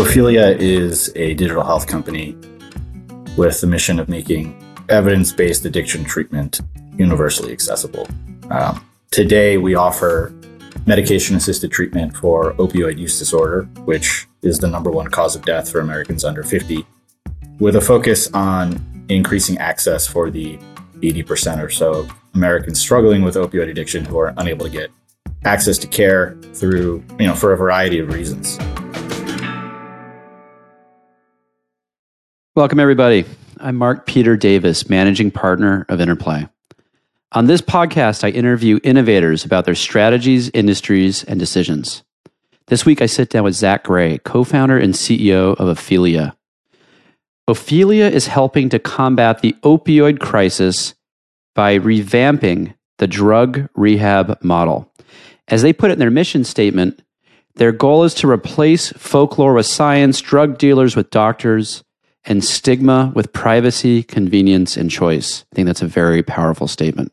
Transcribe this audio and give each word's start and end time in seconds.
Ophelia 0.00 0.56
is 0.58 1.12
a 1.14 1.34
digital 1.34 1.62
health 1.62 1.86
company 1.86 2.34
with 3.36 3.60
the 3.60 3.66
mission 3.66 4.00
of 4.00 4.08
making 4.08 4.58
evidence 4.88 5.30
based 5.30 5.66
addiction 5.66 6.04
treatment 6.04 6.62
universally 6.96 7.52
accessible. 7.52 8.08
Um, 8.50 8.82
today, 9.10 9.58
we 9.58 9.74
offer 9.74 10.32
medication 10.86 11.36
assisted 11.36 11.70
treatment 11.70 12.16
for 12.16 12.54
opioid 12.54 12.98
use 12.98 13.18
disorder, 13.18 13.64
which 13.84 14.26
is 14.40 14.58
the 14.58 14.68
number 14.68 14.90
one 14.90 15.06
cause 15.10 15.36
of 15.36 15.44
death 15.44 15.70
for 15.70 15.80
Americans 15.80 16.24
under 16.24 16.42
50, 16.42 16.86
with 17.58 17.76
a 17.76 17.80
focus 17.80 18.32
on 18.32 19.04
increasing 19.10 19.58
access 19.58 20.06
for 20.06 20.30
the 20.30 20.56
80% 21.02 21.62
or 21.62 21.68
so 21.68 22.08
Americans 22.34 22.80
struggling 22.80 23.22
with 23.22 23.34
opioid 23.34 23.68
addiction 23.68 24.06
who 24.06 24.18
are 24.18 24.32
unable 24.38 24.64
to 24.64 24.72
get 24.72 24.90
access 25.44 25.76
to 25.76 25.86
care 25.86 26.38
through, 26.54 27.04
you 27.18 27.26
know, 27.26 27.34
for 27.34 27.52
a 27.52 27.56
variety 27.56 27.98
of 27.98 28.08
reasons. 28.14 28.58
Welcome, 32.56 32.80
everybody. 32.80 33.26
I'm 33.60 33.76
Mark 33.76 34.06
Peter 34.06 34.36
Davis, 34.36 34.88
managing 34.88 35.30
partner 35.30 35.86
of 35.88 36.00
Interplay. 36.00 36.48
On 37.30 37.46
this 37.46 37.60
podcast, 37.60 38.24
I 38.24 38.30
interview 38.30 38.80
innovators 38.82 39.44
about 39.44 39.66
their 39.66 39.76
strategies, 39.76 40.50
industries, 40.52 41.22
and 41.22 41.38
decisions. 41.38 42.02
This 42.66 42.84
week, 42.84 43.00
I 43.00 43.06
sit 43.06 43.30
down 43.30 43.44
with 43.44 43.54
Zach 43.54 43.84
Gray, 43.84 44.18
co 44.18 44.42
founder 44.42 44.76
and 44.76 44.94
CEO 44.94 45.54
of 45.60 45.68
Ophelia. 45.68 46.36
Ophelia 47.46 48.08
is 48.08 48.26
helping 48.26 48.68
to 48.70 48.80
combat 48.80 49.42
the 49.42 49.54
opioid 49.62 50.18
crisis 50.18 50.94
by 51.54 51.78
revamping 51.78 52.74
the 52.98 53.06
drug 53.06 53.68
rehab 53.76 54.42
model. 54.42 54.92
As 55.46 55.62
they 55.62 55.72
put 55.72 55.90
it 55.90 55.94
in 55.94 55.98
their 56.00 56.10
mission 56.10 56.42
statement, 56.42 57.00
their 57.54 57.70
goal 57.70 58.02
is 58.02 58.14
to 58.14 58.28
replace 58.28 58.92
folklore 58.94 59.54
with 59.54 59.66
science, 59.66 60.20
drug 60.20 60.58
dealers 60.58 60.96
with 60.96 61.10
doctors, 61.10 61.84
and 62.24 62.44
stigma 62.44 63.12
with 63.14 63.32
privacy, 63.32 64.02
convenience, 64.02 64.76
and 64.76 64.90
choice. 64.90 65.44
I 65.52 65.54
think 65.54 65.66
that's 65.66 65.82
a 65.82 65.86
very 65.86 66.22
powerful 66.22 66.68
statement. 66.68 67.12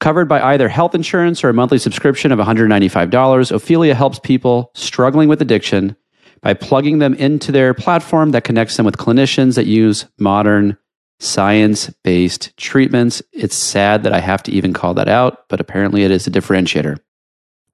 Covered 0.00 0.28
by 0.28 0.40
either 0.40 0.68
health 0.68 0.94
insurance 0.94 1.44
or 1.44 1.48
a 1.48 1.54
monthly 1.54 1.78
subscription 1.78 2.32
of 2.32 2.38
$195, 2.38 3.52
Ophelia 3.52 3.94
helps 3.94 4.18
people 4.18 4.70
struggling 4.74 5.28
with 5.28 5.40
addiction 5.40 5.94
by 6.40 6.54
plugging 6.54 6.98
them 6.98 7.14
into 7.14 7.52
their 7.52 7.72
platform 7.72 8.32
that 8.32 8.44
connects 8.44 8.76
them 8.76 8.84
with 8.84 8.96
clinicians 8.96 9.54
that 9.54 9.66
use 9.66 10.06
modern 10.18 10.76
science 11.20 11.88
based 12.02 12.56
treatments. 12.56 13.22
It's 13.32 13.54
sad 13.54 14.02
that 14.02 14.12
I 14.12 14.18
have 14.18 14.42
to 14.44 14.52
even 14.52 14.72
call 14.72 14.94
that 14.94 15.08
out, 15.08 15.48
but 15.48 15.60
apparently 15.60 16.02
it 16.02 16.10
is 16.10 16.26
a 16.26 16.32
differentiator. 16.32 16.98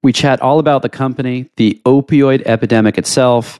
We 0.03 0.13
chat 0.13 0.39
all 0.41 0.59
about 0.59 0.83
the 0.83 0.89
company, 0.89 1.49
the 1.57 1.81
opioid 1.85 2.43
epidemic 2.45 2.97
itself, 2.97 3.59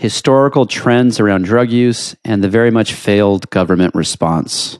historical 0.00 0.64
trends 0.64 1.20
around 1.20 1.44
drug 1.44 1.70
use, 1.70 2.16
and 2.24 2.42
the 2.42 2.48
very 2.48 2.70
much 2.70 2.94
failed 2.94 3.50
government 3.50 3.94
response. 3.94 4.78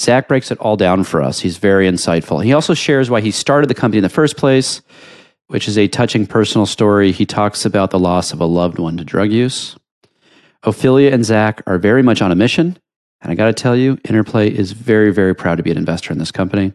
Zach 0.00 0.28
breaks 0.28 0.50
it 0.50 0.58
all 0.60 0.78
down 0.78 1.04
for 1.04 1.20
us. 1.20 1.40
He's 1.40 1.58
very 1.58 1.86
insightful. 1.86 2.42
He 2.42 2.54
also 2.54 2.72
shares 2.72 3.10
why 3.10 3.20
he 3.20 3.30
started 3.30 3.68
the 3.68 3.74
company 3.74 3.98
in 3.98 4.02
the 4.02 4.08
first 4.08 4.38
place, 4.38 4.80
which 5.48 5.68
is 5.68 5.76
a 5.76 5.88
touching 5.88 6.26
personal 6.26 6.64
story. 6.64 7.12
He 7.12 7.26
talks 7.26 7.66
about 7.66 7.90
the 7.90 7.98
loss 7.98 8.32
of 8.32 8.40
a 8.40 8.46
loved 8.46 8.78
one 8.78 8.96
to 8.96 9.04
drug 9.04 9.30
use. 9.30 9.76
Ophelia 10.62 11.12
and 11.12 11.22
Zach 11.22 11.62
are 11.66 11.76
very 11.76 12.02
much 12.02 12.22
on 12.22 12.32
a 12.32 12.34
mission. 12.34 12.78
And 13.20 13.30
I 13.30 13.34
got 13.34 13.46
to 13.46 13.52
tell 13.52 13.76
you, 13.76 13.98
Interplay 14.08 14.48
is 14.48 14.72
very, 14.72 15.12
very 15.12 15.34
proud 15.34 15.56
to 15.56 15.62
be 15.62 15.70
an 15.70 15.76
investor 15.76 16.12
in 16.12 16.18
this 16.18 16.32
company. 16.32 16.72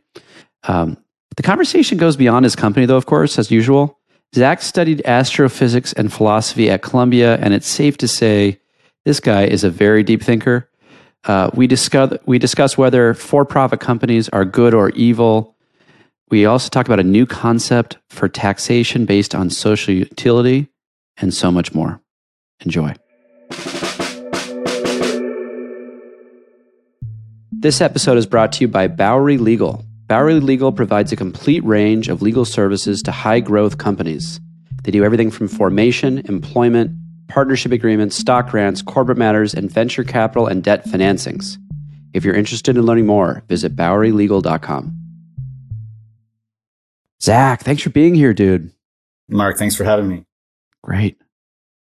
Um, 0.66 0.98
the 1.36 1.44
conversation 1.44 1.98
goes 1.98 2.16
beyond 2.16 2.46
his 2.46 2.56
company, 2.56 2.86
though, 2.86 2.96
of 2.96 3.08
course, 3.08 3.40
as 3.40 3.50
usual. 3.50 3.99
Zach 4.36 4.62
studied 4.62 5.02
astrophysics 5.06 5.92
and 5.94 6.14
philosophy 6.14 6.70
at 6.70 6.84
Columbia, 6.84 7.38
and 7.38 7.54
it's 7.54 7.68
safe 7.68 7.98
to 7.98 8.08
say 8.08 8.60
this 9.04 9.20
guy 9.20 9.46
is 9.46 9.64
a 9.64 9.72
very 9.72 10.04
deep 10.04 10.22
thinker. 10.22 10.70
Uh, 11.26 11.50
we 11.54 11.66
discuss 11.66 12.14
we 12.26 12.38
discuss 12.38 12.78
whether 12.78 13.14
for-profit 13.14 13.80
companies 13.80 14.30
are 14.30 14.46
good 14.46 14.74
or 14.74 14.92
evil. 14.92 15.56
We 16.30 16.46
also 16.46 16.70
talk 16.70 16.86
about 16.86 17.00
a 17.00 17.04
new 17.04 17.26
concept 17.26 17.98
for 18.10 18.30
taxation 18.30 19.06
based 19.06 19.34
on 19.34 19.50
social 19.50 19.96
utility, 19.96 20.70
and 21.18 21.34
so 21.34 21.52
much 21.52 21.74
more. 21.74 22.00
Enjoy. 22.64 22.94
This 27.52 27.82
episode 27.82 28.18
is 28.18 28.28
brought 28.28 28.54
to 28.54 28.62
you 28.62 28.68
by 28.68 28.88
Bowery 28.88 29.38
Legal. 29.38 29.84
Bowery 30.10 30.40
Legal 30.40 30.72
provides 30.72 31.12
a 31.12 31.16
complete 31.16 31.64
range 31.64 32.10
of 32.10 32.24
legal 32.24 32.44
services 32.44 33.04
to 33.04 33.12
high 33.12 33.40
growth 33.40 33.78
companies. 33.78 34.40
They 34.82 34.90
do 34.90 35.04
everything 35.04 35.30
from 35.30 35.48
formation, 35.48 36.18
employment, 36.26 36.98
partnership 37.28 37.72
agreements, 37.72 38.16
stock 38.16 38.50
grants, 38.50 38.82
corporate 38.82 39.20
matters, 39.20 39.54
and 39.54 39.72
venture 39.72 40.04
capital 40.04 40.48
and 40.48 40.64
debt 40.64 40.84
financings. 40.86 41.60
If 42.12 42.26
you're 42.26 42.34
interested 42.34 42.76
in 42.76 42.88
learning 42.88 43.06
more, 43.06 43.44
visit 43.48 43.76
BoweryLegal.com. 43.76 44.98
Zach, 47.22 47.62
thanks 47.62 47.84
for 47.84 47.92
being 47.92 48.16
here, 48.16 48.34
dude. 48.34 48.72
Mark, 49.28 49.60
thanks 49.60 49.76
for 49.76 49.84
having 49.84 50.08
me. 50.08 50.26
Great. 50.82 51.22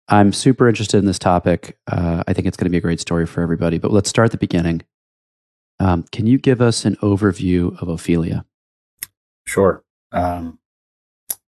I'm 0.08 0.34
super 0.34 0.68
interested 0.68 0.98
in 0.98 1.06
this 1.06 1.18
topic. 1.18 1.78
Uh, 1.90 2.24
I 2.28 2.34
think 2.34 2.46
it's 2.46 2.58
going 2.58 2.66
to 2.66 2.70
be 2.70 2.76
a 2.76 2.82
great 2.82 3.00
story 3.00 3.24
for 3.24 3.40
everybody, 3.40 3.78
but 3.78 3.90
let's 3.90 4.10
start 4.10 4.26
at 4.26 4.32
the 4.32 4.36
beginning. 4.36 4.82
Um, 5.82 6.04
can 6.12 6.28
you 6.28 6.38
give 6.38 6.60
us 6.60 6.84
an 6.84 6.94
overview 7.02 7.76
of 7.82 7.88
Ophelia? 7.88 8.44
Sure. 9.44 9.82
Um, 10.12 10.60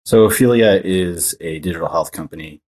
so, 0.06 0.26
Ophelia 0.26 0.80
is 0.84 1.36
a 1.42 1.58
digital 1.58 1.90
health 1.90 2.12
company 2.12 2.62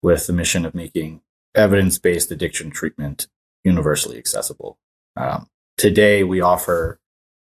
with 0.00 0.28
the 0.28 0.32
mission 0.32 0.64
of 0.64 0.72
making 0.72 1.22
evidence 1.56 1.98
based 1.98 2.30
addiction 2.30 2.70
treatment 2.70 3.26
universally 3.64 4.16
accessible. 4.16 4.78
Um, 5.16 5.48
today, 5.76 6.22
we 6.22 6.40
offer 6.40 7.00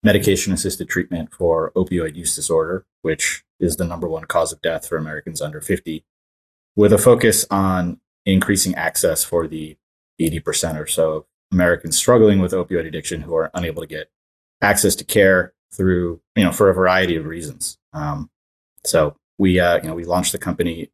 medication 0.01 0.51
assisted 0.51 0.89
treatment 0.89 1.31
for 1.31 1.71
opioid 1.75 2.15
use 2.15 2.35
disorder, 2.35 2.87
which 3.03 3.43
is 3.59 3.77
the 3.77 3.85
number 3.85 4.07
one 4.07 4.25
cause 4.25 4.51
of 4.51 4.63
death 4.63 4.87
for 4.87 4.97
Americans 4.97 5.43
under 5.43 5.61
50, 5.61 6.03
with 6.75 6.91
a 6.91 6.97
focus 6.97 7.45
on 7.51 7.99
increasing 8.25 8.73
access 8.73 9.23
for 9.23 9.47
the 9.47 9.77
80% 10.19 10.79
or 10.79 10.87
so 10.87 11.27
Americans 11.51 11.97
struggling 11.97 12.39
with 12.39 12.53
opioid 12.53 12.87
addiction 12.87 13.21
who 13.21 13.35
are 13.35 13.51
unable 13.53 13.81
to 13.81 13.87
get 13.87 14.09
access 14.61 14.95
to 14.95 15.03
care 15.03 15.53
through, 15.73 16.21
you 16.35 16.43
know, 16.43 16.51
for 16.51 16.69
a 16.69 16.73
variety 16.73 17.15
of 17.15 17.25
reasons. 17.25 17.77
Um, 17.93 18.29
so 18.83 19.15
we, 19.37 19.59
uh, 19.59 19.77
you 19.77 19.87
know, 19.87 19.95
we 19.95 20.05
launched 20.05 20.31
the 20.31 20.37
company 20.37 20.91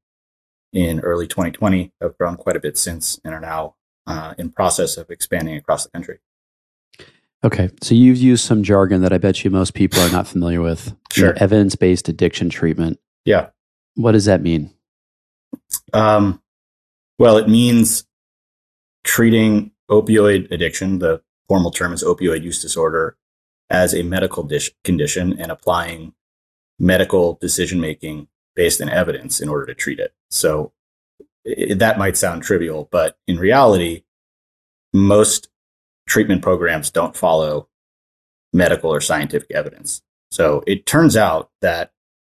in 0.74 1.00
early 1.00 1.28
2020, 1.28 1.92
have 2.02 2.18
grown 2.18 2.36
quite 2.36 2.56
a 2.56 2.60
bit 2.60 2.78
since, 2.78 3.20
and 3.24 3.34
are 3.34 3.40
now 3.40 3.76
uh, 4.06 4.34
in 4.38 4.52
process 4.52 4.98
of 4.98 5.10
expanding 5.10 5.56
across 5.56 5.84
the 5.84 5.92
country. 5.92 6.20
Okay, 7.44 7.70
so 7.82 7.94
you've 7.94 8.18
used 8.18 8.46
some 8.46 8.64
jargon 8.64 9.02
that 9.02 9.14
I 9.14 9.20
bet 9.20 9.44
you 9.44 9.52
most 9.52 9.74
people 9.74 10.00
are 10.00 10.12
not 10.12 10.28
familiar 10.28 10.62
with. 10.62 10.96
Sure. 11.12 11.36
evidence-based 11.38 12.10
addiction 12.10 12.50
treatment. 12.50 13.00
Yeah. 13.26 13.50
What 13.96 14.14
does 14.14 14.26
that 14.26 14.42
mean? 14.42 14.74
Um, 15.94 16.42
well, 17.20 17.38
it 17.38 17.48
means 17.48 18.06
treating 19.04 19.72
opioid 19.90 20.52
addiction, 20.52 21.00
the 21.00 21.22
formal 21.48 21.72
term 21.72 21.94
is 21.94 22.04
opioid 22.04 22.44
use 22.44 22.62
disorder, 22.62 23.18
as 23.70 23.94
a 23.94 24.04
medical 24.04 24.44
dish- 24.44 24.72
condition 24.84 25.40
and 25.40 25.52
applying 25.52 26.14
medical 26.80 27.38
decision 27.42 27.80
making 27.80 28.28
based 28.56 28.82
on 28.82 28.90
evidence 28.90 29.40
in 29.40 29.50
order 29.50 29.66
to 29.66 29.74
treat 29.74 30.00
it. 30.00 30.14
So 30.30 30.74
it, 31.44 31.80
that 31.80 31.98
might 31.98 32.18
sound 32.18 32.44
trivial, 32.44 32.88
but 32.92 33.18
in 33.28 33.38
reality, 33.38 34.04
most 34.94 35.50
treatment 36.08 36.42
programs 36.42 36.90
don't 36.90 37.16
follow 37.16 37.68
medical 38.54 38.94
or 38.94 39.02
scientific 39.02 39.52
evidence. 39.52 40.02
So 40.32 40.64
it 40.66 40.86
turns 40.86 41.18
out 41.18 41.52
that 41.62 41.92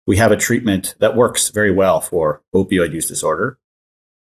we 0.05 0.17
have 0.17 0.31
a 0.31 0.37
treatment 0.37 0.95
that 0.99 1.15
works 1.15 1.49
very 1.49 1.71
well 1.71 2.01
for 2.01 2.41
opioid 2.53 2.93
use 2.93 3.07
disorder 3.07 3.57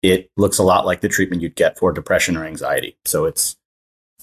it 0.02 0.32
looks 0.38 0.58
a 0.58 0.64
lot 0.64 0.86
like 0.86 1.02
the 1.02 1.10
treatment 1.10 1.42
you'd 1.42 1.56
get 1.56 1.78
for 1.78 1.92
depression 1.92 2.38
or 2.38 2.46
anxiety. 2.46 2.98
So 3.06 3.26
it's 3.26 3.58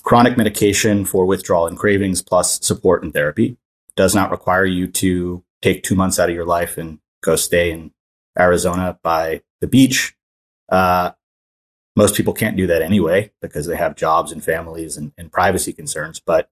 chronic 0.02 0.36
medication 0.36 1.04
for 1.04 1.26
withdrawal 1.26 1.66
and 1.66 1.78
cravings 1.78 2.22
plus 2.22 2.64
support 2.64 3.02
and 3.02 3.12
therapy. 3.12 3.56
Does 3.96 4.14
not 4.14 4.30
require 4.30 4.64
you 4.64 4.86
to 4.88 5.44
take 5.62 5.82
two 5.82 5.94
months 5.94 6.18
out 6.18 6.28
of 6.28 6.34
your 6.34 6.44
life 6.44 6.78
and 6.78 6.98
go 7.22 7.36
stay 7.36 7.70
in 7.70 7.92
Arizona 8.38 8.98
by 9.02 9.42
the 9.60 9.66
beach. 9.66 10.14
Uh, 10.68 11.12
most 11.94 12.14
people 12.14 12.34
can't 12.34 12.56
do 12.56 12.66
that 12.66 12.82
anyway 12.82 13.32
because 13.40 13.66
they 13.66 13.76
have 13.76 13.96
jobs 13.96 14.32
and 14.32 14.44
families 14.44 14.96
and, 14.96 15.12
and 15.16 15.32
privacy 15.32 15.72
concerns. 15.72 16.20
But 16.20 16.50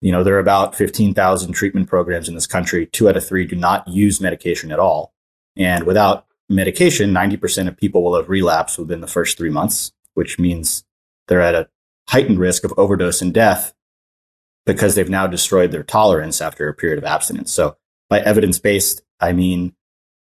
you 0.00 0.10
know, 0.10 0.24
there 0.24 0.34
are 0.34 0.40
about 0.40 0.74
15,000 0.74 1.52
treatment 1.52 1.88
programs 1.88 2.28
in 2.28 2.34
this 2.34 2.46
country. 2.46 2.86
Two 2.86 3.08
out 3.08 3.16
of 3.16 3.26
three 3.26 3.46
do 3.46 3.54
not 3.54 3.86
use 3.86 4.20
medication 4.20 4.72
at 4.72 4.80
all. 4.80 5.14
And 5.56 5.84
without 5.84 6.26
medication, 6.52 7.12
90% 7.12 7.68
of 7.68 7.76
people 7.76 8.02
will 8.02 8.16
have 8.16 8.28
relapsed 8.28 8.78
within 8.78 9.00
the 9.00 9.06
first 9.06 9.36
three 9.36 9.50
months, 9.50 9.92
which 10.14 10.38
means 10.38 10.84
they're 11.28 11.40
at 11.40 11.54
a 11.54 11.68
heightened 12.08 12.38
risk 12.38 12.64
of 12.64 12.74
overdose 12.76 13.22
and 13.22 13.32
death 13.32 13.74
because 14.66 14.94
they've 14.94 15.08
now 15.08 15.26
destroyed 15.26 15.72
their 15.72 15.82
tolerance 15.82 16.40
after 16.40 16.68
a 16.68 16.74
period 16.74 16.98
of 16.98 17.04
abstinence. 17.04 17.52
So, 17.52 17.76
by 18.08 18.20
evidence 18.20 18.58
based, 18.58 19.02
I 19.20 19.32
mean 19.32 19.74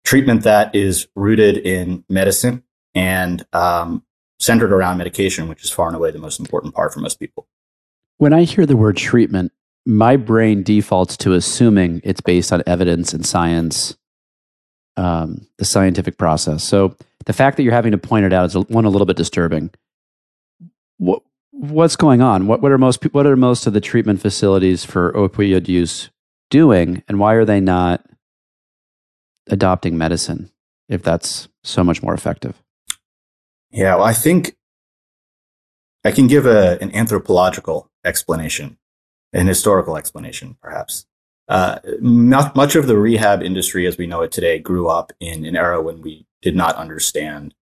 treatment 0.06 0.44
that 0.44 0.74
is 0.76 1.08
rooted 1.16 1.58
in 1.58 2.04
medicine 2.10 2.64
and 2.96 3.46
um, 3.54 4.04
centered 4.40 4.72
around 4.72 4.98
medication, 4.98 5.48
which 5.48 5.64
is 5.64 5.70
far 5.70 5.88
and 5.88 5.96
away 5.96 6.12
the 6.12 6.20
most 6.20 6.40
important 6.40 6.74
part 6.74 6.94
for 6.94 7.00
most 7.00 7.20
people. 7.20 7.48
When 8.18 8.34
I 8.34 8.44
hear 8.44 8.66
the 8.66 8.78
word 8.78 8.98
treatment, 8.98 9.52
my 9.86 10.18
brain 10.18 10.64
defaults 10.64 11.18
to 11.18 11.34
assuming 11.34 12.02
it's 12.04 12.22
based 12.22 12.52
on 12.52 12.64
evidence 12.68 13.14
and 13.14 13.26
science, 13.26 13.98
um, 14.98 15.48
the 15.58 15.66
scientific 15.66 16.18
process. 16.18 16.64
So 16.64 16.96
the 17.26 17.34
fact 17.34 17.58
that 17.58 17.64
you're 17.64 17.74
having 17.74 17.92
to 17.92 17.98
point 17.98 18.26
it 18.26 18.34
out 18.34 18.46
is 18.46 18.56
one 18.56 18.86
a 18.86 18.90
little 18.90 19.06
bit 19.06 19.18
disturbing. 19.18 19.72
What 20.98 21.22
what's 21.52 21.96
going 21.96 22.22
on? 22.22 22.48
What 22.48 22.62
what 22.62 22.72
are 22.72 22.78
most 22.78 23.04
what 23.14 23.26
are 23.26 23.36
most 23.36 23.68
of 23.68 23.74
the 23.74 23.82
treatment 23.82 24.22
facilities 24.22 24.86
for 24.86 25.12
opioid 25.14 25.68
use 25.68 26.10
doing, 26.50 27.04
and 27.08 27.20
why 27.20 27.34
are 27.34 27.46
they 27.46 27.60
not 27.60 28.06
adopting 29.50 29.98
medicine 29.98 30.52
if 30.88 31.04
that's 31.04 31.48
so 31.64 31.84
much 31.84 32.02
more 32.02 32.14
effective? 32.14 32.62
Yeah, 33.72 33.96
well, 33.96 34.06
I 34.06 34.14
think 34.14 34.56
I 36.04 36.12
can 36.12 36.28
give 36.28 36.46
a, 36.46 36.78
an 36.82 36.94
anthropological 36.96 37.92
explanation, 38.04 38.78
an 39.34 39.48
historical 39.48 39.98
explanation, 39.98 40.58
perhaps. 40.62 41.06
Uh, 41.50 41.80
not, 42.00 42.56
much 42.56 42.75
of 42.75 42.86
the 42.86 42.98
rehab 42.98 43.42
industry 43.42 43.88
as 43.88 43.98
we 43.98 44.06
know 44.06 44.22
it 44.22 44.31
today 44.31 44.60
grew 44.60 44.88
up 44.88 45.12
in 45.19 45.44
an 45.46 45.56
era 45.56 45.81
when 45.81 46.00
we 46.01 46.28
did 46.44 46.56
not 46.56 46.75
understand 46.75 47.56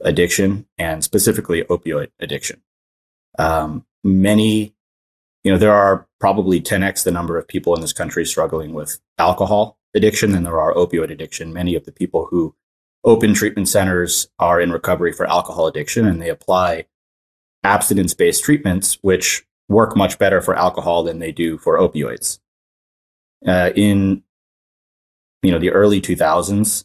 addiction 0.00 0.64
and 0.78 1.02
specifically 1.02 1.64
opioid 1.64 2.08
addiction. 2.20 2.62
Um, 3.36 3.84
many, 4.04 4.74
you 5.42 5.50
know, 5.50 5.58
there 5.58 5.72
are 5.72 6.06
probably 6.20 6.60
10x 6.60 7.02
the 7.02 7.10
number 7.10 7.36
of 7.36 7.48
people 7.48 7.74
in 7.74 7.80
this 7.80 7.92
country 7.92 8.24
struggling 8.24 8.72
with 8.74 9.00
alcohol 9.18 9.76
addiction 9.94 10.30
than 10.30 10.44
there 10.44 10.60
are 10.60 10.72
opioid 10.74 11.10
addiction. 11.10 11.52
Many 11.52 11.74
of 11.74 11.86
the 11.86 11.92
people 11.92 12.28
who 12.30 12.54
open 13.02 13.34
treatment 13.34 13.68
centers 13.68 14.28
are 14.38 14.60
in 14.60 14.70
recovery 14.70 15.12
for 15.12 15.26
alcohol 15.26 15.66
addiction 15.66 16.06
and 16.06 16.22
they 16.22 16.28
apply 16.28 16.86
abstinence 17.64 18.14
based 18.14 18.44
treatments, 18.44 18.98
which 19.02 19.44
work 19.68 19.96
much 19.96 20.16
better 20.16 20.40
for 20.40 20.54
alcohol 20.54 21.02
than 21.02 21.18
they 21.18 21.32
do 21.32 21.58
for 21.58 21.76
opioids. 21.76 22.38
Uh, 23.46 23.70
in 23.74 24.22
you 25.42 25.50
know 25.50 25.58
the 25.58 25.70
early 25.70 26.00
2000s, 26.00 26.84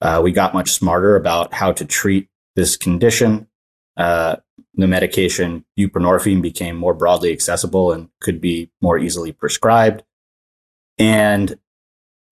uh, 0.00 0.20
we 0.22 0.32
got 0.32 0.54
much 0.54 0.70
smarter 0.70 1.16
about 1.16 1.54
how 1.54 1.72
to 1.72 1.84
treat 1.84 2.28
this 2.56 2.76
condition. 2.76 3.48
Uh, 3.96 4.36
the 4.74 4.86
medication 4.86 5.64
buprenorphine 5.78 6.40
became 6.40 6.76
more 6.76 6.94
broadly 6.94 7.32
accessible 7.32 7.92
and 7.92 8.08
could 8.20 8.40
be 8.40 8.70
more 8.80 8.98
easily 8.98 9.32
prescribed. 9.32 10.02
And 10.98 11.58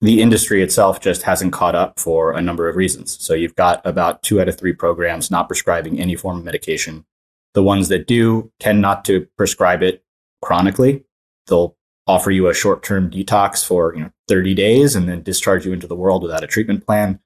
the 0.01 0.23
industry 0.23 0.63
itself 0.63 1.01
just 1.01 1.23
hasn't 1.23 1.53
caught 1.53 1.75
up 1.75 2.01
for 2.01 2.33
a 2.33 2.41
number 2.41 2.69
of 2.69 2.77
reasons. 2.77 3.19
So 3.21 3.35
you've 3.35 3.57
got 3.57 3.85
about 3.85 4.23
two 4.23 4.41
out 4.41 4.49
of 4.49 4.59
three 4.59 4.73
programs 4.73 5.31
not 5.31 5.49
prescribing 5.49 6.01
any 6.01 6.17
form 6.17 6.39
of 6.39 6.45
medication. 6.45 7.05
The 7.53 7.63
ones 7.63 7.89
that 7.89 8.07
do 8.07 8.51
tend 8.59 8.81
not 8.81 9.05
to 9.07 9.27
prescribe 9.37 9.83
it 9.83 10.03
chronically. 10.41 11.05
They'll 11.47 11.77
offer 12.11 12.31
you 12.31 12.49
a 12.49 12.55
short-term 12.55 13.11
detox 13.11 13.65
for 13.65 13.95
you 13.95 14.03
know 14.03 14.11
30 14.29 14.55
days 14.55 14.97
and 14.97 15.09
then 15.09 15.23
discharge 15.23 15.65
you 15.65 15.73
into 15.73 15.87
the 15.87 15.97
world 15.97 16.23
without 16.23 16.45
a 16.45 16.47
treatment 16.47 16.85
plan. 16.85 17.21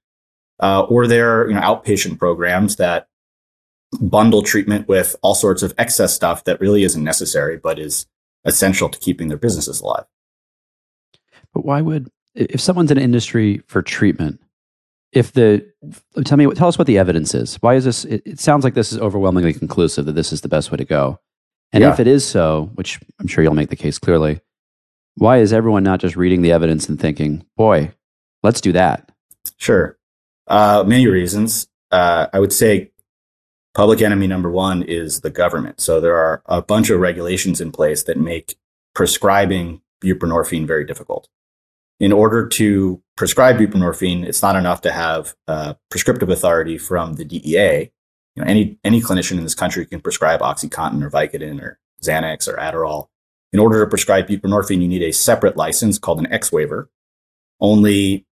Uh, 0.61 0.83
or 0.83 1.07
they're 1.07 1.49
you 1.49 1.55
know 1.55 1.61
outpatient 1.61 2.19
programs 2.19 2.77
that 2.77 3.09
bundle 4.01 4.43
treatment 4.43 4.89
with 4.89 5.17
all 5.23 5.35
sorts 5.35 5.63
of 5.63 5.75
excess 5.79 6.15
stuff 6.15 6.45
that 6.45 6.61
really 6.61 6.83
isn't 6.83 7.05
necessary 7.05 7.57
but 7.57 7.79
is 7.79 8.07
essential 8.45 8.89
to 8.89 8.99
keeping 8.99 9.29
their 9.29 9.39
businesses 9.39 9.81
alive. 9.81 10.05
But 11.53 11.65
why 11.65 11.81
would 11.81 12.11
if 12.35 12.61
someone's 12.61 12.91
in 12.91 12.99
an 12.99 13.05
industry 13.05 13.63
for 13.67 13.83
treatment, 13.83 14.41
if 15.13 15.33
the 15.33 15.67
tell 16.25 16.37
me 16.37 16.47
tell 16.53 16.69
us 16.69 16.77
what 16.77 16.87
the 16.87 16.99
evidence 16.99 17.35
is. 17.35 17.57
Why 17.57 17.75
is 17.75 17.85
this? 17.85 18.05
It, 18.05 18.23
it 18.27 18.41
sounds 18.41 18.65
like 18.65 18.75
this 18.75 18.93
is 18.93 18.99
overwhelmingly 18.99 19.55
conclusive 19.55 20.07
that 20.07 20.13
this 20.13 20.33
is 20.33 20.41
the 20.41 20.49
best 20.49 20.71
way 20.71 20.77
to 20.77 20.85
go. 20.85 21.21
And 21.73 21.83
yeah. 21.83 21.93
if 21.93 22.01
it 22.01 22.07
is 22.07 22.25
so, 22.25 22.71
which 22.75 23.01
I'm 23.19 23.27
sure 23.27 23.43
you'll 23.43 23.55
make 23.55 23.71
the 23.71 23.77
case 23.77 23.99
clearly, 23.99 24.41
why 25.17 25.39
is 25.39 25.53
everyone 25.53 25.83
not 25.83 26.01
just 26.01 26.17
reading 26.17 26.43
the 26.43 26.53
evidence 26.53 26.89
and 26.89 27.01
thinking, 27.01 27.45
"Boy, 27.57 27.93
let's 28.43 28.61
do 28.61 28.73
that"? 28.73 29.11
Sure, 29.57 29.99
uh, 30.47 30.85
many 30.87 31.07
reasons. 31.07 31.69
Uh, 31.91 32.27
I 32.33 32.41
would 32.41 32.53
say 32.53 32.91
public 33.75 34.03
enemy 34.03 34.27
number 34.27 34.51
one 34.51 34.83
is 34.83 35.21
the 35.21 35.31
government. 35.31 35.81
So 35.81 36.01
there 36.01 36.17
are 36.17 36.43
a 36.47 36.63
bunch 36.63 36.91
of 36.91 37.01
regulations 37.01 37.61
in 37.61 37.73
place 37.73 38.03
that 38.05 38.19
make 38.19 38.57
prescribing 38.95 39.81
buprenorphine 40.03 40.67
very 40.67 40.85
difficult 40.85 41.29
in 42.01 42.13
order 42.13 42.47
to 42.47 43.03
prescribe 43.17 43.57
buprenorphine, 43.57 44.25
it's 44.25 44.43
not 44.43 44.57
enough 44.57 44.81
to 44.83 44.93
have 44.93 45.35
uh, 45.47 45.75
prescriptive 45.91 46.29
authority 46.29 46.79
from 46.79 47.15
the 47.15 47.25
DEA. 47.25 47.91
You 48.35 48.43
know, 48.43 48.51
any 48.51 48.79
any 48.83 49.01
clinician 49.01 49.39
in 49.39 49.45
this 49.45 49.55
country 49.55 49.87
can 49.87 50.01
prescribe 50.01 50.41
OxyContin 50.41 51.03
or 51.03 51.11
Vicodin 51.11 51.63
or 51.63 51.79
Xanax 52.03 52.49
or 52.49 52.57
Adderall. 52.57 53.09
In 53.55 53.61
order 53.61 53.83
to 53.83 53.89
prescribe 53.89 54.27
buprenorphine, 54.27 54.83
you 54.83 54.89
need 54.89 55.03
a 55.03 55.13
separate 55.13 55.57
license 55.57 55.99
called 55.99 56.19
an 56.19 56.31
X 56.31 56.53
waiver. 56.53 56.91
Only 57.61 58.27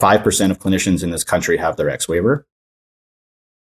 5% 0.00 0.50
of 0.50 0.60
clinicians 0.60 1.02
in 1.02 1.10
this 1.10 1.24
country 1.24 1.58
have 1.58 1.76
their 1.76 1.90
X 1.90 2.08
waiver. 2.08 2.46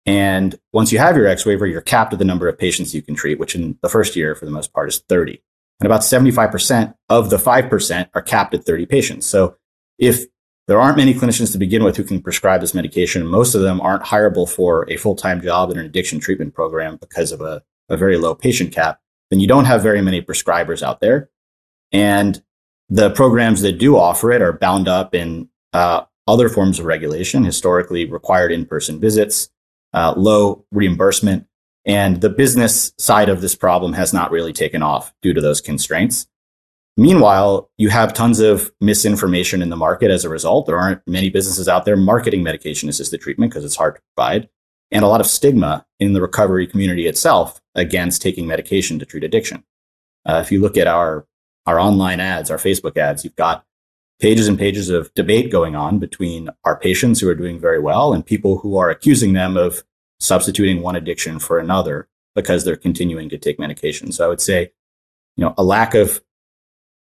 And 0.06 0.58
once 0.72 0.94
you 0.94 1.00
have 1.00 1.18
your 1.18 1.28
X 1.28 1.46
waiver, 1.46 1.68
you're 1.68 1.82
capped 1.82 2.14
at 2.14 2.20
the 2.20 2.26
number 2.26 2.48
of 2.48 2.58
patients 2.58 2.96
you 2.96 3.02
can 3.02 3.16
treat, 3.16 3.40
which 3.40 3.56
in 3.56 3.78
the 3.82 3.90
first 3.90 4.16
year, 4.16 4.36
for 4.36 4.46
the 4.46 4.52
most 4.52 4.72
part, 4.72 4.88
is 4.88 5.00
30 5.10 5.42
and 5.80 5.86
about 5.86 6.02
75% 6.02 6.96
of 7.10 7.30
the 7.30 7.38
5% 7.38 8.10
are 8.14 8.22
capped 8.22 8.54
at 8.54 8.66
30 8.66 8.86
patients. 8.86 9.26
So 9.26 9.58
if 9.98 10.26
there 10.68 10.80
aren't 10.80 10.98
many 10.98 11.14
clinicians 11.14 11.52
to 11.52 11.58
begin 11.58 11.84
with 11.84 11.98
who 11.98 12.04
can 12.04 12.22
prescribe 12.22 12.62
this 12.62 12.74
medication, 12.74 13.26
most 13.26 13.56
of 13.56 13.62
them 13.62 13.80
aren't 13.80 14.04
hireable 14.04 14.50
for 14.50 14.90
a 14.90 14.98
full-time 14.98 15.42
job 15.42 15.72
in 15.72 15.78
an 15.78 15.86
addiction 15.86 16.20
treatment 16.20 16.54
program 16.54 16.98
because 16.98 17.32
of 17.32 17.42
a, 17.42 17.64
a 17.90 17.98
very 17.98 18.18
low 18.18 18.34
patient 18.34 18.74
cap, 18.74 19.00
then 19.30 19.40
you 19.40 19.48
don't 19.48 19.66
have 19.66 19.84
very 19.84 20.02
many 20.02 20.22
prescribers 20.22 20.82
out 20.82 21.00
there. 21.00 21.30
And 21.92 22.42
the 22.90 23.10
programs 23.10 23.62
that 23.62 23.78
do 23.78 23.98
offer 23.98 24.32
it 24.32 24.42
are 24.42 24.54
bound 24.54 24.88
up 24.88 25.14
in 25.14 25.50
uh, 25.74 26.04
other 26.28 26.50
forms 26.50 26.80
of 26.80 26.86
regulation, 26.86 27.44
historically 27.44 28.06
required 28.06 28.52
in-person 28.52 29.00
visits, 29.00 29.50
uh, 29.94 30.14
low 30.16 30.66
reimbursement, 30.72 31.48
and 31.86 32.20
the 32.20 32.30
business 32.30 32.94
side 32.98 33.30
of 33.30 33.42
this 33.42 33.56
problem 33.56 33.94
has 33.94 34.14
not 34.14 34.32
really 34.32 34.54
taken 34.54 34.84
off 34.84 35.14
due 35.22 35.34
to 35.34 35.42
those 35.42 35.62
constraints. 35.62 36.28
Meanwhile, 36.98 37.70
you 37.78 37.90
have 37.90 38.14
tons 38.14 38.40
of 38.40 38.72
misinformation 38.82 39.62
in 39.62 39.70
the 39.70 39.76
market 39.78 40.12
as 40.12 40.26
a 40.26 40.30
result. 40.30 40.66
There 40.66 40.80
aren't 40.80 41.08
many 41.08 41.30
businesses 41.30 41.70
out 41.70 41.86
there 41.86 41.96
marketing 41.96 42.44
medication 42.44 42.90
assisted 42.90 43.22
treatment 43.22 43.52
because 43.52 43.64
it's 43.64 43.76
hard 43.76 43.96
to 43.96 44.02
provide, 44.16 44.50
and 44.92 45.04
a 45.04 45.08
lot 45.08 45.22
of 45.22 45.28
stigma 45.28 45.86
in 46.00 46.14
the 46.14 46.22
recovery 46.22 46.68
community 46.68 47.08
itself 47.08 47.62
against 47.76 48.22
taking 48.22 48.48
medication 48.48 49.00
to 49.00 49.06
treat 49.06 49.24
addiction. 49.24 49.64
Uh, 50.26 50.42
if 50.44 50.52
you 50.52 50.62
look 50.62 50.78
at 50.78 50.88
our, 50.88 51.26
our 51.66 51.80
online 51.80 52.20
ads, 52.20 52.52
our 52.52 52.58
Facebook 52.58 52.98
ads, 52.98 53.24
you've 53.24 53.36
got 53.36 53.66
pages 54.20 54.48
and 54.48 54.58
pages 54.58 54.90
of 54.90 55.14
debate 55.14 55.52
going 55.52 55.76
on 55.76 56.00
between 56.00 56.50
our 56.64 56.78
patients 56.78 57.20
who 57.20 57.30
are 57.30 57.36
doing 57.36 57.60
very 57.60 57.80
well 57.80 58.14
and 58.14 58.26
people 58.26 58.60
who 58.60 58.78
are 58.78 58.90
accusing 58.90 59.34
them 59.34 59.56
of 59.56 59.84
substituting 60.20 60.82
one 60.82 60.96
addiction 60.96 61.40
for 61.40 61.60
another 61.60 62.08
because 62.34 62.64
they're 62.64 62.76
continuing 62.76 63.30
to 63.30 63.38
take 63.38 63.60
medication. 63.60 64.12
So 64.12 64.26
I 64.26 64.28
would 64.28 64.42
say, 64.42 64.72
you 65.36 65.44
know, 65.44 65.54
a 65.58 65.64
lack 65.64 65.94
of 65.94 66.22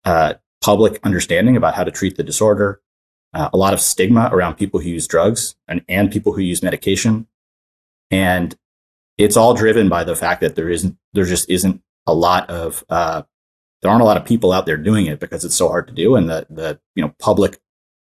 uh, 0.05 0.35
public 0.61 0.99
understanding 1.03 1.57
about 1.57 1.75
how 1.75 1.83
to 1.83 1.91
treat 1.91 2.17
the 2.17 2.23
disorder, 2.23 2.81
uh, 3.33 3.49
a 3.51 3.57
lot 3.57 3.73
of 3.73 3.81
stigma 3.81 4.29
around 4.31 4.55
people 4.55 4.79
who 4.79 4.89
use 4.89 5.07
drugs 5.07 5.55
and, 5.67 5.83
and 5.87 6.11
people 6.11 6.33
who 6.33 6.41
use 6.41 6.63
medication. 6.63 7.27
And 8.11 8.55
it's 9.17 9.37
all 9.37 9.53
driven 9.53 9.89
by 9.89 10.03
the 10.03 10.15
fact 10.15 10.41
that 10.41 10.55
there 10.55 10.69
isn't, 10.69 10.97
there 11.13 11.25
just 11.25 11.49
isn't 11.49 11.81
a 12.07 12.13
lot 12.13 12.49
of, 12.49 12.83
uh, 12.89 13.23
there 13.81 13.91
aren't 13.91 14.01
a 14.01 14.05
lot 14.05 14.17
of 14.17 14.25
people 14.25 14.51
out 14.51 14.65
there 14.65 14.77
doing 14.77 15.05
it 15.05 15.19
because 15.19 15.45
it's 15.45 15.55
so 15.55 15.69
hard 15.69 15.87
to 15.87 15.93
do. 15.93 16.15
And 16.15 16.29
the, 16.29 16.47
the, 16.49 16.79
you 16.95 17.03
know, 17.03 17.13
public 17.19 17.59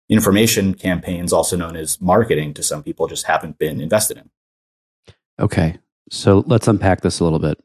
information 0.08 0.74
campaigns, 0.74 1.32
also 1.32 1.56
known 1.56 1.76
as 1.76 2.00
marketing 2.00 2.54
to 2.54 2.62
some 2.62 2.82
people, 2.82 3.06
just 3.06 3.26
haven't 3.26 3.58
been 3.58 3.80
invested 3.80 4.18
in. 4.18 4.30
Okay. 5.40 5.78
So 6.10 6.44
let's 6.46 6.68
unpack 6.68 7.00
this 7.00 7.20
a 7.20 7.24
little 7.24 7.38
bit. 7.38 7.58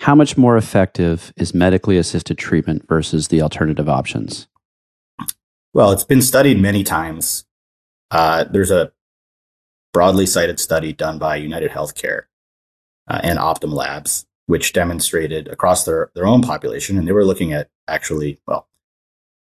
How 0.00 0.14
much 0.14 0.36
more 0.36 0.56
effective 0.56 1.32
is 1.36 1.54
medically 1.54 1.96
assisted 1.98 2.38
treatment 2.38 2.86
versus 2.86 3.28
the 3.28 3.42
alternative 3.42 3.88
options? 3.88 4.46
Well, 5.74 5.90
it's 5.90 6.04
been 6.04 6.22
studied 6.22 6.60
many 6.60 6.84
times. 6.84 7.46
Uh, 8.10 8.44
there's 8.44 8.70
a 8.70 8.92
broadly 9.98 10.26
cited 10.26 10.60
study 10.60 10.92
done 10.92 11.18
by 11.18 11.34
United 11.34 11.72
Healthcare 11.72 12.26
uh, 13.08 13.18
and 13.24 13.36
Optum 13.36 13.72
Labs, 13.72 14.26
which 14.46 14.72
demonstrated 14.72 15.48
across 15.48 15.84
their, 15.84 16.12
their 16.14 16.24
own 16.24 16.40
population, 16.40 16.96
and 16.96 17.08
they 17.08 17.10
were 17.10 17.24
looking 17.24 17.52
at 17.52 17.68
actually, 17.88 18.38
well, 18.46 18.68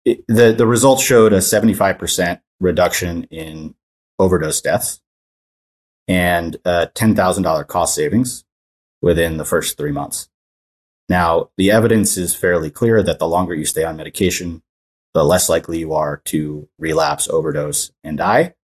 it, 0.04 0.22
the, 0.28 0.52
the 0.52 0.68
results 0.68 1.02
showed 1.02 1.32
a 1.32 1.38
75% 1.38 2.42
reduction 2.60 3.24
in 3.32 3.74
overdose 4.20 4.60
deaths 4.60 5.00
and 6.10 6.58
a 6.66 6.88
$10,000 6.94 7.68
cost 7.68 7.96
savings 7.96 8.44
within 9.02 9.38
the 9.38 9.46
first 9.46 9.78
three 9.78 9.94
months. 9.94 10.28
Now, 11.08 11.52
the 11.56 11.72
evidence 11.72 12.18
is 12.18 12.36
fairly 12.36 12.70
clear 12.70 13.02
that 13.02 13.18
the 13.18 13.30
longer 13.30 13.56
you 13.56 13.64
stay 13.64 13.86
on 13.86 13.96
medication, 13.96 14.62
the 15.14 15.24
less 15.24 15.48
likely 15.48 15.80
you 15.80 15.94
are 15.94 16.22
to 16.26 16.68
relapse, 16.78 17.30
overdose, 17.30 17.94
and 18.04 18.18
die. 18.18 18.56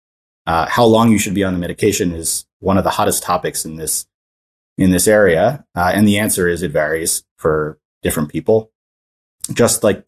Uh, 0.49 0.67
how 0.67 0.85
long 0.85 1.12
you 1.12 1.19
should 1.19 1.35
be 1.35 1.45
on 1.45 1.52
the 1.52 1.59
medication 1.59 2.14
is 2.14 2.47
one 2.61 2.78
of 2.78 2.85
the 2.85 2.90
hottest 2.90 3.23
topics 3.23 3.67
in 3.67 3.76
this 3.76 4.07
in 4.78 4.90
this 4.93 5.07
area? 5.07 5.67
Uh, 5.76 5.93
and 5.95 6.09
the 6.09 6.19
answer 6.19 6.49
is 6.49 6.62
it 6.62 6.71
varies 6.71 7.23
for 7.37 7.78
different 8.02 8.31
people. 8.31 8.73
Just 9.52 9.85
like 9.85 10.07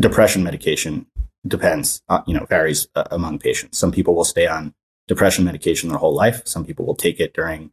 depression 0.00 0.42
medication 0.42 1.06
depends, 1.46 2.02
uh, 2.08 2.22
you 2.26 2.34
know, 2.34 2.46
varies 2.46 2.88
uh, 2.96 3.04
among 3.12 3.38
patients. 3.38 3.78
Some 3.78 3.92
people 3.92 4.16
will 4.16 4.24
stay 4.24 4.48
on 4.48 4.74
depression 5.06 5.44
medication 5.44 5.88
their 5.88 5.98
whole 5.98 6.14
life. 6.14 6.42
Some 6.44 6.64
people 6.64 6.84
will 6.84 6.96
take 6.96 7.20
it 7.20 7.32
during 7.32 7.70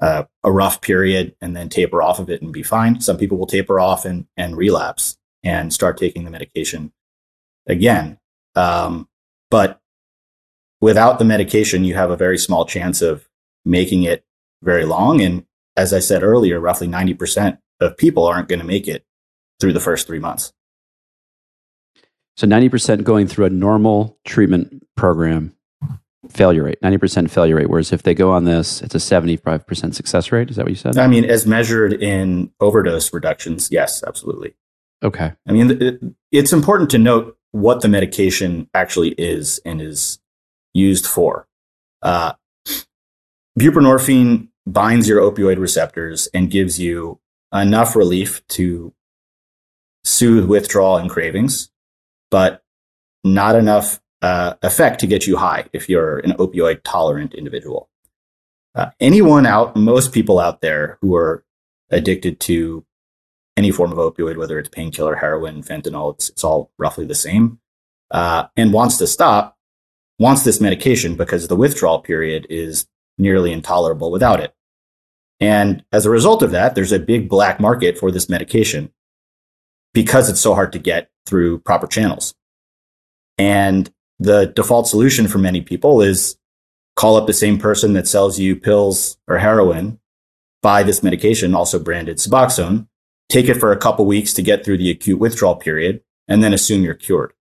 uh, 0.00 0.24
a 0.42 0.50
rough 0.50 0.80
period 0.80 1.36
and 1.40 1.56
then 1.56 1.68
taper 1.68 2.02
off 2.02 2.18
of 2.18 2.28
it 2.28 2.42
and 2.42 2.52
be 2.52 2.64
fine. 2.64 3.00
Some 3.00 3.18
people 3.18 3.38
will 3.38 3.46
taper 3.46 3.78
off 3.78 4.04
and, 4.04 4.26
and 4.36 4.56
relapse 4.56 5.16
and 5.44 5.72
start 5.72 5.96
taking 5.96 6.24
the 6.24 6.30
medication 6.32 6.92
again. 7.68 8.18
Um, 8.56 9.08
but 9.48 9.80
without 10.80 11.18
the 11.18 11.24
medication, 11.24 11.84
you 11.84 11.94
have 11.94 12.10
a 12.10 12.16
very 12.16 12.38
small 12.38 12.64
chance 12.64 13.02
of 13.02 13.28
making 13.64 14.02
it 14.04 14.24
very 14.62 14.84
long. 14.84 15.20
And 15.20 15.44
as 15.76 15.92
I 15.92 15.98
said 15.98 16.22
earlier, 16.22 16.58
roughly 16.58 16.88
90% 16.88 17.58
of 17.80 17.96
people 17.96 18.24
aren't 18.26 18.48
going 18.48 18.60
to 18.60 18.66
make 18.66 18.88
it 18.88 19.04
through 19.60 19.72
the 19.72 19.80
first 19.80 20.06
three 20.06 20.18
months. 20.18 20.52
So 22.36 22.46
90% 22.46 23.02
going 23.02 23.26
through 23.26 23.46
a 23.46 23.50
normal 23.50 24.18
treatment 24.24 24.86
program, 24.96 25.54
failure 26.28 26.62
rate, 26.64 26.80
90% 26.82 27.30
failure 27.30 27.56
rate. 27.56 27.68
Whereas 27.68 27.92
if 27.92 28.04
they 28.04 28.14
go 28.14 28.30
on 28.30 28.44
this, 28.44 28.80
it's 28.80 28.94
a 28.94 28.98
75% 28.98 29.94
success 29.94 30.30
rate. 30.30 30.50
Is 30.50 30.56
that 30.56 30.64
what 30.64 30.70
you 30.70 30.76
said? 30.76 30.98
I 30.98 31.08
mean, 31.08 31.24
as 31.24 31.46
measured 31.46 31.94
in 31.94 32.52
overdose 32.60 33.12
reductions, 33.12 33.70
yes, 33.72 34.04
absolutely. 34.06 34.54
Okay. 35.02 35.32
I 35.48 35.52
mean, 35.52 35.82
it, 35.82 36.00
it's 36.30 36.52
important 36.52 36.90
to 36.90 36.98
note 36.98 37.36
what 37.50 37.80
the 37.80 37.88
medication 37.88 38.68
actually 38.74 39.10
is 39.10 39.60
and 39.64 39.80
is 39.80 40.18
used 40.78 41.06
for. 41.06 41.46
Uh, 42.02 42.32
buprenorphine 43.58 44.48
binds 44.66 45.08
your 45.08 45.20
opioid 45.20 45.58
receptors 45.58 46.28
and 46.32 46.50
gives 46.50 46.78
you 46.78 47.20
enough 47.52 47.96
relief 47.96 48.46
to 48.48 48.92
soothe 50.04 50.46
withdrawal 50.46 50.96
and 50.96 51.10
cravings, 51.10 51.70
but 52.30 52.62
not 53.24 53.56
enough 53.56 54.00
uh, 54.22 54.54
effect 54.62 55.00
to 55.00 55.06
get 55.06 55.26
you 55.26 55.36
high 55.36 55.64
if 55.72 55.88
you're 55.88 56.18
an 56.20 56.32
opioid 56.32 56.80
tolerant 56.84 57.34
individual. 57.34 57.88
Uh, 58.74 58.90
anyone 59.00 59.46
out, 59.46 59.76
most 59.76 60.12
people 60.12 60.38
out 60.38 60.60
there 60.60 60.98
who 61.00 61.14
are 61.16 61.44
addicted 61.90 62.38
to 62.40 62.84
any 63.56 63.70
form 63.72 63.90
of 63.90 63.98
opioid, 63.98 64.36
whether 64.36 64.58
it's 64.58 64.68
painkiller, 64.68 65.16
heroin, 65.16 65.62
fentanyl, 65.62 66.14
it's, 66.14 66.28
it's 66.28 66.44
all 66.44 66.70
roughly 66.78 67.04
the 67.04 67.14
same, 67.14 67.58
uh, 68.12 68.46
and 68.56 68.72
wants 68.72 68.98
to 68.98 69.06
stop, 69.06 69.57
wants 70.18 70.44
this 70.44 70.60
medication 70.60 71.14
because 71.14 71.48
the 71.48 71.56
withdrawal 71.56 72.00
period 72.00 72.46
is 72.50 72.86
nearly 73.18 73.52
intolerable 73.52 74.10
without 74.10 74.40
it. 74.40 74.54
And 75.40 75.84
as 75.92 76.04
a 76.04 76.10
result 76.10 76.42
of 76.42 76.50
that, 76.50 76.74
there's 76.74 76.92
a 76.92 76.98
big 76.98 77.28
black 77.28 77.60
market 77.60 77.98
for 77.98 78.10
this 78.10 78.28
medication 78.28 78.92
because 79.94 80.28
it's 80.28 80.40
so 80.40 80.54
hard 80.54 80.72
to 80.72 80.78
get 80.78 81.10
through 81.26 81.60
proper 81.60 81.86
channels. 81.86 82.34
And 83.38 83.90
the 84.18 84.46
default 84.46 84.88
solution 84.88 85.28
for 85.28 85.38
many 85.38 85.60
people 85.60 86.02
is 86.02 86.36
call 86.96 87.16
up 87.16 87.28
the 87.28 87.32
same 87.32 87.58
person 87.58 87.92
that 87.92 88.08
sells 88.08 88.40
you 88.40 88.56
pills 88.56 89.16
or 89.28 89.38
heroin, 89.38 90.00
buy 90.62 90.82
this 90.82 91.02
medication, 91.02 91.54
also 91.54 91.78
branded 91.78 92.16
Suboxone, 92.16 92.88
take 93.28 93.46
it 93.48 93.54
for 93.54 93.70
a 93.70 93.76
couple 93.76 94.04
weeks 94.04 94.32
to 94.34 94.42
get 94.42 94.64
through 94.64 94.78
the 94.78 94.90
acute 94.90 95.20
withdrawal 95.20 95.54
period, 95.54 96.02
and 96.26 96.42
then 96.42 96.52
assume 96.52 96.82
you're 96.82 96.94
cured. 96.94 97.32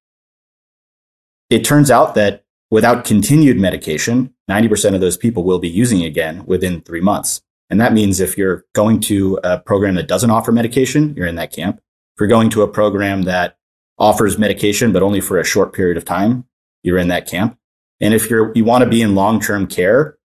It 1.49 1.65
turns 1.65 1.89
out 1.89 2.13
that 2.15 2.43
without 2.69 3.05
continued 3.05 3.57
medication, 3.57 4.33
90% 4.49 4.95
of 4.95 5.01
those 5.01 5.17
people 5.17 5.43
will 5.43 5.59
be 5.59 5.69
using 5.69 6.03
again 6.03 6.45
within 6.45 6.81
three 6.81 7.01
months. 7.01 7.41
And 7.69 7.81
that 7.81 7.93
means 7.93 8.19
if 8.19 8.37
you're 8.37 8.65
going 8.73 8.99
to 9.01 9.39
a 9.43 9.59
program 9.59 9.95
that 9.95 10.07
doesn't 10.07 10.29
offer 10.29 10.51
medication, 10.51 11.13
you're 11.15 11.27
in 11.27 11.35
that 11.35 11.51
camp. 11.51 11.77
If 11.77 12.21
you're 12.21 12.29
going 12.29 12.49
to 12.51 12.61
a 12.61 12.67
program 12.67 13.23
that 13.23 13.57
offers 13.99 14.37
medication, 14.37 14.93
but 14.93 15.03
only 15.03 15.21
for 15.21 15.39
a 15.39 15.43
short 15.43 15.73
period 15.73 15.97
of 15.97 16.05
time, 16.05 16.45
you're 16.83 16.97
in 16.97 17.09
that 17.09 17.27
camp. 17.27 17.57
And 17.99 18.13
if 18.13 18.29
you're, 18.29 18.53
you 18.55 18.63
want 18.63 18.83
to 18.83 18.89
be 18.89 19.01
in 19.01 19.15
long-term 19.15 19.67
care, 19.67 20.17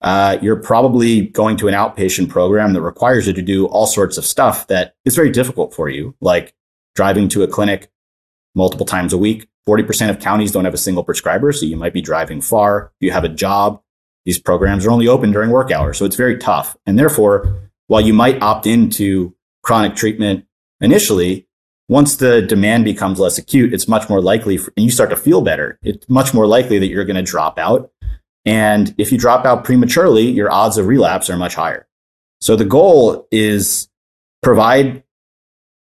uh, 0.00 0.38
you're 0.40 0.56
probably 0.56 1.22
going 1.22 1.56
to 1.58 1.68
an 1.68 1.74
outpatient 1.74 2.28
program 2.28 2.72
that 2.72 2.82
requires 2.82 3.26
you 3.26 3.32
to 3.32 3.42
do 3.42 3.66
all 3.66 3.86
sorts 3.86 4.16
of 4.16 4.24
stuff 4.24 4.66
that 4.68 4.94
is 5.04 5.16
very 5.16 5.30
difficult 5.30 5.74
for 5.74 5.88
you, 5.88 6.14
like 6.20 6.54
driving 6.94 7.28
to 7.28 7.42
a 7.42 7.48
clinic 7.48 7.90
multiple 8.54 8.86
times 8.86 9.12
a 9.12 9.18
week. 9.18 9.48
40% 9.68 10.08
of 10.08 10.18
counties 10.18 10.50
don't 10.50 10.64
have 10.64 10.72
a 10.72 10.78
single 10.78 11.04
prescriber, 11.04 11.52
so 11.52 11.66
you 11.66 11.76
might 11.76 11.92
be 11.92 12.00
driving 12.00 12.40
far. 12.40 12.90
You 13.00 13.10
have 13.10 13.24
a 13.24 13.28
job, 13.28 13.82
these 14.24 14.38
programs 14.38 14.86
are 14.86 14.90
only 14.90 15.06
open 15.06 15.30
during 15.30 15.50
work 15.50 15.70
hours, 15.70 15.98
so 15.98 16.06
it's 16.06 16.16
very 16.16 16.38
tough. 16.38 16.74
And 16.86 16.98
therefore, 16.98 17.70
while 17.86 18.00
you 18.00 18.14
might 18.14 18.40
opt 18.40 18.66
into 18.66 19.34
chronic 19.62 19.94
treatment 19.94 20.46
initially, 20.80 21.46
once 21.86 22.16
the 22.16 22.40
demand 22.40 22.86
becomes 22.86 23.20
less 23.20 23.36
acute, 23.36 23.74
it's 23.74 23.88
much 23.88 24.08
more 24.08 24.22
likely, 24.22 24.56
for, 24.56 24.72
and 24.74 24.86
you 24.86 24.90
start 24.90 25.10
to 25.10 25.16
feel 25.16 25.42
better, 25.42 25.78
it's 25.82 26.08
much 26.08 26.32
more 26.32 26.46
likely 26.46 26.78
that 26.78 26.88
you're 26.88 27.04
going 27.04 27.16
to 27.16 27.22
drop 27.22 27.58
out. 27.58 27.90
And 28.46 28.94
if 28.96 29.12
you 29.12 29.18
drop 29.18 29.44
out 29.44 29.64
prematurely, 29.64 30.30
your 30.30 30.50
odds 30.50 30.78
of 30.78 30.86
relapse 30.86 31.28
are 31.28 31.36
much 31.36 31.54
higher. 31.54 31.86
So 32.40 32.56
the 32.56 32.64
goal 32.64 33.28
is 33.30 33.90
provide 34.42 35.02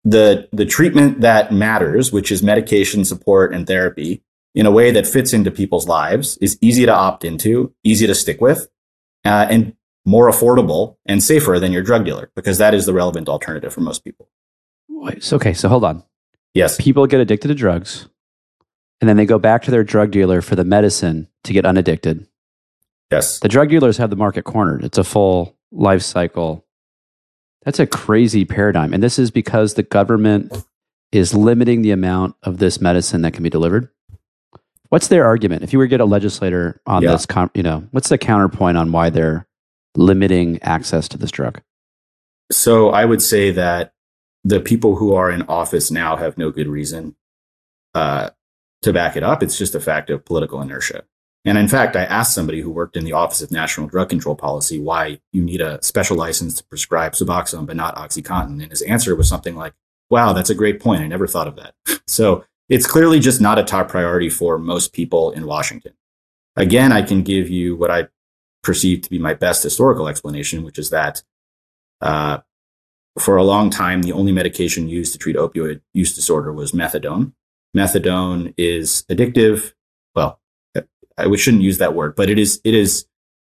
the, 0.03 0.47
the 0.51 0.65
treatment 0.65 1.21
that 1.21 1.51
matters, 1.51 2.11
which 2.11 2.31
is 2.31 2.41
medication 2.41 3.05
support 3.05 3.53
and 3.53 3.67
therapy, 3.67 4.23
in 4.55 4.65
a 4.65 4.71
way 4.71 4.91
that 4.91 5.05
fits 5.05 5.33
into 5.33 5.51
people's 5.51 5.87
lives, 5.87 6.37
is 6.37 6.57
easy 6.61 6.85
to 6.85 6.93
opt 6.93 7.23
into, 7.23 7.73
easy 7.83 8.07
to 8.07 8.15
stick 8.15 8.41
with, 8.41 8.67
uh, 9.25 9.47
and 9.49 9.73
more 10.05 10.29
affordable 10.29 10.97
and 11.05 11.21
safer 11.21 11.59
than 11.59 11.71
your 11.71 11.83
drug 11.83 12.05
dealer, 12.05 12.31
because 12.35 12.57
that 12.57 12.73
is 12.73 12.85
the 12.85 12.93
relevant 12.93 13.29
alternative 13.29 13.73
for 13.73 13.81
most 13.81 14.03
people. 14.03 14.27
Wait, 14.87 15.31
okay, 15.31 15.53
so 15.53 15.69
hold 15.69 15.83
on. 15.83 16.03
Yes. 16.53 16.77
People 16.81 17.05
get 17.05 17.19
addicted 17.19 17.49
to 17.49 17.55
drugs, 17.55 18.07
and 18.99 19.07
then 19.07 19.17
they 19.17 19.25
go 19.25 19.37
back 19.37 19.61
to 19.63 19.71
their 19.71 19.83
drug 19.83 20.11
dealer 20.11 20.41
for 20.41 20.55
the 20.55 20.65
medicine 20.65 21.27
to 21.43 21.53
get 21.53 21.65
unaddicted. 21.65 22.25
Yes. 23.11 23.39
The 23.39 23.47
drug 23.47 23.69
dealers 23.69 23.97
have 23.97 24.09
the 24.09 24.15
market 24.15 24.43
cornered. 24.43 24.83
It's 24.83 24.97
a 24.97 25.03
full 25.03 25.55
life 25.71 26.01
cycle. 26.01 26.65
That's 27.63 27.79
a 27.79 27.87
crazy 27.87 28.45
paradigm. 28.45 28.93
And 28.93 29.03
this 29.03 29.19
is 29.19 29.31
because 29.31 29.73
the 29.73 29.83
government 29.83 30.65
is 31.11 31.33
limiting 31.33 31.81
the 31.81 31.91
amount 31.91 32.35
of 32.43 32.57
this 32.59 32.79
medicine 32.79 33.21
that 33.23 33.33
can 33.33 33.43
be 33.43 33.49
delivered. 33.49 33.89
What's 34.89 35.07
their 35.07 35.25
argument? 35.25 35.63
If 35.63 35.73
you 35.73 35.79
were 35.79 35.85
to 35.85 35.89
get 35.89 36.01
a 36.01 36.05
legislator 36.05 36.81
on 36.85 37.03
Yeah. 37.03 37.11
this, 37.11 37.27
you 37.53 37.63
know, 37.63 37.87
what's 37.91 38.09
the 38.09 38.17
counterpoint 38.17 38.77
on 38.77 38.91
why 38.91 39.09
they're 39.09 39.47
limiting 39.95 40.61
access 40.63 41.07
to 41.09 41.17
this 41.17 41.31
drug? 41.31 41.61
So 42.51 42.89
I 42.89 43.05
would 43.05 43.21
say 43.21 43.51
that 43.51 43.93
the 44.43 44.59
people 44.59 44.95
who 44.95 45.13
are 45.13 45.29
in 45.29 45.43
office 45.43 45.91
now 45.91 46.15
have 46.15 46.37
no 46.37 46.49
good 46.51 46.67
reason 46.67 47.15
uh, 47.93 48.29
to 48.81 48.93
back 48.93 49.15
it 49.15 49.23
up. 49.23 49.43
It's 49.43 49.57
just 49.57 49.75
a 49.75 49.79
fact 49.79 50.09
of 50.09 50.25
political 50.25 50.61
inertia. 50.61 51.03
And 51.45 51.57
in 51.57 51.67
fact, 51.67 51.95
I 51.95 52.03
asked 52.03 52.35
somebody 52.35 52.61
who 52.61 52.69
worked 52.69 52.97
in 52.97 53.05
the 53.05 53.13
Office 53.13 53.41
of 53.41 53.51
National 53.51 53.87
Drug 53.87 54.09
Control 54.09 54.35
Policy 54.35 54.79
why 54.79 55.19
you 55.31 55.41
need 55.41 55.61
a 55.61 55.81
special 55.81 56.17
license 56.17 56.55
to 56.55 56.65
prescribe 56.65 57.13
Suboxone 57.13 57.65
but 57.65 57.77
not 57.77 57.95
OxyContin. 57.95 58.61
And 58.61 58.69
his 58.69 58.81
answer 58.81 59.15
was 59.15 59.29
something 59.29 59.55
like, 59.55 59.73
wow, 60.09 60.33
that's 60.33 60.49
a 60.49 60.55
great 60.55 60.81
point. 60.81 61.01
I 61.01 61.07
never 61.07 61.27
thought 61.27 61.47
of 61.47 61.55
that. 61.55 61.75
so 62.07 62.43
it's 62.67 62.85
clearly 62.85 63.19
just 63.19 63.39
not 63.39 63.57
a 63.57 63.63
top 63.63 63.87
priority 63.87 64.29
for 64.29 64.57
most 64.57 64.91
people 64.93 65.31
in 65.31 65.45
Washington. 65.45 65.93
Again, 66.55 66.91
I 66.91 67.01
can 67.01 67.23
give 67.23 67.49
you 67.49 67.75
what 67.75 67.89
I 67.89 68.07
perceive 68.61 69.01
to 69.03 69.09
be 69.09 69.17
my 69.17 69.33
best 69.33 69.63
historical 69.63 70.07
explanation, 70.07 70.63
which 70.63 70.77
is 70.77 70.89
that 70.89 71.23
uh, 72.01 72.39
for 73.17 73.37
a 73.37 73.43
long 73.43 73.69
time, 73.69 74.01
the 74.01 74.11
only 74.11 74.31
medication 74.31 74.87
used 74.87 75.13
to 75.13 75.19
treat 75.19 75.35
opioid 75.35 75.81
use 75.93 76.13
disorder 76.13 76.53
was 76.53 76.71
methadone. 76.71 77.33
Methadone 77.75 78.53
is 78.57 79.03
addictive. 79.09 79.73
Well, 80.15 80.39
I 81.19 81.35
shouldn't 81.35 81.63
use 81.63 81.77
that 81.77 81.95
word, 81.95 82.15
but 82.15 82.29
it 82.29 82.39
is 82.39 82.61
it 82.63 82.73
is 82.73 83.05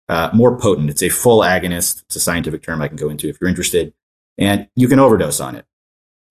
uh, 0.09 0.29
more 0.33 0.57
potent. 0.57 0.89
It's 0.89 1.03
a 1.03 1.09
full 1.09 1.41
agonist. 1.41 2.03
It's 2.03 2.15
a 2.15 2.19
scientific 2.19 2.63
term 2.63 2.81
I 2.81 2.87
can 2.87 2.97
go 2.97 3.09
into 3.09 3.27
if 3.27 3.39
you're 3.39 3.49
interested, 3.49 3.93
and 4.37 4.67
you 4.75 4.87
can 4.87 4.99
overdose 4.99 5.39
on 5.39 5.55
it. 5.55 5.65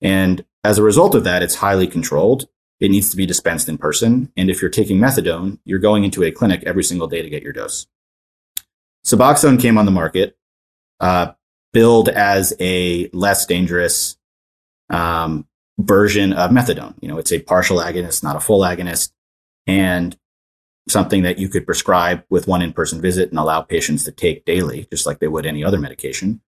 And 0.00 0.45
as 0.64 0.78
a 0.78 0.83
result 0.83 1.14
of 1.14 1.25
that, 1.25 1.43
it's 1.43 1.57
highly 1.57 1.87
controlled. 1.87 2.49
It 2.81 2.90
needs 2.90 3.11
to 3.11 3.16
be 3.16 3.25
dispensed 3.25 3.69
in 3.69 3.78
person. 3.78 4.31
And 4.37 4.50
if 4.50 4.61
you're 4.61 4.71
taking 4.71 4.99
methadone, 4.99 5.59
you're 5.64 5.78
going 5.78 6.05
into 6.05 6.23
a 6.23 6.31
clinic 6.31 6.62
every 6.64 6.85
single 6.85 7.09
day 7.09 7.23
to 7.23 7.31
get 7.31 7.43
your 7.43 7.52
dose. 7.52 7.87
Suboxone 9.05 9.61
came 9.61 9.78
on 9.78 9.87
the 9.87 9.93
market, 9.93 10.37
uh, 11.00 11.33
billed 11.73 12.09
as 12.09 12.52
a 12.61 13.09
less 13.12 13.47
dangerous 13.47 14.19
um, 14.90 15.47
version 15.78 16.33
of 16.33 16.50
methadone. 16.50 16.95
You 17.00 17.09
know, 17.09 17.19
it's 17.19 17.33
a 17.33 17.38
partial 17.38 17.78
agonist, 17.78 18.23
not 18.23 18.37
a 18.37 18.40
full 18.40 18.61
agonist, 18.61 19.12
and 19.66 20.16
something 20.88 21.23
that 21.23 21.38
you 21.38 21.49
could 21.49 21.66
prescribe 21.66 22.23
with 22.31 22.47
one 22.47 22.62
in-person 22.62 23.00
visit 23.00 23.31
and 23.31 23.38
allow 23.38 23.61
patients 23.61 24.05
to 24.05 24.12
take 24.12 24.45
daily, 24.45 24.87
just 24.90 25.07
like 25.07 25.19
they 25.19 25.28
would 25.28 25.47
any 25.47 25.64
other 25.64 25.78
medication. 25.78 26.40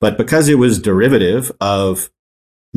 But 0.00 0.18
because 0.18 0.48
it 0.48 0.56
was 0.56 0.78
derivative 0.78 1.50
of 1.60 2.10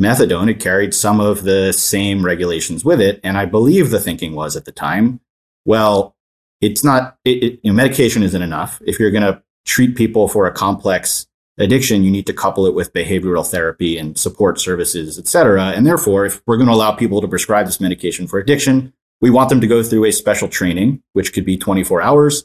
methadone, 0.00 0.50
it 0.50 0.60
carried 0.60 0.94
some 0.94 1.20
of 1.20 1.42
the 1.42 1.72
same 1.72 2.24
regulations 2.24 2.84
with 2.84 3.00
it. 3.00 3.20
And 3.22 3.36
I 3.36 3.44
believe 3.44 3.90
the 3.90 4.00
thinking 4.00 4.34
was 4.34 4.56
at 4.56 4.64
the 4.64 4.72
time, 4.72 5.20
well, 5.66 6.16
it's 6.62 6.82
not, 6.82 7.18
it, 7.26 7.42
it, 7.42 7.60
you 7.62 7.70
know, 7.70 7.76
medication 7.76 8.22
isn't 8.22 8.40
enough. 8.40 8.80
If 8.86 8.98
you're 8.98 9.10
going 9.10 9.22
to 9.22 9.42
treat 9.66 9.96
people 9.96 10.26
for 10.26 10.46
a 10.46 10.52
complex 10.52 11.26
addiction, 11.58 12.02
you 12.02 12.10
need 12.10 12.26
to 12.26 12.32
couple 12.32 12.64
it 12.64 12.74
with 12.74 12.94
behavioral 12.94 13.46
therapy 13.46 13.98
and 13.98 14.16
support 14.16 14.58
services, 14.58 15.18
et 15.18 15.28
cetera. 15.28 15.64
And 15.72 15.86
therefore, 15.86 16.24
if 16.24 16.40
we're 16.46 16.56
going 16.56 16.68
to 16.68 16.74
allow 16.74 16.92
people 16.92 17.20
to 17.20 17.28
prescribe 17.28 17.66
this 17.66 17.80
medication 17.80 18.26
for 18.26 18.38
addiction, 18.38 18.94
we 19.20 19.30
want 19.30 19.48
them 19.48 19.60
to 19.60 19.66
go 19.66 19.82
through 19.82 20.04
a 20.04 20.12
special 20.12 20.48
training, 20.48 21.02
which 21.12 21.32
could 21.32 21.44
be 21.44 21.56
24 21.56 22.02
hours, 22.02 22.44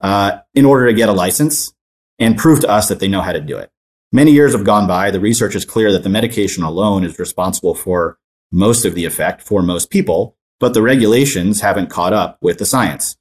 uh, 0.00 0.38
in 0.54 0.64
order 0.64 0.86
to 0.86 0.92
get 0.92 1.08
a 1.08 1.12
license 1.12 1.72
and 2.18 2.36
prove 2.36 2.60
to 2.60 2.68
us 2.68 2.88
that 2.88 3.00
they 3.00 3.08
know 3.08 3.22
how 3.22 3.32
to 3.32 3.40
do 3.40 3.56
it. 3.56 3.70
Many 4.12 4.32
years 4.32 4.52
have 4.52 4.64
gone 4.64 4.86
by. 4.86 5.10
The 5.10 5.20
research 5.20 5.54
is 5.54 5.64
clear 5.64 5.92
that 5.92 6.02
the 6.02 6.08
medication 6.08 6.62
alone 6.62 7.04
is 7.04 7.18
responsible 7.18 7.74
for 7.74 8.18
most 8.52 8.84
of 8.84 8.94
the 8.94 9.04
effect 9.04 9.40
for 9.40 9.62
most 9.62 9.90
people, 9.90 10.36
but 10.58 10.74
the 10.74 10.82
regulations 10.82 11.60
haven't 11.60 11.90
caught 11.90 12.12
up 12.12 12.36
with 12.40 12.58
the 12.58 12.66
science. 12.66 13.16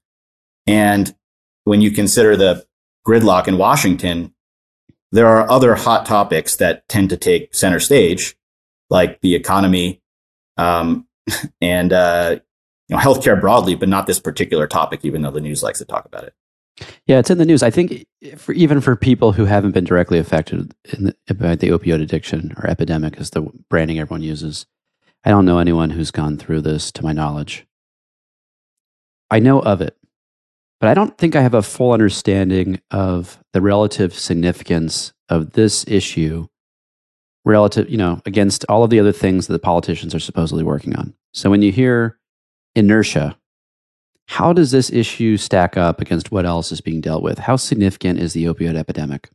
And 0.65 1.15
when 1.63 1.81
you 1.81 1.91
consider 1.91 2.35
the 2.35 2.65
gridlock 3.07 3.47
in 3.47 3.57
Washington, 3.57 4.33
there 5.11 5.27
are 5.27 5.49
other 5.49 5.75
hot 5.75 6.05
topics 6.05 6.55
that 6.57 6.87
tend 6.87 7.09
to 7.11 7.17
take 7.17 7.53
center 7.53 7.79
stage, 7.79 8.35
like 8.89 9.21
the 9.21 9.35
economy 9.35 10.01
um, 10.57 11.07
and 11.61 11.93
uh, 11.93 12.39
you 12.89 12.95
know 12.95 13.01
healthcare 13.01 13.39
broadly, 13.39 13.75
but 13.75 13.87
not 13.87 14.07
this 14.07 14.19
particular 14.19 14.67
topic, 14.67 15.05
even 15.05 15.21
though 15.21 15.31
the 15.31 15.41
news 15.41 15.63
likes 15.63 15.79
to 15.79 15.85
talk 15.85 16.05
about 16.05 16.23
it. 16.23 16.33
Yeah, 17.05 17.19
it's 17.19 17.29
in 17.29 17.37
the 17.37 17.45
news. 17.45 17.63
I 17.63 17.69
think 17.69 18.05
for 18.37 18.53
even 18.53 18.81
for 18.81 18.95
people 18.95 19.33
who 19.33 19.45
haven't 19.45 19.71
been 19.71 19.83
directly 19.83 20.17
affected 20.17 20.73
the, 20.85 21.15
by 21.33 21.55
the 21.55 21.69
opioid 21.69 22.01
addiction 22.01 22.53
or 22.57 22.67
epidemic, 22.67 23.17
is 23.17 23.29
the 23.29 23.41
branding 23.69 23.99
everyone 23.99 24.23
uses. 24.23 24.65
I 25.23 25.29
don't 25.29 25.45
know 25.45 25.59
anyone 25.59 25.89
who's 25.89 26.11
gone 26.11 26.37
through 26.37 26.61
this, 26.61 26.91
to 26.93 27.03
my 27.03 27.11
knowledge. 27.11 27.67
I 29.29 29.39
know 29.39 29.59
of 29.59 29.81
it, 29.81 29.97
but 30.79 30.89
I 30.89 30.93
don't 30.93 31.17
think 31.17 31.35
I 31.35 31.41
have 31.41 31.53
a 31.53 31.61
full 31.61 31.91
understanding 31.91 32.81
of 32.89 33.37
the 33.53 33.61
relative 33.61 34.13
significance 34.13 35.13
of 35.27 35.51
this 35.51 35.85
issue 35.87 36.47
relative, 37.45 37.89
you 37.89 37.97
know, 37.97 38.21
against 38.25 38.65
all 38.69 38.83
of 38.83 38.89
the 38.89 38.99
other 38.99 39.11
things 39.11 39.47
that 39.47 39.53
the 39.53 39.59
politicians 39.59 40.15
are 40.15 40.19
supposedly 40.19 40.63
working 40.63 40.95
on. 40.95 41.13
So 41.33 41.49
when 41.49 41.61
you 41.61 41.71
hear 41.71 42.18
inertia, 42.75 43.37
how 44.27 44.53
does 44.53 44.71
this 44.71 44.91
issue 44.91 45.37
stack 45.37 45.75
up 45.75 46.01
against 46.01 46.31
what 46.31 46.45
else 46.45 46.71
is 46.71 46.81
being 46.81 47.01
dealt 47.01 47.23
with? 47.23 47.39
How 47.39 47.55
significant 47.55 48.19
is 48.19 48.33
the 48.33 48.45
opioid 48.45 48.75
epidemic? 48.75 49.29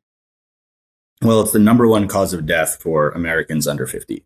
Well, 1.21 1.41
it's 1.41 1.53
the 1.53 1.59
number 1.59 1.89
one 1.89 2.07
cause 2.07 2.33
of 2.33 2.47
death 2.47 2.81
for 2.81 3.11
Americans 3.11 3.67
under 3.67 3.87
50. 3.87 4.25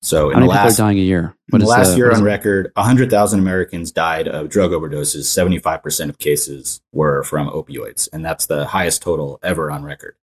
So, 0.00 0.30
in 0.30 0.40
the 0.40 0.46
last, 0.46 0.76
dying 0.76 0.98
a 0.98 1.02
year? 1.02 1.34
What 1.50 1.60
in 1.60 1.64
the 1.64 1.70
last 1.70 1.90
the, 1.90 1.96
year 1.96 2.12
on 2.12 2.22
record, 2.22 2.70
100,000 2.74 3.40
Americans 3.40 3.90
died 3.90 4.28
of 4.28 4.48
drug 4.48 4.70
overdoses. 4.70 5.24
75% 5.24 6.08
of 6.08 6.18
cases 6.18 6.80
were 6.92 7.24
from 7.24 7.48
opioids, 7.48 8.08
and 8.12 8.24
that's 8.24 8.46
the 8.46 8.66
highest 8.66 9.02
total 9.02 9.40
ever 9.42 9.72
on 9.72 9.82
record. 9.82 10.14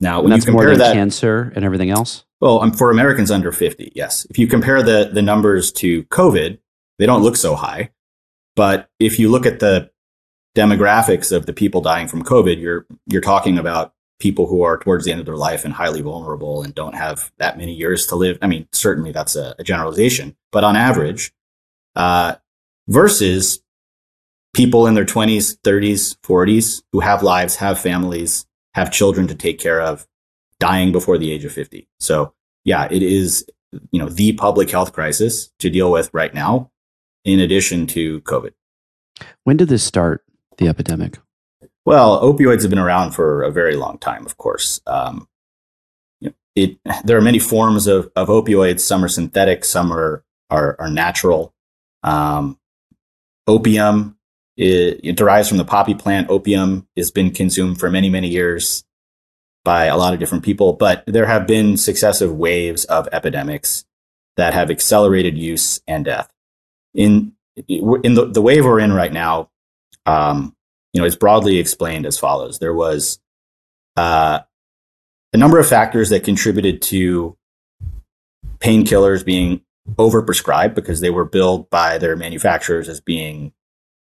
Now, 0.00 0.22
when 0.22 0.32
you 0.32 0.40
compare 0.40 0.74
that 0.74 0.94
cancer 0.94 1.52
and 1.54 1.62
everything 1.62 1.90
else, 1.90 2.24
well, 2.40 2.62
um, 2.62 2.72
for 2.72 2.90
Americans 2.90 3.30
under 3.30 3.52
50, 3.52 3.92
yes. 3.94 4.26
If 4.30 4.38
you 4.38 4.46
compare 4.46 4.82
the 4.82 5.10
the 5.12 5.20
numbers 5.20 5.70
to 5.72 6.04
COVID, 6.04 6.58
they 7.00 7.06
don't 7.06 7.22
look 7.22 7.36
so 7.36 7.56
high. 7.56 7.90
But 8.54 8.90
if 9.00 9.18
you 9.18 9.30
look 9.30 9.46
at 9.46 9.58
the 9.58 9.90
demographics 10.54 11.34
of 11.34 11.46
the 11.46 11.52
people 11.52 11.80
dying 11.80 12.06
from 12.06 12.22
COVID, 12.22 12.60
you're 12.60 12.86
you're 13.06 13.22
talking 13.22 13.58
about 13.58 13.94
people 14.18 14.46
who 14.46 14.62
are 14.62 14.78
towards 14.78 15.06
the 15.06 15.10
end 15.10 15.18
of 15.18 15.24
their 15.24 15.36
life 15.36 15.64
and 15.64 15.72
highly 15.72 16.02
vulnerable 16.02 16.62
and 16.62 16.74
don't 16.74 16.94
have 16.94 17.32
that 17.38 17.56
many 17.56 17.72
years 17.72 18.06
to 18.08 18.16
live. 18.16 18.38
I 18.42 18.48
mean, 18.48 18.68
certainly 18.70 19.12
that's 19.12 19.34
a, 19.34 19.54
a 19.58 19.64
generalization, 19.64 20.36
but 20.52 20.62
on 20.62 20.76
average, 20.76 21.32
uh, 21.96 22.34
versus 22.86 23.62
people 24.52 24.86
in 24.86 24.92
their 24.92 25.06
20s, 25.06 25.58
30s, 25.64 26.18
40s 26.18 26.82
who 26.92 27.00
have 27.00 27.22
lives, 27.22 27.56
have 27.56 27.80
families, 27.80 28.44
have 28.74 28.92
children 28.92 29.26
to 29.28 29.34
take 29.34 29.58
care 29.58 29.80
of, 29.80 30.06
dying 30.58 30.92
before 30.92 31.16
the 31.16 31.32
age 31.32 31.46
of 31.46 31.52
50. 31.52 31.88
So, 31.98 32.34
yeah, 32.64 32.88
it 32.90 33.02
is, 33.02 33.46
you 33.90 33.98
know, 33.98 34.10
the 34.10 34.34
public 34.34 34.70
health 34.70 34.92
crisis 34.92 35.50
to 35.60 35.70
deal 35.70 35.90
with 35.90 36.10
right 36.12 36.34
now, 36.34 36.69
in 37.24 37.40
addition 37.40 37.86
to 37.88 38.20
COVID. 38.22 38.52
When 39.44 39.56
did 39.56 39.68
this 39.68 39.84
start, 39.84 40.24
the 40.58 40.68
epidemic? 40.68 41.18
Well, 41.84 42.22
opioids 42.22 42.62
have 42.62 42.70
been 42.70 42.78
around 42.78 43.12
for 43.12 43.42
a 43.42 43.50
very 43.50 43.76
long 43.76 43.98
time, 43.98 44.24
of 44.26 44.36
course. 44.36 44.80
Um, 44.86 45.28
it, 46.56 46.78
there 47.04 47.16
are 47.16 47.22
many 47.22 47.38
forms 47.38 47.86
of, 47.86 48.10
of 48.16 48.28
opioids. 48.28 48.80
Some 48.80 49.04
are 49.04 49.08
synthetic, 49.08 49.64
some 49.64 49.92
are, 49.92 50.24
are, 50.50 50.76
are 50.78 50.90
natural. 50.90 51.54
Um, 52.02 52.58
opium 53.46 54.16
it, 54.56 55.00
it, 55.02 55.16
derives 55.16 55.48
from 55.48 55.58
the 55.58 55.64
poppy 55.64 55.94
plant. 55.94 56.30
Opium 56.30 56.86
has 56.96 57.10
been 57.10 57.30
consumed 57.30 57.80
for 57.80 57.90
many, 57.90 58.10
many 58.10 58.28
years 58.28 58.84
by 59.64 59.86
a 59.86 59.96
lot 59.96 60.12
of 60.12 60.20
different 60.20 60.44
people, 60.44 60.74
but 60.74 61.02
there 61.06 61.26
have 61.26 61.46
been 61.46 61.76
successive 61.76 62.32
waves 62.32 62.84
of 62.86 63.08
epidemics 63.12 63.84
that 64.36 64.54
have 64.54 64.70
accelerated 64.70 65.36
use 65.36 65.80
and 65.86 66.04
death. 66.04 66.30
In, 66.94 67.32
in 67.68 68.14
the, 68.14 68.30
the 68.32 68.42
wave 68.42 68.64
we're 68.64 68.80
in 68.80 68.92
right 68.92 69.12
now, 69.12 69.50
um, 70.06 70.56
you 70.92 71.00
know, 71.00 71.06
is 71.06 71.16
broadly 71.16 71.58
explained 71.58 72.06
as 72.06 72.18
follows. 72.18 72.58
There 72.58 72.74
was 72.74 73.20
uh, 73.96 74.40
a 75.32 75.36
number 75.36 75.58
of 75.58 75.68
factors 75.68 76.10
that 76.10 76.24
contributed 76.24 76.82
to 76.82 77.36
painkillers 78.58 79.24
being 79.24 79.62
overprescribed 79.96 80.74
because 80.74 81.00
they 81.00 81.10
were 81.10 81.24
billed 81.24 81.70
by 81.70 81.98
their 81.98 82.16
manufacturers 82.16 82.88
as 82.88 83.00
being 83.00 83.52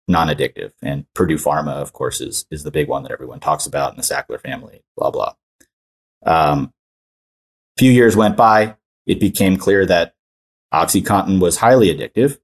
non-addictive. 0.08 0.72
And 0.82 1.06
Purdue 1.14 1.36
Pharma, 1.36 1.74
of 1.74 1.92
course, 1.92 2.20
is 2.20 2.46
is 2.50 2.64
the 2.64 2.70
big 2.70 2.88
one 2.88 3.02
that 3.04 3.12
everyone 3.12 3.40
talks 3.40 3.66
about 3.66 3.92
in 3.92 3.96
the 3.96 4.02
Sackler 4.02 4.40
family. 4.40 4.82
Blah 4.96 5.10
blah. 5.10 5.34
Um, 6.24 6.72
few 7.78 7.90
years 7.90 8.16
went 8.16 8.36
by. 8.36 8.76
It 9.06 9.20
became 9.20 9.56
clear 9.56 9.86
that 9.86 10.14
OxyContin 10.72 11.40
was 11.40 11.56
highly 11.56 11.88
addictive. 11.88 12.38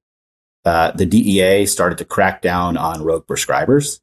Uh, 0.68 0.90
the 0.90 1.06
DEA 1.06 1.64
started 1.64 1.96
to 1.96 2.04
crack 2.04 2.42
down 2.42 2.76
on 2.76 3.02
rogue 3.02 3.26
prescribers. 3.26 4.00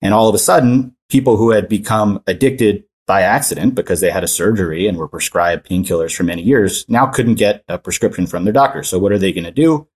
And 0.00 0.14
all 0.14 0.30
of 0.30 0.34
a 0.34 0.38
sudden, 0.38 0.96
people 1.10 1.36
who 1.36 1.50
had 1.50 1.68
become 1.68 2.22
addicted 2.26 2.84
by 3.06 3.20
accident 3.20 3.74
because 3.74 4.00
they 4.00 4.10
had 4.10 4.24
a 4.24 4.28
surgery 4.28 4.86
and 4.86 4.96
were 4.96 5.08
prescribed 5.08 5.68
painkillers 5.68 6.16
for 6.16 6.22
many 6.22 6.40
years 6.40 6.86
now 6.88 7.04
couldn't 7.04 7.34
get 7.34 7.64
a 7.68 7.76
prescription 7.76 8.26
from 8.26 8.44
their 8.44 8.52
doctor. 8.54 8.82
So 8.82 8.98
what 8.98 9.12
are 9.12 9.18
they 9.18 9.30
going 9.30 9.44
to 9.44 9.50
do? 9.50 9.88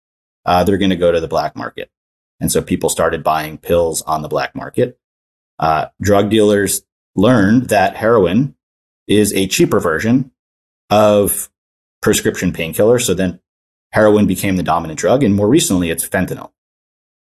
Uh, 0.44 0.62
they're 0.62 0.76
going 0.76 0.90
to 0.90 0.96
go 0.96 1.10
to 1.10 1.20
the 1.20 1.26
black 1.26 1.56
market. 1.56 1.90
And 2.38 2.52
so 2.52 2.60
people 2.60 2.90
started 2.90 3.24
buying 3.24 3.56
pills 3.56 4.02
on 4.02 4.20
the 4.20 4.28
black 4.28 4.54
market. 4.54 4.98
Uh, 5.58 5.86
drug 6.02 6.28
dealers 6.28 6.82
learned 7.16 7.70
that 7.70 7.96
heroin 7.96 8.56
is 9.08 9.32
a 9.32 9.46
cheaper 9.46 9.80
version 9.80 10.32
of 10.90 11.48
prescription 12.02 12.52
painkillers. 12.52 13.06
So 13.06 13.14
then 13.14 13.40
heroin 13.92 14.26
became 14.26 14.56
the 14.56 14.62
dominant 14.62 14.98
drug. 14.98 15.22
And 15.22 15.34
more 15.34 15.48
recently, 15.48 15.90
it's 15.90 16.08
fentanyl. 16.08 16.52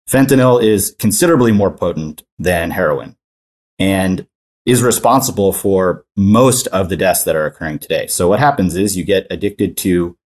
Fentanyl 0.09 0.62
is 0.62 0.96
considerably 0.98 1.52
more 1.52 1.70
potent 1.70 2.22
than 2.38 2.70
heroin 2.70 3.16
and 3.78 4.26
is 4.64 4.83
responsible 4.83 5.52
for 5.52 6.04
most 6.16 6.66
of 6.68 6.88
the 6.88 6.96
deaths 6.96 7.24
that 7.24 7.37
are 7.37 7.46
occurring 7.46 7.78
today. 7.78 8.07
So 8.07 8.28
what 8.28 8.38
happens 8.38 8.74
is 8.76 8.96
you 8.96 9.04
get 9.04 9.26
addicted 9.31 9.76
to 9.78 10.16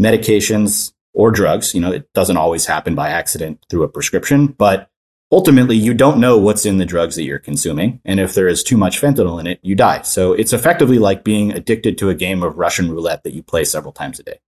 medications 0.00 0.92
or 1.12 1.30
drugs. 1.30 1.74
You 1.74 1.80
know, 1.80 1.92
it 1.92 2.12
doesn't 2.12 2.36
always 2.36 2.66
happen 2.66 2.94
by 2.94 3.08
accident 3.08 3.64
through 3.68 3.82
a 3.82 3.88
prescription, 3.88 4.48
but 4.48 4.90
ultimately 5.32 5.76
you 5.76 5.94
don't 5.94 6.20
know 6.20 6.38
what's 6.38 6.66
in 6.66 6.78
the 6.78 6.86
drugs 6.86 7.16
that 7.16 7.24
you're 7.24 7.38
consuming. 7.38 8.00
And 8.04 8.20
if 8.20 8.34
there 8.34 8.48
is 8.48 8.62
too 8.62 8.76
much 8.76 9.00
fentanyl 9.00 9.40
in 9.40 9.46
it, 9.46 9.60
you 9.62 9.74
die. 9.74 10.02
So 10.02 10.32
it's 10.32 10.52
effectively 10.52 10.98
like 10.98 11.24
being 11.24 11.52
addicted 11.52 11.98
to 11.98 12.10
a 12.10 12.14
game 12.14 12.42
of 12.42 12.58
Russian 12.58 12.90
roulette 12.90 13.24
that 13.24 13.34
you 13.34 13.42
play 13.42 13.64
several 13.64 13.92
times 13.92 14.18
a 14.20 14.22
day. 14.24 14.40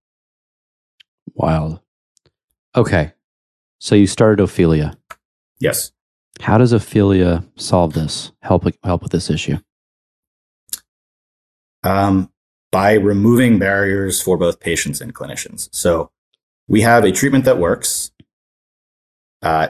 Wild. 1.35 1.79
Okay. 2.75 3.13
So 3.79 3.95
you 3.95 4.07
started 4.07 4.41
Ophelia. 4.41 4.97
Yes. 5.59 5.91
How 6.41 6.57
does 6.57 6.73
Ophelia 6.73 7.43
solve 7.55 7.93
this? 7.93 8.31
Help 8.41 8.65
help 8.83 9.03
with 9.03 9.11
this 9.11 9.29
issue? 9.29 9.57
Um, 11.83 12.31
by 12.71 12.93
removing 12.93 13.59
barriers 13.59 14.21
for 14.21 14.37
both 14.37 14.59
patients 14.59 14.99
and 14.99 15.13
clinicians. 15.13 15.69
So 15.71 16.11
we 16.67 16.81
have 16.81 17.03
a 17.03 17.11
treatment 17.11 17.45
that 17.45 17.59
works. 17.59 18.11
Uh, 19.41 19.69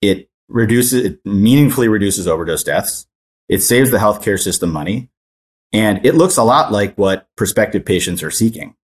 it 0.00 0.30
reduces, 0.48 1.04
it 1.04 1.26
meaningfully 1.26 1.88
reduces 1.88 2.28
overdose 2.28 2.62
deaths. 2.62 3.06
It 3.48 3.60
saves 3.60 3.90
the 3.90 3.98
healthcare 3.98 4.38
system 4.38 4.70
money, 4.70 5.08
and 5.72 6.04
it 6.04 6.14
looks 6.14 6.36
a 6.36 6.44
lot 6.44 6.70
like 6.70 6.94
what 6.96 7.28
prospective 7.34 7.84
patients 7.84 8.22
are 8.22 8.30
seeking, 8.30 8.76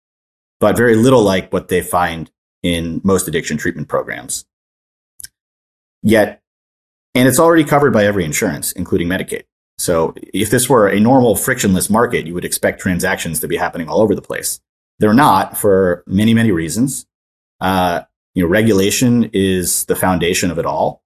but 0.62 0.77
very 0.77 0.94
little 0.94 1.25
like 1.25 1.53
what 1.53 1.66
they 1.66 1.83
find 1.83 2.31
in 2.62 3.01
most 3.03 3.27
addiction 3.27 3.57
treatment 3.57 3.88
programs. 3.88 4.44
Yet, 6.05 6.40
and 7.16 7.27
it's 7.27 7.40
already 7.40 7.64
covered 7.64 7.92
by 7.92 8.05
every 8.05 8.25
insurance, 8.25 8.70
including 8.70 9.09
Medicaid. 9.09 9.42
So 9.79 10.14
if 10.33 10.51
this 10.51 10.68
were 10.68 10.87
a 10.87 11.01
normal 11.01 11.35
frictionless 11.35 11.90
market, 11.90 12.29
you 12.29 12.35
would 12.35 12.44
expect 12.44 12.81
transactions 12.81 13.40
to 13.40 13.48
be 13.48 13.57
happening 13.57 13.88
all 13.88 14.01
over 14.01 14.14
the 14.14 14.22
place. 14.22 14.61
They're 15.01 15.12
not 15.12 15.59
for 15.59 16.05
many, 16.07 16.33
many 16.33 16.53
reasons. 16.53 17.07
Uh, 17.61 18.03
you 18.37 18.44
know, 18.44 18.48
regulation 18.48 19.31
is 19.33 19.85
the 19.87 19.96
foundation 19.96 20.53
of 20.53 20.61
it 20.61 20.64
all. 20.64 21.03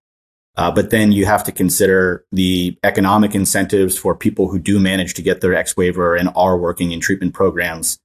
Uh, 0.59 0.71
but 0.71 0.91
then 0.91 1.13
you 1.13 1.25
have 1.25 1.45
to 1.45 1.53
consider 1.53 2.27
the 2.31 2.79
economic 2.85 3.35
incentives 3.35 3.97
for 3.97 4.15
people 4.15 4.49
who 4.51 4.59
do 4.59 4.79
manage 4.79 5.15
to 5.15 5.23
get 5.23 5.41
their 5.41 5.55
X 5.55 5.79
waiver 5.79 6.15
and 6.15 6.29
are 6.37 6.59
working 6.59 6.93
in 6.93 7.01
treatment 7.01 7.33
programs, 7.33 7.99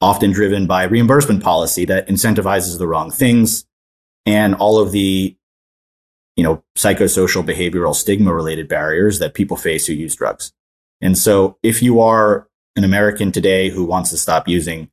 often 0.00 0.32
driven 0.32 0.66
by 0.66 0.84
reimbursement 0.84 1.42
policy 1.42 1.84
that 1.84 2.08
incentivizes 2.08 2.78
the 2.78 2.88
wrong 2.88 3.10
things 3.10 3.66
and 4.26 4.54
all 4.54 4.78
of 4.78 4.92
the 4.92 5.36
you 6.36 6.44
know 6.44 6.62
psychosocial 6.76 7.44
behavioral 7.44 7.94
stigma 7.94 8.32
related 8.32 8.68
barriers 8.68 9.18
that 9.18 9.34
people 9.34 9.56
face 9.56 9.86
who 9.86 9.92
use 9.92 10.14
drugs. 10.14 10.52
And 11.00 11.16
so 11.16 11.58
if 11.62 11.82
you 11.82 12.00
are 12.00 12.48
an 12.76 12.84
American 12.84 13.32
today 13.32 13.68
who 13.70 13.84
wants 13.84 14.10
to 14.10 14.18
stop 14.18 14.48
using 14.48 14.90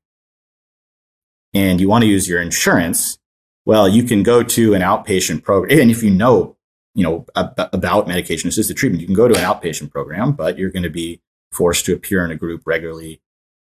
and 1.54 1.80
you 1.80 1.88
want 1.88 2.04
to 2.04 2.10
use 2.10 2.28
your 2.28 2.41
insurance, 2.41 3.17
well, 3.65 3.88
you 3.88 4.04
can 4.04 4.24
go 4.24 4.43
to 4.43 4.74
an 4.74 4.82
outpatient 4.82 5.43
program. 5.43 5.80
And 5.80 5.91
if 5.91 6.04
you 6.04 6.10
know 6.10 6.58
you 6.98 7.04
know, 7.04 7.28
ab- 7.36 7.70
about 7.74 8.08
medication 8.08 8.50
assisted 8.50 8.76
treatment. 8.76 9.02
You 9.02 9.08
can 9.08 9.15
go 9.15 9.28
to 9.28 9.38
an 9.38 9.46
outpatient 9.46 9.91
program, 9.91 10.32
but 10.32 10.58
you're 10.58 10.72
going 10.72 10.82
to 10.82 10.89
be 10.89 11.22
forced 11.52 11.86
to 11.86 11.93
appear 11.93 12.26
in 12.26 12.32
a 12.32 12.36
group 12.36 12.63
regularly, 12.65 13.22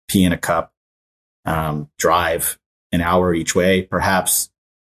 pee 0.09 0.23
in 0.23 0.33
a 0.33 0.39
cup, 0.39 0.73
um, 1.45 1.91
drive 1.99 2.59
an 2.93 3.01
hour 3.01 3.35
each 3.35 3.55
way, 3.55 3.83
perhaps 3.83 4.51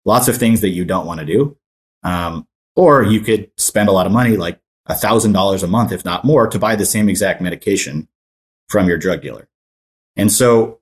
lots 0.04 0.28
of 0.28 0.36
things 0.36 0.60
that 0.60 0.70
you 0.70 0.84
don't 0.84 1.06
want 1.06 1.20
to 1.20 1.26
do. 1.26 1.56
Um, 2.02 2.46
or 2.76 3.02
you 3.02 3.20
could 3.20 3.50
spend 3.56 3.88
a 3.88 3.92
lot 3.92 4.06
of 4.06 4.12
money, 4.12 4.36
like 4.36 4.60
$1,000 4.88 5.62
a 5.62 5.66
month, 5.66 5.92
if 5.92 6.04
not 6.04 6.24
more, 6.24 6.46
to 6.46 6.58
buy 6.58 6.76
the 6.76 6.86
same 6.86 7.08
exact 7.08 7.40
medication 7.40 8.08
from 8.68 8.86
your 8.86 8.98
drug 8.98 9.22
dealer. 9.22 9.48
And 10.14 10.30
so 10.30 10.80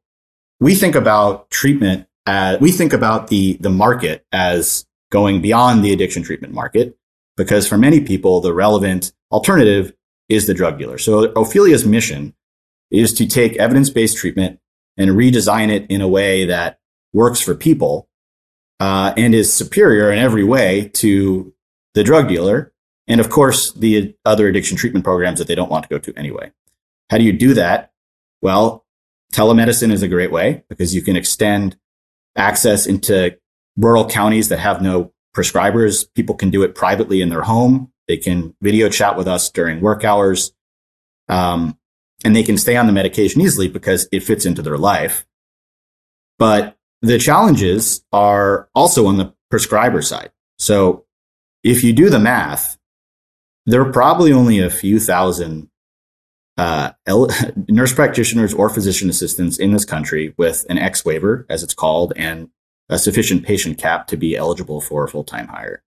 we 0.61 0.74
think 0.74 0.94
about 0.94 1.50
treatment 1.50 2.07
as, 2.27 2.61
we 2.61 2.72
think 2.72 2.92
about 2.92 3.29
the, 3.29 3.55
the 3.61 3.70
market 3.70 4.27
as 4.33 4.87
going 5.11 5.40
beyond 5.40 5.85
the 5.85 5.92
addiction 5.92 6.22
treatment 6.22 6.53
market 6.53 6.96
because 7.37 7.66
for 7.68 7.79
many 7.79 8.00
people, 8.00 8.40
the 8.40 8.53
relevant 8.53 9.12
alternative 9.31 9.94
is 10.29 10.46
the 10.46 10.55
drug 10.55 10.79
dealer. 10.79 10.98
So 10.98 11.33
Ophelia's 11.35 11.85
mission 11.85 12.35
is 12.90 13.12
to 13.14 13.27
take 13.27 13.57
evidence 13.57 13.90
based 13.90 14.16
treatment 14.16 14.61
and 14.96 15.11
redesign 15.11 15.70
it 15.70 15.87
in 15.90 16.00
a 16.00 16.09
way 16.09 16.44
that 16.46 16.78
works 17.12 17.40
for 17.40 17.54
people 17.54 18.09
uh, 18.80 19.12
and 19.16 19.35
is 19.35 19.52
superior 19.52 20.11
in 20.11 20.18
every 20.18 20.44
way 20.44 20.90
to 20.94 21.52
the 21.94 22.04
drug 22.04 22.28
dealer. 22.28 22.72
And 23.07 23.20
of 23.20 23.30
course, 23.30 23.72
the 23.72 24.14
other 24.24 24.48
addiction 24.48 24.76
treatment 24.76 25.04
programs 25.04 25.38
that 25.38 25.48
they 25.48 25.54
don't 25.54 25.70
want 25.70 25.85
to 25.85 25.88
go 25.88 25.98
to 25.98 26.18
anyway. 26.18 26.52
How 27.11 27.18
do 27.18 27.24
you 27.24 27.33
do 27.33 27.54
that? 27.54 27.92
Well, 28.40 28.85
telemedicine 29.33 29.92
is 29.92 30.02
a 30.02 30.09
great 30.09 30.33
way 30.33 30.64
because 30.68 30.94
you 30.94 31.02
can 31.02 31.16
extend 31.16 31.76
access 32.37 32.87
into 32.87 33.37
rural 33.76 34.09
counties 34.09 34.48
that 34.48 34.59
have 34.59 34.83
no 34.83 35.12
prescribers. 35.35 36.07
People 36.14 36.35
can 36.35 36.50
do 36.50 36.62
it 36.62 36.74
privately 36.74 37.20
in 37.20 37.28
their 37.28 37.42
home. 37.42 37.92
They 38.09 38.16
can 38.16 38.54
video 38.61 38.88
chat 38.88 39.16
with 39.16 39.26
us 39.26 39.50
during 39.50 39.80
work 39.80 40.04
hours. 40.04 40.52
Um, 41.28 41.78
and 42.24 42.34
they 42.34 42.42
can 42.42 42.56
stay 42.56 42.76
on 42.76 42.87
the 42.87 42.92
medication 42.92 43.40
easily 43.40 43.68
because 43.68 44.08
it 44.10 44.20
fits 44.20 44.46
into 44.46 44.62
their 44.62 44.78
life. 44.78 45.26
But 46.38 46.76
the 47.02 47.18
challenges 47.18 48.04
are 48.12 48.68
also 48.74 49.06
on 49.06 49.18
the 49.18 49.34
prescriber 49.50 50.02
side. 50.02 50.32
So 50.58 51.04
if 51.62 51.84
you 51.84 51.92
do 51.92 52.08
the 52.08 52.18
math, 52.18 52.78
there 53.66 53.82
are 53.82 53.92
probably 53.92 54.32
only 54.32 54.58
a 54.58 54.70
few 54.70 54.98
thousand 54.98 55.68
uh, 56.56 56.92
nurse 57.68 57.92
practitioners 57.92 58.54
or 58.54 58.70
physician 58.70 59.10
assistants 59.10 59.58
in 59.58 59.72
this 59.72 59.84
country 59.84 60.34
with 60.37 60.64
an 60.68 60.78
X 60.78 61.04
waiver, 61.04 61.46
as 61.48 61.62
it's 61.62 61.74
called, 61.74 62.12
and 62.16 62.48
a 62.88 62.98
sufficient 62.98 63.44
patient 63.44 63.78
cap 63.78 64.06
to 64.08 64.16
be 64.16 64.37
eligible 64.37 64.80
for 64.80 65.04
a 65.04 65.08
full 65.08 65.24
time 65.24 65.48
hire, 65.48 65.82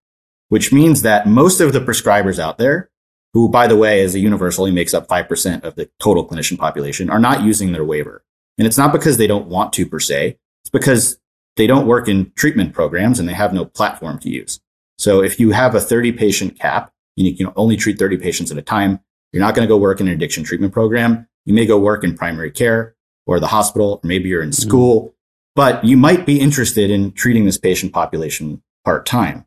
which 0.49 0.73
means 0.73 1.01
that 1.01 1.27
most 1.27 1.59
of 1.59 1.73
the 1.73 1.79
prescribers 1.79 2.39
out 2.39 2.57
there, 2.57 2.89
who, 3.37 3.47
by 3.47 3.67
the 3.67 3.75
way, 3.75 4.01
as 4.01 4.15
a 4.15 4.19
universal, 4.19 4.63
only 4.63 4.73
makes 4.73 4.95
up 4.95 5.07
5% 5.07 5.63
of 5.63 5.75
the 5.75 5.87
total 5.99 6.27
clinician 6.27 6.57
population, 6.57 7.11
are 7.11 7.19
not 7.19 7.43
using 7.43 7.71
their 7.71 7.85
waiver. 7.85 8.23
And 8.57 8.65
it's 8.65 8.79
not 8.79 8.91
because 8.91 9.17
they 9.17 9.27
don't 9.27 9.45
want 9.45 9.73
to 9.73 9.85
per 9.85 9.99
se, 9.99 10.39
it's 10.63 10.71
because 10.71 11.19
they 11.55 11.67
don't 11.67 11.85
work 11.85 12.07
in 12.07 12.31
treatment 12.35 12.73
programs 12.73 13.19
and 13.19 13.29
they 13.29 13.33
have 13.33 13.53
no 13.53 13.65
platform 13.65 14.17
to 14.19 14.29
use. 14.29 14.59
So 14.97 15.21
if 15.21 15.39
you 15.39 15.51
have 15.51 15.75
a 15.75 15.79
30 15.79 16.13
patient 16.13 16.59
cap, 16.59 16.91
and 17.15 17.27
you 17.27 17.35
can 17.35 17.53
only 17.55 17.77
treat 17.77 17.99
30 17.99 18.17
patients 18.17 18.51
at 18.51 18.57
a 18.57 18.61
time. 18.61 18.99
You're 19.31 19.41
not 19.41 19.55
going 19.55 19.67
to 19.67 19.71
go 19.71 19.77
work 19.77 19.99
in 19.99 20.07
an 20.07 20.13
addiction 20.13 20.43
treatment 20.43 20.71
program. 20.71 21.27
You 21.45 21.53
may 21.53 21.65
go 21.65 21.79
work 21.79 22.03
in 22.03 22.15
primary 22.15 22.51
care 22.51 22.95
or 23.25 23.39
the 23.39 23.47
hospital, 23.47 23.99
or 24.03 24.07
maybe 24.07 24.29
you're 24.29 24.43
in 24.43 24.49
mm-hmm. 24.49 24.67
school. 24.67 25.01
Mm-hmm 25.01 25.13
but 25.57 25.83
you 25.83 25.97
might 25.97 26.23
be 26.23 26.39
interested 26.39 26.91
in 26.91 27.11
treating 27.13 27.45
this 27.45 27.57
patient 27.57 27.91
population 27.91 28.61
part 28.85 29.07
time. 29.07 29.43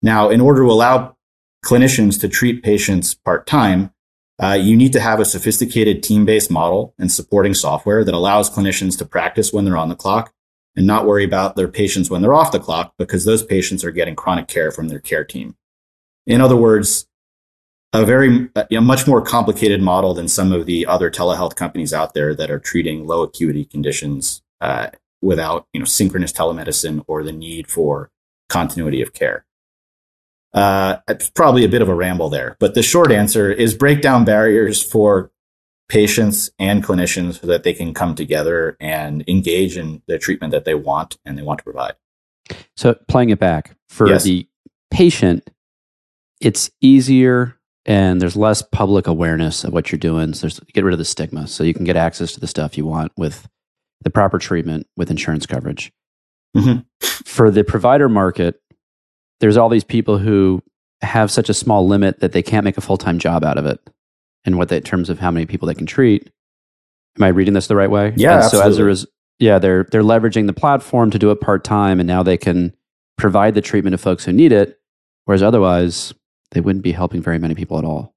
Now, 0.00 0.30
in 0.30 0.40
order 0.40 0.62
to 0.62 0.70
allow 0.70 1.16
clinicians 1.64 2.20
to 2.20 2.28
treat 2.28 2.62
patients 2.62 3.14
part 3.14 3.46
time, 3.46 3.90
uh, 4.42 4.58
you 4.60 4.76
need 4.76 4.92
to 4.92 5.00
have 5.00 5.20
a 5.20 5.24
sophisticated 5.24 6.02
team 6.02 6.24
based 6.24 6.50
model 6.50 6.94
and 6.98 7.10
supporting 7.10 7.54
software 7.54 8.04
that 8.04 8.14
allows 8.14 8.50
clinicians 8.50 8.98
to 8.98 9.04
practice 9.04 9.52
when 9.52 9.64
they're 9.64 9.76
on 9.76 9.88
the 9.88 9.96
clock 9.96 10.32
and 10.76 10.86
not 10.86 11.06
worry 11.06 11.24
about 11.24 11.56
their 11.56 11.68
patients 11.68 12.10
when 12.10 12.20
they're 12.20 12.34
off 12.34 12.52
the 12.52 12.58
clock 12.58 12.94
because 12.98 13.24
those 13.24 13.44
patients 13.44 13.84
are 13.84 13.92
getting 13.92 14.16
chronic 14.16 14.48
care 14.48 14.70
from 14.70 14.88
their 14.88 14.98
care 14.98 15.24
team. 15.24 15.56
In 16.26 16.40
other 16.40 16.56
words, 16.56 17.06
a 17.92 18.04
very 18.04 18.48
a 18.72 18.80
much 18.80 19.06
more 19.06 19.22
complicated 19.22 19.80
model 19.80 20.14
than 20.14 20.26
some 20.26 20.52
of 20.52 20.66
the 20.66 20.84
other 20.84 21.10
telehealth 21.10 21.54
companies 21.54 21.94
out 21.94 22.12
there 22.12 22.34
that 22.34 22.50
are 22.50 22.58
treating 22.58 23.06
low 23.06 23.22
acuity 23.22 23.64
conditions 23.64 24.42
uh, 24.60 24.88
without 25.22 25.68
you 25.72 25.78
know 25.78 25.86
synchronous 25.86 26.32
telemedicine 26.32 27.04
or 27.06 27.22
the 27.22 27.32
need 27.32 27.68
for 27.68 28.10
continuity 28.48 29.00
of 29.00 29.12
care. 29.12 29.46
Uh, 30.54 30.98
it's 31.08 31.28
probably 31.30 31.64
a 31.64 31.68
bit 31.68 31.82
of 31.82 31.88
a 31.88 31.94
ramble 31.94 32.28
there, 32.28 32.56
but 32.60 32.74
the 32.74 32.82
short 32.82 33.10
answer 33.10 33.50
is 33.50 33.74
break 33.74 34.00
down 34.00 34.24
barriers 34.24 34.82
for 34.82 35.32
patients 35.88 36.50
and 36.58 36.82
clinicians 36.82 37.40
so 37.40 37.46
that 37.46 37.64
they 37.64 37.72
can 37.72 37.92
come 37.92 38.14
together 38.14 38.76
and 38.80 39.24
engage 39.28 39.76
in 39.76 40.02
the 40.06 40.18
treatment 40.18 40.52
that 40.52 40.64
they 40.64 40.74
want 40.74 41.18
and 41.24 41.36
they 41.36 41.42
want 41.42 41.58
to 41.58 41.64
provide. 41.64 41.94
So, 42.76 42.94
playing 43.08 43.30
it 43.30 43.38
back 43.38 43.76
for 43.88 44.08
yes. 44.08 44.24
the 44.24 44.48
patient, 44.90 45.48
it's 46.40 46.70
easier 46.80 47.58
and 47.86 48.20
there's 48.20 48.36
less 48.36 48.62
public 48.62 49.06
awareness 49.06 49.64
of 49.64 49.72
what 49.72 49.90
you're 49.90 49.98
doing. 49.98 50.34
So, 50.34 50.42
there's 50.42 50.60
get 50.72 50.84
rid 50.84 50.92
of 50.94 50.98
the 50.98 51.04
stigma, 51.04 51.48
so 51.48 51.64
you 51.64 51.74
can 51.74 51.84
get 51.84 51.96
access 51.96 52.32
to 52.32 52.40
the 52.40 52.46
stuff 52.46 52.78
you 52.78 52.86
want 52.86 53.12
with 53.16 53.48
the 54.02 54.10
proper 54.10 54.38
treatment 54.38 54.86
with 54.96 55.10
insurance 55.10 55.46
coverage. 55.46 55.92
Mm-hmm. 56.56 56.80
For 57.24 57.50
the 57.50 57.64
provider 57.64 58.08
market, 58.08 58.60
there's 59.40 59.56
all 59.56 59.68
these 59.68 59.84
people 59.84 60.18
who 60.18 60.62
have 61.02 61.30
such 61.30 61.48
a 61.48 61.54
small 61.54 61.86
limit 61.86 62.20
that 62.20 62.32
they 62.32 62.42
can't 62.42 62.64
make 62.64 62.78
a 62.78 62.80
full 62.80 62.96
time 62.96 63.18
job 63.18 63.44
out 63.44 63.58
of 63.58 63.66
it. 63.66 63.80
And 64.44 64.58
what 64.58 64.68
they, 64.68 64.76
in 64.76 64.82
terms 64.82 65.08
of 65.10 65.18
how 65.18 65.30
many 65.30 65.46
people 65.46 65.66
they 65.66 65.74
can 65.74 65.86
treat. 65.86 66.30
Am 67.16 67.24
I 67.24 67.28
reading 67.28 67.54
this 67.54 67.66
the 67.66 67.76
right 67.76 67.90
way? 67.90 68.12
Yeah. 68.16 68.42
And 68.42 68.50
so 68.50 68.60
as 68.60 68.78
a 68.78 68.84
res- 68.84 69.06
yeah, 69.38 69.58
they're 69.58 69.84
they're 69.84 70.02
leveraging 70.02 70.46
the 70.46 70.52
platform 70.52 71.10
to 71.10 71.18
do 71.18 71.30
it 71.30 71.40
part 71.40 71.64
time, 71.64 72.00
and 72.00 72.06
now 72.06 72.22
they 72.22 72.36
can 72.36 72.74
provide 73.16 73.54
the 73.54 73.60
treatment 73.60 73.94
to 73.94 73.98
folks 73.98 74.24
who 74.24 74.32
need 74.32 74.52
it. 74.52 74.80
Whereas 75.24 75.42
otherwise, 75.42 76.12
they 76.50 76.60
wouldn't 76.60 76.82
be 76.82 76.92
helping 76.92 77.22
very 77.22 77.38
many 77.38 77.54
people 77.54 77.78
at 77.78 77.84
all. 77.84 78.14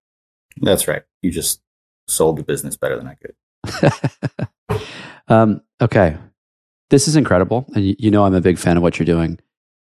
That's 0.58 0.88
right. 0.88 1.03
You 1.21 1.32
just 1.32 1.62
sold 2.08 2.38
the 2.38 2.43
business 2.43 2.75
better 2.75 2.97
than 2.97 3.08
I 3.08 3.15
could. 3.15 4.82
um, 5.27 5.62
Okay. 5.82 6.17
This 6.89 7.08
is 7.08 7.15
incredible. 7.15 7.65
And 7.75 7.86
you, 7.86 7.95
you 7.99 8.12
know, 8.12 8.23
I'm 8.23 8.34
a 8.34 8.41
big 8.41 8.58
fan 8.58 8.77
of 8.77 8.84
what 8.84 8.97
you're 8.97 9.06
doing. 9.06 9.39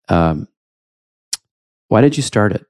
Um, 0.09 0.49
why 1.93 2.01
did 2.01 2.17
you 2.17 2.23
start 2.23 2.53
it? 2.53 2.67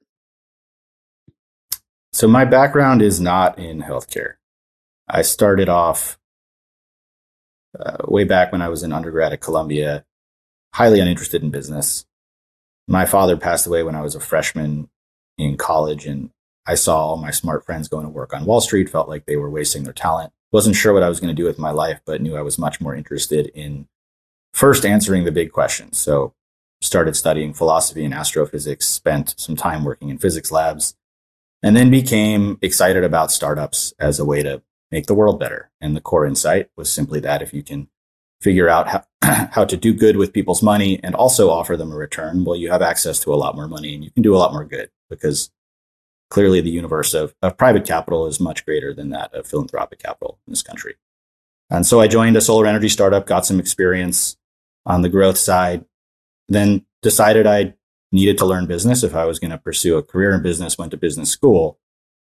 So, 2.11 2.27
my 2.27 2.45
background 2.45 3.01
is 3.01 3.19
not 3.19 3.57
in 3.57 3.81
healthcare. 3.81 4.33
I 5.07 5.21
started 5.21 5.69
off 5.69 6.19
uh, 7.79 7.97
way 8.05 8.23
back 8.23 8.51
when 8.51 8.61
I 8.61 8.69
was 8.69 8.83
an 8.83 8.93
undergrad 8.93 9.33
at 9.33 9.41
Columbia, 9.41 10.05
highly 10.73 10.99
uninterested 10.99 11.41
in 11.41 11.49
business. 11.49 12.05
My 12.87 13.05
father 13.05 13.37
passed 13.37 13.65
away 13.65 13.83
when 13.83 13.95
I 13.95 14.01
was 14.01 14.15
a 14.15 14.19
freshman 14.19 14.89
in 15.37 15.57
college, 15.57 16.05
and 16.05 16.29
I 16.67 16.75
saw 16.75 16.97
all 16.97 17.17
my 17.17 17.31
smart 17.31 17.65
friends 17.65 17.87
going 17.87 18.03
to 18.03 18.09
work 18.09 18.33
on 18.33 18.45
Wall 18.45 18.61
Street, 18.61 18.89
felt 18.89 19.09
like 19.09 19.25
they 19.25 19.37
were 19.37 19.49
wasting 19.49 19.83
their 19.83 19.93
talent 19.93 20.33
wasn't 20.53 20.75
sure 20.75 20.93
what 20.93 21.03
I 21.03 21.09
was 21.09 21.19
going 21.19 21.35
to 21.35 21.41
do 21.41 21.47
with 21.47 21.57
my 21.57 21.71
life, 21.71 21.99
but 22.05 22.21
knew 22.21 22.37
I 22.37 22.43
was 22.43 22.59
much 22.59 22.79
more 22.79 22.95
interested 22.95 23.47
in 23.55 23.87
first 24.53 24.85
answering 24.85 25.25
the 25.25 25.31
big 25.31 25.51
questions. 25.51 25.97
So 25.97 26.35
started 26.83 27.15
studying 27.15 27.53
philosophy 27.53 28.03
and 28.03 28.13
astrophysics, 28.13 28.85
spent 28.85 29.35
some 29.37 29.55
time 29.55 29.83
working 29.83 30.09
in 30.09 30.17
physics 30.17 30.51
labs, 30.51 30.95
and 31.61 31.75
then 31.75 31.89
became 31.89 32.57
excited 32.61 33.03
about 33.03 33.31
startups 33.31 33.93
as 33.99 34.19
a 34.19 34.25
way 34.25 34.43
to 34.43 34.61
make 34.91 35.05
the 35.05 35.15
world 35.15 35.39
better. 35.39 35.71
And 35.79 35.95
the 35.95 36.01
core 36.01 36.25
insight 36.25 36.69
was 36.75 36.91
simply 36.91 37.19
that 37.21 37.41
if 37.41 37.53
you 37.53 37.63
can 37.63 37.87
figure 38.41 38.67
out 38.67 38.89
how, 38.89 39.05
how 39.51 39.63
to 39.65 39.77
do 39.77 39.93
good 39.93 40.17
with 40.17 40.33
people's 40.33 40.61
money 40.61 40.99
and 41.03 41.15
also 41.15 41.49
offer 41.49 41.77
them 41.77 41.91
a 41.91 41.95
return, 41.95 42.43
well, 42.43 42.57
you 42.57 42.69
have 42.69 42.81
access 42.81 43.19
to 43.21 43.33
a 43.33 43.35
lot 43.35 43.55
more 43.55 43.67
money 43.67 43.95
and 43.95 44.03
you 44.03 44.11
can 44.11 44.21
do 44.21 44.35
a 44.35 44.37
lot 44.37 44.51
more 44.51 44.65
good 44.65 44.89
because 45.09 45.51
clearly 46.29 46.59
the 46.59 46.69
universe 46.69 47.13
of, 47.13 47.33
of 47.41 47.57
private 47.57 47.85
capital 47.85 48.27
is 48.27 48.39
much 48.39 48.65
greater 48.65 48.93
than 48.93 49.09
that 49.11 49.33
of 49.33 49.47
philanthropic 49.47 49.99
capital 49.99 50.39
in 50.45 50.51
this 50.51 50.63
country. 50.63 50.95
And 51.69 51.87
so 51.87 52.01
I 52.01 52.07
joined 52.07 52.35
a 52.35 52.41
solar 52.41 52.67
energy 52.67 52.89
startup, 52.89 53.25
got 53.25 53.45
some 53.45 53.59
experience 53.59 54.35
on 54.85 55.01
the 55.01 55.09
growth 55.09 55.37
side, 55.37 55.85
then 56.47 56.85
decided 57.01 57.47
I'd 57.47 57.73
needed 58.11 58.37
to 58.37 58.45
learn 58.45 58.67
business 58.67 59.03
if 59.03 59.15
I 59.15 59.25
was 59.25 59.39
going 59.39 59.51
to 59.51 59.57
pursue 59.57 59.97
a 59.97 60.03
career 60.03 60.33
in 60.33 60.43
business, 60.43 60.77
went 60.77 60.91
to 60.91 60.97
business 60.97 61.31
school, 61.31 61.79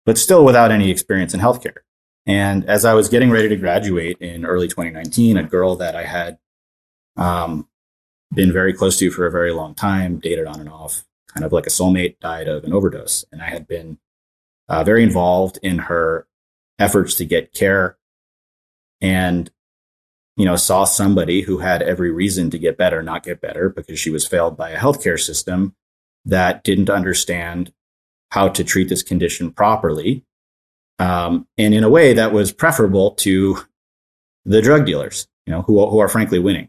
but 0.05 0.19
still 0.19 0.45
without 0.45 0.71
any 0.71 0.91
experience 0.91 1.33
in 1.33 1.41
healthcare. 1.41 1.79
And 2.27 2.65
as 2.67 2.85
I 2.85 2.93
was 2.95 3.09
getting 3.09 3.31
ready 3.31 3.49
to 3.49 3.57
graduate 3.57 4.19
in 4.21 4.45
early 4.45 4.69
2019, 4.69 5.39
a 5.39 5.43
girl 5.43 5.77
that 5.77 5.97
I 5.97 6.05
had 6.05 6.39
um, 7.17 7.67
been 8.33 8.53
very 8.53 8.75
close 8.75 8.99
to 8.99 9.11
for 9.11 9.27
a 9.27 9.31
very 9.31 9.53
long 9.53 9.75
time, 9.75 10.19
dated 10.19 10.47
on 10.47 10.61
and 10.61 10.69
off, 10.69 11.05
kind 11.33 11.45
of 11.45 11.53
like 11.53 11.67
a 11.67 11.71
soulmate, 11.71 12.21
died 12.21 12.47
of 12.47 12.65
an 12.65 12.75
overdose. 12.75 13.25
And 13.33 13.41
I 13.41 13.47
had 13.47 13.67
been 13.67 13.99
uh, 14.69 14.85
very 14.85 15.03
involved 15.03 15.59
in 15.63 15.79
her 15.79 16.27
efforts 16.79 17.15
to 17.17 17.25
get 17.25 17.55
care 17.55 17.97
and 19.01 19.51
you 20.41 20.47
know 20.47 20.57
saw 20.57 20.85
somebody 20.85 21.43
who 21.43 21.59
had 21.59 21.83
every 21.83 22.11
reason 22.11 22.51
to 22.51 22.59
get 22.59 22.79
better 22.79 23.03
not 23.03 23.23
get 23.23 23.41
better 23.41 23.69
because 23.69 23.99
she 23.99 24.11
was 24.11 24.27
failed 24.27 24.57
by 24.57 24.71
a 24.71 24.79
healthcare 24.79 25.21
system 25.21 25.75
that 26.25 26.65
didn't 26.65 26.91
understand 26.91 27.73
how 28.31 28.49
to 28.49 28.65
treat 28.65 28.89
this 28.89 29.03
condition 29.03 29.53
properly 29.53 30.25
um, 30.99 31.47
and 31.59 31.75
in 31.75 31.85
a 31.85 31.91
way 31.91 32.13
that 32.13 32.33
was 32.33 32.53
preferable 32.53 33.13
to 33.13 33.59
the 34.45 34.63
drug 34.63 34.87
dealers 34.87 35.29
you 35.47 35.53
know 35.53 35.63
who, 35.63 35.87
who 35.89 35.99
are 35.99 36.09
frankly 36.09 36.39
winning 36.39 36.69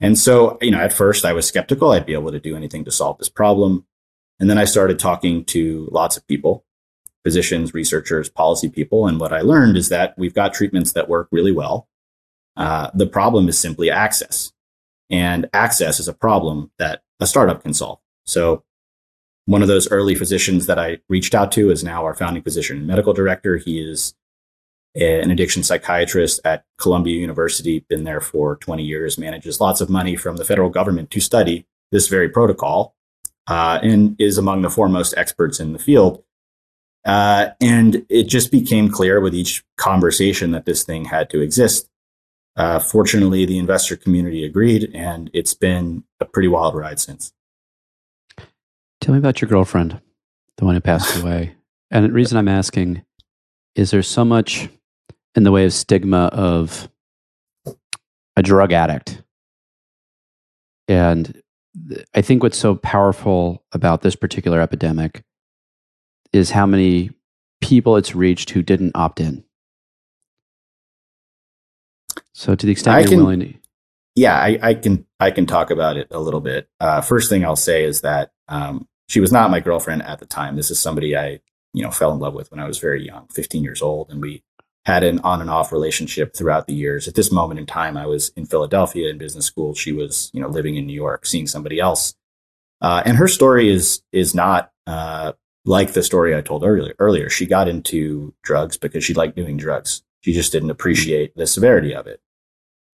and 0.00 0.18
so 0.18 0.56
you 0.60 0.70
know 0.70 0.80
at 0.80 0.92
first 0.92 1.24
i 1.24 1.32
was 1.32 1.46
skeptical 1.46 1.90
i'd 1.90 2.06
be 2.06 2.14
able 2.14 2.32
to 2.32 2.40
do 2.40 2.56
anything 2.56 2.84
to 2.84 2.92
solve 2.92 3.18
this 3.18 3.28
problem 3.28 3.84
and 4.38 4.48
then 4.48 4.58
i 4.58 4.64
started 4.64 4.98
talking 4.98 5.44
to 5.44 5.88
lots 5.90 6.16
of 6.16 6.26
people 6.26 6.64
physicians, 7.24 7.74
researchers, 7.74 8.28
policy 8.28 8.68
people. 8.68 9.06
And 9.06 9.20
what 9.20 9.32
I 9.32 9.40
learned 9.40 9.76
is 9.76 9.88
that 9.90 10.14
we've 10.18 10.34
got 10.34 10.54
treatments 10.54 10.92
that 10.92 11.08
work 11.08 11.28
really 11.30 11.52
well. 11.52 11.88
Uh, 12.56 12.90
the 12.94 13.06
problem 13.06 13.48
is 13.48 13.58
simply 13.58 13.90
access. 13.90 14.52
And 15.10 15.48
access 15.52 16.00
is 16.00 16.08
a 16.08 16.14
problem 16.14 16.70
that 16.78 17.02
a 17.20 17.26
startup 17.26 17.62
can 17.62 17.74
solve. 17.74 17.98
So, 18.24 18.64
one 19.46 19.60
of 19.60 19.68
those 19.68 19.90
early 19.90 20.14
physicians 20.14 20.66
that 20.66 20.78
I 20.78 20.98
reached 21.08 21.34
out 21.34 21.50
to 21.52 21.70
is 21.70 21.82
now 21.82 22.04
our 22.04 22.14
founding 22.14 22.44
physician 22.44 22.78
and 22.78 22.86
medical 22.86 23.12
director. 23.12 23.56
He 23.56 23.80
is 23.80 24.14
an 24.94 25.30
addiction 25.30 25.62
psychiatrist 25.62 26.40
at 26.44 26.64
Columbia 26.78 27.18
University, 27.18 27.84
been 27.88 28.04
there 28.04 28.20
for 28.20 28.56
20 28.56 28.82
years, 28.82 29.18
manages 29.18 29.60
lots 29.60 29.80
of 29.80 29.90
money 29.90 30.16
from 30.16 30.36
the 30.36 30.44
federal 30.44 30.70
government 30.70 31.10
to 31.10 31.20
study 31.20 31.66
this 31.90 32.08
very 32.08 32.28
protocol, 32.28 32.94
uh, 33.46 33.78
and 33.82 34.20
is 34.20 34.38
among 34.38 34.62
the 34.62 34.70
foremost 34.70 35.14
experts 35.16 35.58
in 35.58 35.72
the 35.72 35.78
field. 35.78 36.22
Uh, 37.04 37.48
and 37.60 38.06
it 38.08 38.24
just 38.24 38.52
became 38.52 38.88
clear 38.88 39.20
with 39.20 39.34
each 39.34 39.64
conversation 39.76 40.52
that 40.52 40.66
this 40.66 40.84
thing 40.84 41.06
had 41.06 41.28
to 41.30 41.40
exist. 41.40 41.88
Uh, 42.56 42.78
fortunately, 42.78 43.46
the 43.46 43.58
investor 43.58 43.96
community 43.96 44.44
agreed, 44.44 44.90
and 44.94 45.30
it's 45.32 45.54
been 45.54 46.04
a 46.20 46.24
pretty 46.24 46.48
wild 46.48 46.74
ride 46.74 47.00
since. 47.00 47.32
Tell 49.00 49.14
me 49.14 49.18
about 49.18 49.40
your 49.40 49.48
girlfriend, 49.48 50.00
the 50.58 50.64
one 50.64 50.74
who 50.74 50.80
passed 50.80 51.16
away. 51.22 51.54
And 51.90 52.04
the 52.04 52.12
reason 52.12 52.38
I'm 52.38 52.48
asking 52.48 53.04
is 53.74 53.90
there 53.90 54.02
so 54.02 54.24
much 54.24 54.68
in 55.34 55.44
the 55.44 55.52
way 55.52 55.64
of 55.64 55.72
stigma 55.72 56.26
of 56.26 56.88
a 58.36 58.42
drug 58.42 58.72
addict? 58.72 59.22
And 60.88 61.40
I 62.14 62.20
think 62.20 62.42
what's 62.42 62.58
so 62.58 62.74
powerful 62.74 63.64
about 63.72 64.02
this 64.02 64.14
particular 64.14 64.60
epidemic 64.60 65.22
is 66.32 66.50
how 66.50 66.66
many 66.66 67.10
people 67.62 67.96
it's 67.96 68.14
reached 68.14 68.50
who 68.50 68.62
didn't 68.62 68.92
opt 68.94 69.20
in. 69.20 69.44
So 72.32 72.54
to 72.54 72.66
the 72.66 72.72
extent 72.72 72.96
I 72.96 73.00
you're 73.00 73.08
can, 73.08 73.18
willing 73.18 73.40
to, 73.40 73.54
yeah, 74.14 74.38
I, 74.38 74.58
I, 74.62 74.74
can 74.74 75.06
I 75.20 75.30
can 75.30 75.46
talk 75.46 75.70
about 75.70 75.96
it 75.96 76.08
a 76.10 76.20
little 76.20 76.40
bit. 76.40 76.68
Uh, 76.80 77.00
first 77.00 77.28
thing 77.28 77.44
I'll 77.44 77.56
say 77.56 77.84
is 77.84 78.00
that 78.02 78.30
um, 78.48 78.88
she 79.08 79.20
was 79.20 79.32
not 79.32 79.50
my 79.50 79.60
girlfriend 79.60 80.02
at 80.02 80.18
the 80.18 80.26
time. 80.26 80.56
This 80.56 80.70
is 80.70 80.78
somebody 80.78 81.16
I 81.16 81.40
you 81.74 81.82
know 81.82 81.90
fell 81.90 82.12
in 82.12 82.18
love 82.18 82.34
with 82.34 82.50
when 82.50 82.60
I 82.60 82.66
was 82.66 82.78
very 82.78 83.04
young, 83.04 83.26
15 83.28 83.62
years 83.62 83.82
old, 83.82 84.10
and 84.10 84.20
we 84.20 84.42
had 84.84 85.04
an 85.04 85.20
on 85.20 85.40
and 85.40 85.50
off 85.50 85.70
relationship 85.72 86.34
throughout 86.34 86.66
the 86.66 86.74
years. 86.74 87.06
At 87.06 87.14
this 87.14 87.30
moment 87.30 87.60
in 87.60 87.66
time, 87.66 87.96
I 87.96 88.06
was 88.06 88.30
in 88.30 88.46
Philadelphia 88.46 89.08
in 89.08 89.18
business 89.18 89.46
school. 89.46 89.74
She 89.74 89.92
was 89.92 90.30
you 90.32 90.40
know 90.40 90.48
living 90.48 90.76
in 90.76 90.86
New 90.86 90.94
York, 90.94 91.26
seeing 91.26 91.46
somebody 91.46 91.78
else. 91.78 92.14
Uh, 92.80 93.02
and 93.06 93.16
her 93.16 93.28
story 93.28 93.70
is 93.70 94.02
is 94.12 94.34
not 94.34 94.72
uh, 94.86 95.32
like 95.64 95.92
the 95.92 96.02
story 96.02 96.36
I 96.36 96.40
told 96.40 96.64
earlier, 96.64 96.94
earlier, 96.98 97.28
she 97.30 97.46
got 97.46 97.68
into 97.68 98.34
drugs 98.42 98.76
because 98.76 99.04
she 99.04 99.14
liked 99.14 99.36
doing 99.36 99.56
drugs. 99.56 100.02
She 100.22 100.32
just 100.32 100.52
didn't 100.52 100.70
appreciate 100.70 101.36
the 101.36 101.46
severity 101.46 101.94
of 101.94 102.06
it. 102.06 102.20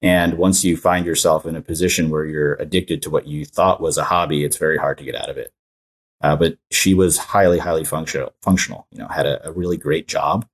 And 0.03 0.39
once 0.39 0.65
you 0.65 0.77
find 0.77 1.07
yourself 1.07 1.47
in 1.47 1.57
a 1.57 1.63
position 1.63 2.11
where 2.11 2.25
you're 2.25 2.55
addicted 2.55 3.03
to 3.03 3.11
what 3.11 3.27
you 3.27 3.45
thought 3.45 3.81
was 3.81 3.99
a 3.99 4.05
hobby, 4.05 4.45
it's 4.45 4.57
very 4.57 4.79
hard 4.79 4.99
to 4.99 5.05
get 5.05 5.15
out 5.15 5.29
of 5.29 5.37
it. 5.37 5.53
Uh, 6.21 6.37
but 6.37 6.59
she 6.71 6.95
was 6.95 7.19
highly, 7.19 7.59
highly 7.59 7.85
functional. 7.85 8.33
Functional, 8.43 8.87
you 8.91 8.99
know, 8.99 9.09
had 9.09 9.27
a, 9.27 9.49
a 9.49 9.53
really 9.53 9.77
great 9.77 10.09
job, 10.09 10.47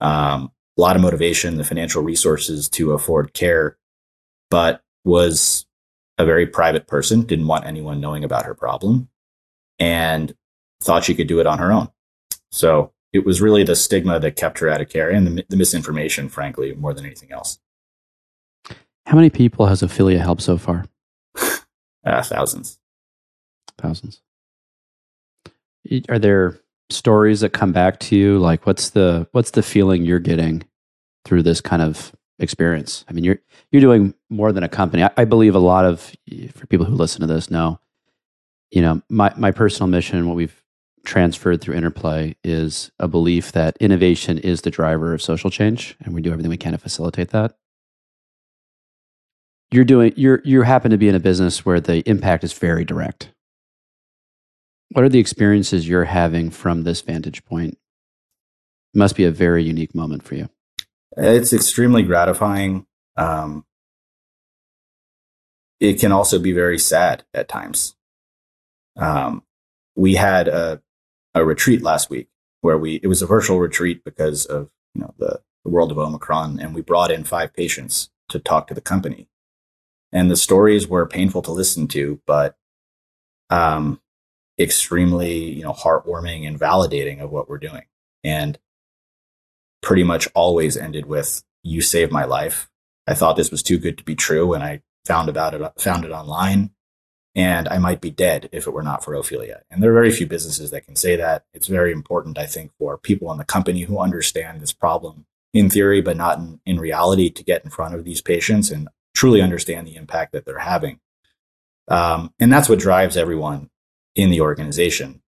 um, 0.00 0.50
a 0.78 0.80
lot 0.80 0.96
of 0.96 1.02
motivation, 1.02 1.56
the 1.56 1.64
financial 1.64 2.02
resources 2.02 2.68
to 2.70 2.92
afford 2.92 3.34
care, 3.34 3.76
but 4.50 4.82
was 5.04 5.66
a 6.16 6.24
very 6.24 6.46
private 6.46 6.86
person. 6.86 7.22
Didn't 7.22 7.46
want 7.46 7.66
anyone 7.66 8.00
knowing 8.00 8.24
about 8.24 8.46
her 8.46 8.54
problem, 8.54 9.08
and 9.78 10.34
thought 10.80 11.04
she 11.04 11.14
could 11.14 11.28
do 11.28 11.40
it 11.40 11.46
on 11.46 11.58
her 11.58 11.70
own. 11.72 11.88
So 12.50 12.92
it 13.14 13.24
was 13.24 13.40
really 13.40 13.62
the 13.62 13.76
stigma 13.76 14.18
that 14.18 14.34
kept 14.34 14.58
her 14.58 14.68
out 14.68 14.80
of 14.80 14.88
care 14.88 15.08
and 15.08 15.26
the, 15.26 15.46
the 15.48 15.56
misinformation, 15.56 16.28
frankly, 16.28 16.74
more 16.74 16.92
than 16.92 17.06
anything 17.06 17.30
else. 17.30 17.60
How 19.06 19.14
many 19.14 19.30
people 19.30 19.66
has 19.66 19.82
Ophelia 19.82 20.18
helped 20.18 20.42
so 20.42 20.58
far? 20.58 20.84
uh, 22.04 22.22
thousands. 22.22 22.80
Thousands. 23.78 24.20
Are 26.08 26.18
there 26.18 26.58
stories 26.90 27.40
that 27.40 27.50
come 27.50 27.72
back 27.72 28.00
to 28.00 28.16
you? 28.16 28.38
Like, 28.38 28.66
what's 28.66 28.90
the 28.90 29.28
what's 29.30 29.52
the 29.52 29.62
feeling 29.62 30.04
you're 30.04 30.18
getting 30.18 30.64
through 31.24 31.44
this 31.44 31.60
kind 31.60 31.82
of 31.82 32.12
experience? 32.40 33.04
I 33.08 33.12
mean, 33.12 33.22
you're 33.22 33.38
you're 33.70 33.82
doing 33.82 34.14
more 34.28 34.50
than 34.50 34.64
a 34.64 34.68
company. 34.68 35.04
I, 35.04 35.10
I 35.18 35.24
believe 35.24 35.54
a 35.54 35.60
lot 35.60 35.84
of 35.84 36.12
for 36.52 36.66
people 36.66 36.86
who 36.86 36.94
listen 36.94 37.20
to 37.20 37.26
this 37.28 37.50
know, 37.50 37.78
you 38.72 38.82
know, 38.82 39.02
my 39.08 39.32
my 39.36 39.52
personal 39.52 39.88
mission, 39.88 40.26
what 40.26 40.36
we've 40.36 40.63
transferred 41.04 41.60
through 41.60 41.74
interplay 41.74 42.34
is 42.42 42.90
a 42.98 43.08
belief 43.08 43.52
that 43.52 43.76
innovation 43.78 44.38
is 44.38 44.62
the 44.62 44.70
driver 44.70 45.14
of 45.14 45.22
social 45.22 45.50
change 45.50 45.96
and 46.00 46.14
we 46.14 46.22
do 46.22 46.30
everything 46.30 46.50
we 46.50 46.56
can 46.56 46.72
to 46.72 46.78
facilitate 46.78 47.30
that. 47.30 47.56
You're 49.70 49.84
doing 49.84 50.12
you're 50.16 50.40
you 50.44 50.62
happen 50.62 50.90
to 50.90 50.98
be 50.98 51.08
in 51.08 51.14
a 51.14 51.20
business 51.20 51.64
where 51.64 51.80
the 51.80 52.08
impact 52.08 52.44
is 52.44 52.52
very 52.52 52.84
direct. 52.84 53.30
What 54.90 55.04
are 55.04 55.08
the 55.08 55.18
experiences 55.18 55.88
you're 55.88 56.04
having 56.04 56.50
from 56.50 56.84
this 56.84 57.00
vantage 57.00 57.44
point? 57.44 57.78
It 58.94 58.98
must 58.98 59.16
be 59.16 59.24
a 59.24 59.32
very 59.32 59.64
unique 59.64 59.94
moment 59.94 60.22
for 60.22 60.36
you. 60.36 60.48
It's 61.16 61.52
extremely 61.52 62.02
gratifying. 62.02 62.86
Um, 63.16 63.64
it 65.80 65.94
can 65.98 66.12
also 66.12 66.38
be 66.38 66.52
very 66.52 66.78
sad 66.78 67.24
at 67.34 67.48
times. 67.48 67.96
Um, 68.96 69.42
we 69.96 70.14
had 70.14 70.48
a 70.48 70.80
a 71.34 71.44
retreat 71.44 71.82
last 71.82 72.10
week 72.10 72.28
where 72.60 72.78
we 72.78 72.94
it 73.02 73.06
was 73.06 73.22
a 73.22 73.26
virtual 73.26 73.60
retreat 73.60 74.04
because 74.04 74.46
of 74.46 74.70
you 74.94 75.02
know 75.02 75.14
the, 75.18 75.40
the 75.64 75.70
world 75.70 75.90
of 75.90 75.98
Omicron, 75.98 76.58
and 76.60 76.74
we 76.74 76.80
brought 76.80 77.10
in 77.10 77.24
five 77.24 77.52
patients 77.52 78.10
to 78.30 78.38
talk 78.38 78.66
to 78.66 78.74
the 78.74 78.80
company, 78.80 79.28
and 80.12 80.30
the 80.30 80.36
stories 80.36 80.88
were 80.88 81.06
painful 81.06 81.42
to 81.42 81.52
listen 81.52 81.86
to, 81.88 82.20
but 82.26 82.56
um, 83.50 84.00
extremely 84.58 85.36
you 85.38 85.62
know 85.62 85.72
heartwarming 85.72 86.46
and 86.46 86.58
validating 86.58 87.20
of 87.20 87.30
what 87.30 87.48
we're 87.48 87.58
doing, 87.58 87.84
and 88.22 88.58
pretty 89.82 90.04
much 90.04 90.28
always 90.34 90.76
ended 90.76 91.06
with 91.06 91.42
"You 91.62 91.80
saved 91.80 92.12
my 92.12 92.24
life." 92.24 92.70
I 93.06 93.12
thought 93.12 93.36
this 93.36 93.50
was 93.50 93.62
too 93.62 93.76
good 93.76 93.98
to 93.98 94.04
be 94.04 94.14
true, 94.14 94.54
and 94.54 94.64
I 94.64 94.82
found 95.04 95.28
about 95.28 95.52
it 95.52 95.72
found 95.78 96.04
it 96.04 96.10
online 96.10 96.70
and 97.34 97.68
I 97.68 97.78
might 97.78 98.00
be 98.00 98.10
dead 98.10 98.48
if 98.52 98.66
it 98.66 98.72
were 98.72 98.82
not 98.82 99.02
for 99.02 99.14
Ophelia. 99.14 99.62
And 99.70 99.82
there 99.82 99.90
are 99.90 99.94
very 99.94 100.12
few 100.12 100.26
businesses 100.26 100.70
that 100.70 100.86
can 100.86 100.94
say 100.94 101.16
that. 101.16 101.44
It's 101.52 101.66
very 101.66 101.90
important, 101.90 102.38
I 102.38 102.46
think, 102.46 102.70
for 102.78 102.96
people 102.96 103.30
in 103.32 103.38
the 103.38 103.44
company 103.44 103.82
who 103.82 103.98
understand 103.98 104.60
this 104.60 104.72
problem 104.72 105.26
in 105.52 105.68
theory, 105.68 106.00
but 106.00 106.16
not 106.16 106.38
in, 106.38 106.60
in 106.64 106.78
reality, 106.78 107.30
to 107.30 107.44
get 107.44 107.64
in 107.64 107.70
front 107.70 107.94
of 107.94 108.04
these 108.04 108.20
patients 108.20 108.70
and 108.70 108.88
truly 109.14 109.40
understand 109.40 109.86
the 109.86 109.96
impact 109.96 110.32
that 110.32 110.44
they're 110.44 110.58
having. 110.58 111.00
Um, 111.88 112.32
and 112.38 112.52
that's 112.52 112.68
what 112.68 112.78
drives 112.78 113.16
everyone 113.16 113.70
in 114.14 114.30
the 114.30 114.40
organization, 114.40 115.22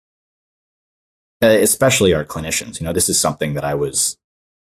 especially 1.41 2.15
our 2.15 2.25
clinicians. 2.25 2.81
You 2.81 2.87
know, 2.87 2.93
this 2.93 3.09
is 3.09 3.19
something 3.19 3.55
that 3.55 3.65
I 3.65 3.75
was 3.75 4.17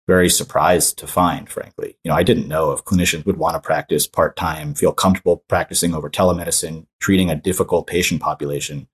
very 0.09 0.27
surprised 0.27 0.97
to 0.97 1.05
find, 1.05 1.47
frankly. 1.47 1.95
You 2.03 2.09
know, 2.09 2.17
I 2.17 2.23
didn't 2.23 2.47
know 2.47 2.71
if 2.71 2.83
clinicians 2.83 3.27
would 3.27 3.37
want 3.37 3.53
to 3.53 3.59
practice 3.59 4.07
part 4.07 4.35
time, 4.35 4.73
feel 4.73 4.91
comfortable 4.91 5.43
practicing 5.47 5.93
over 5.93 6.09
telemedicine, 6.09 6.87
treating 6.99 7.29
a 7.29 7.35
difficult 7.35 7.85
patient 7.85 8.19
population. 8.19 8.87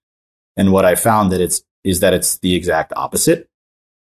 And 0.58 0.74
what 0.74 0.84
I 0.84 0.96
found 0.96 1.32
that 1.32 1.40
it's 1.40 1.64
is 1.86 2.02
that 2.02 2.14
it's 2.14 2.40
the 2.40 2.54
exact 2.54 2.92
opposite. 2.98 3.50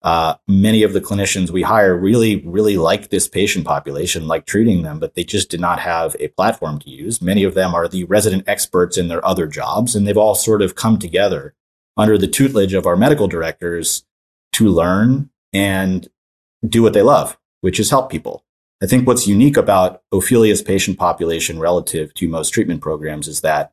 Uh, 0.02 0.34
many 0.46 0.84
of 0.84 0.92
the 0.92 1.00
clinicians 1.00 1.50
we 1.50 1.62
hire 1.62 1.96
really, 1.96 2.42
really 2.46 2.76
like 2.76 3.08
this 3.08 3.26
patient 3.26 3.64
population, 3.64 4.28
like 4.28 4.46
treating 4.46 4.82
them, 4.82 5.00
but 5.00 5.14
they 5.14 5.24
just 5.24 5.50
did 5.50 5.60
not 5.60 5.80
have 5.80 6.14
a 6.20 6.28
platform 6.28 6.78
to 6.78 6.90
use. 6.90 7.20
Many 7.20 7.42
of 7.42 7.54
them 7.54 7.74
are 7.74 7.88
the 7.88 8.04
resident 8.04 8.44
experts 8.46 8.96
in 8.96 9.08
their 9.08 9.26
other 9.26 9.48
jobs, 9.48 9.96
and 9.96 10.06
they've 10.06 10.16
all 10.16 10.36
sort 10.36 10.62
of 10.62 10.76
come 10.76 10.96
together 10.96 11.54
under 11.96 12.16
the 12.16 12.28
tutelage 12.28 12.72
of 12.72 12.86
our 12.86 12.96
medical 12.96 13.26
directors 13.26 14.04
to 14.52 14.68
learn 14.68 15.30
and 15.52 16.08
do 16.66 16.82
what 16.82 16.92
they 16.92 17.02
love, 17.02 17.38
which 17.60 17.80
is 17.80 17.90
help 17.90 18.10
people. 18.10 18.44
I 18.82 18.86
think 18.86 19.06
what's 19.06 19.26
unique 19.26 19.56
about 19.56 20.02
Ophelia's 20.12 20.62
patient 20.62 20.98
population 20.98 21.58
relative 21.58 22.14
to 22.14 22.28
most 22.28 22.50
treatment 22.50 22.80
programs 22.80 23.28
is 23.28 23.42
that 23.42 23.72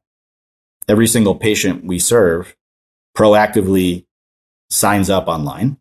every 0.87 1.07
single 1.07 1.35
patient 1.35 1.85
we 1.85 1.99
serve 1.99 2.55
proactively 3.15 4.05
signs 4.69 5.09
up 5.09 5.27
online 5.27 5.77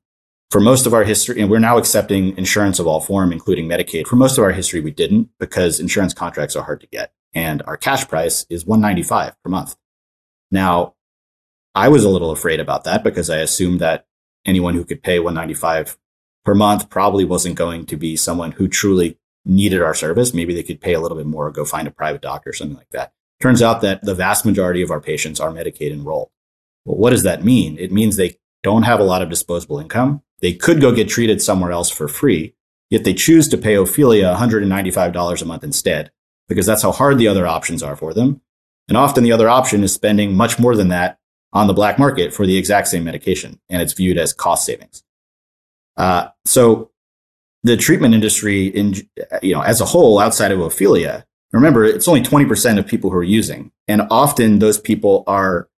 for 0.50 0.60
most 0.60 0.86
of 0.86 0.94
our 0.94 1.04
history, 1.04 1.40
and 1.40 1.50
we're 1.50 1.58
now 1.58 1.76
accepting 1.76 2.36
insurance 2.38 2.78
of 2.78 2.86
all 2.86 3.00
form, 3.00 3.32
including 3.32 3.68
Medicaid. 3.68 4.06
For 4.06 4.16
most 4.16 4.38
of 4.38 4.44
our 4.44 4.52
history, 4.52 4.80
we 4.80 4.92
didn't 4.92 5.30
because 5.40 5.80
insurance 5.80 6.14
contracts 6.14 6.54
are 6.54 6.62
hard 6.62 6.80
to 6.82 6.86
get, 6.86 7.12
and 7.34 7.62
our 7.66 7.76
cash 7.76 8.06
price 8.06 8.46
is 8.48 8.64
195 8.64 9.34
per 9.42 9.50
month. 9.50 9.76
Now, 10.50 10.94
I 11.74 11.88
was 11.88 12.04
a 12.04 12.08
little 12.08 12.30
afraid 12.30 12.60
about 12.60 12.84
that 12.84 13.02
because 13.02 13.28
I 13.28 13.38
assumed 13.38 13.80
that 13.80 14.06
anyone 14.46 14.74
who 14.74 14.84
could 14.84 15.02
pay 15.02 15.18
195 15.18 15.98
per 16.46 16.54
month 16.54 16.88
probably 16.88 17.24
wasn't 17.24 17.56
going 17.56 17.84
to 17.86 17.96
be 17.96 18.16
someone 18.16 18.52
who 18.52 18.68
truly 18.68 19.18
needed 19.44 19.82
our 19.82 19.94
service. 19.94 20.32
Maybe 20.32 20.54
they 20.54 20.62
could 20.62 20.80
pay 20.80 20.94
a 20.94 21.00
little 21.00 21.18
bit 21.18 21.26
more 21.26 21.48
or 21.48 21.50
go 21.50 21.64
find 21.64 21.86
a 21.86 21.90
private 21.90 22.22
doctor 22.22 22.50
or 22.50 22.52
something 22.52 22.76
like 22.76 22.90
that. 22.90 23.12
Turns 23.42 23.60
out 23.60 23.80
that 23.82 24.02
the 24.02 24.14
vast 24.14 24.46
majority 24.46 24.80
of 24.80 24.90
our 24.90 25.00
patients 25.00 25.40
are 25.40 25.50
Medicaid 25.50 25.92
enrolled. 25.92 26.30
Well, 26.84 26.96
what 26.96 27.10
does 27.10 27.24
that 27.24 27.44
mean? 27.44 27.76
It 27.78 27.92
means 27.92 28.16
they 28.16 28.36
don't 28.62 28.84
have 28.84 29.00
a 29.00 29.04
lot 29.04 29.22
of 29.22 29.28
disposable 29.28 29.80
income. 29.80 30.22
They 30.40 30.52
could 30.52 30.80
go 30.80 30.94
get 30.94 31.08
treated 31.08 31.42
somewhere 31.42 31.72
else 31.72 31.90
for 31.90 32.08
free, 32.08 32.54
yet 32.90 33.04
they 33.04 33.14
choose 33.14 33.48
to 33.48 33.58
pay 33.58 33.74
Ophelia 33.74 34.34
$195 34.38 35.42
a 35.42 35.44
month 35.44 35.64
instead, 35.64 36.12
because 36.48 36.66
that's 36.66 36.82
how 36.82 36.92
hard 36.92 37.18
the 37.18 37.28
other 37.28 37.46
options 37.46 37.82
are 37.82 37.96
for 37.96 38.14
them. 38.14 38.40
And 38.88 38.96
often 38.96 39.24
the 39.24 39.32
other 39.32 39.48
option 39.48 39.82
is 39.82 39.92
spending 39.92 40.34
much 40.34 40.58
more 40.58 40.76
than 40.76 40.88
that 40.88 41.18
on 41.52 41.66
the 41.66 41.74
black 41.74 41.98
market 41.98 42.32
for 42.32 42.46
the 42.46 42.56
exact 42.56 42.88
same 42.88 43.04
medication, 43.04 43.58
and 43.68 43.82
it's 43.82 43.94
viewed 43.94 44.18
as 44.18 44.32
cost 44.32 44.64
savings. 44.64 45.02
Uh, 45.96 46.28
so 46.44 46.90
the 47.62 47.76
treatment 47.76 48.14
industry, 48.14 48.66
in 48.66 48.94
you 49.42 49.54
know, 49.54 49.62
as 49.62 49.80
a 49.80 49.84
whole, 49.84 50.18
outside 50.18 50.52
of 50.52 50.60
Ophelia, 50.60 51.26
remember 51.52 51.84
it's 51.84 52.08
only 52.08 52.22
20% 52.22 52.78
of 52.78 52.86
people 52.86 53.10
who 53.10 53.16
are 53.16 53.24
using, 53.24 53.72
and 53.88 54.02
often 54.10 54.58
those 54.58 54.78
people 54.78 55.24
are 55.26 55.68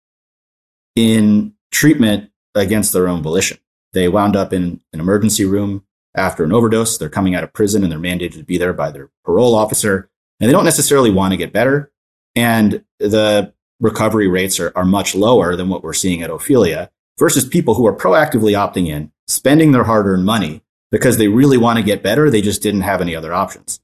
in 0.97 1.55
treatment 1.71 2.31
against 2.55 2.93
their 2.93 3.09
own 3.09 3.23
volition. 3.23 3.59
They 3.93 4.09
wound 4.09 4.37
up 4.37 4.53
in 4.53 4.81
an 4.93 5.01
emergency 5.01 5.45
room 5.45 5.85
after 6.17 6.45
an 6.45 6.53
overdose. 6.53 6.99
They're 6.99 7.09
coming 7.09 7.35
out 7.35 7.45
of 7.45 7.53
prison 7.53 7.83
and 7.83 7.93
they're 7.93 7.99
mandated 7.99 8.35
to 8.35 8.45
be 8.45 8.59
there 8.59 8.73
by 8.73 8.91
their 8.91 9.11
parole 9.25 9.55
officer. 9.55 10.11
And 10.41 10.49
they 10.49 10.53
don't 10.53 10.65
necessarily 10.65 11.11
want 11.11 11.33
to 11.33 11.37
get 11.37 11.53
better. 11.53 11.93
And 12.35 12.85
the 12.99 13.53
recovery 13.81 14.29
rates 14.29 14.61
are, 14.61 14.73
are 14.77 14.85
much 14.85 15.15
lower 15.15 15.57
than 15.57 15.69
what 15.69 15.83
we're 15.83 15.93
seeing 15.93 16.23
at 16.23 16.31
Ophelia 16.31 16.91
versus 17.19 17.45
people 17.45 17.75
who 17.75 17.87
are 17.87 17.97
proactively 17.97 18.53
opting 18.53 18.89
in, 18.89 19.13
spending 19.29 19.73
their 19.73 19.85
hard 19.85 20.07
earned 20.07 20.25
money 20.25 20.63
because 20.91 21.19
they 21.19 21.29
really 21.29 21.59
want 21.59 21.79
to 21.79 21.85
get 21.85 22.03
better. 22.03 22.31
They 22.31 22.41
just 22.41 22.63
didn't 22.63 22.81
have 22.81 23.01
any 23.01 23.15
other 23.15 23.33
options. 23.33 23.81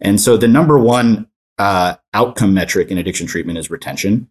And 0.00 0.20
so 0.20 0.36
the 0.36 0.48
number 0.48 0.78
one 0.78 1.28
uh, 1.58 1.96
outcome 2.12 2.54
metric 2.54 2.90
in 2.90 2.98
addiction 2.98 3.26
treatment 3.26 3.58
is 3.58 3.70
retention. 3.70 4.30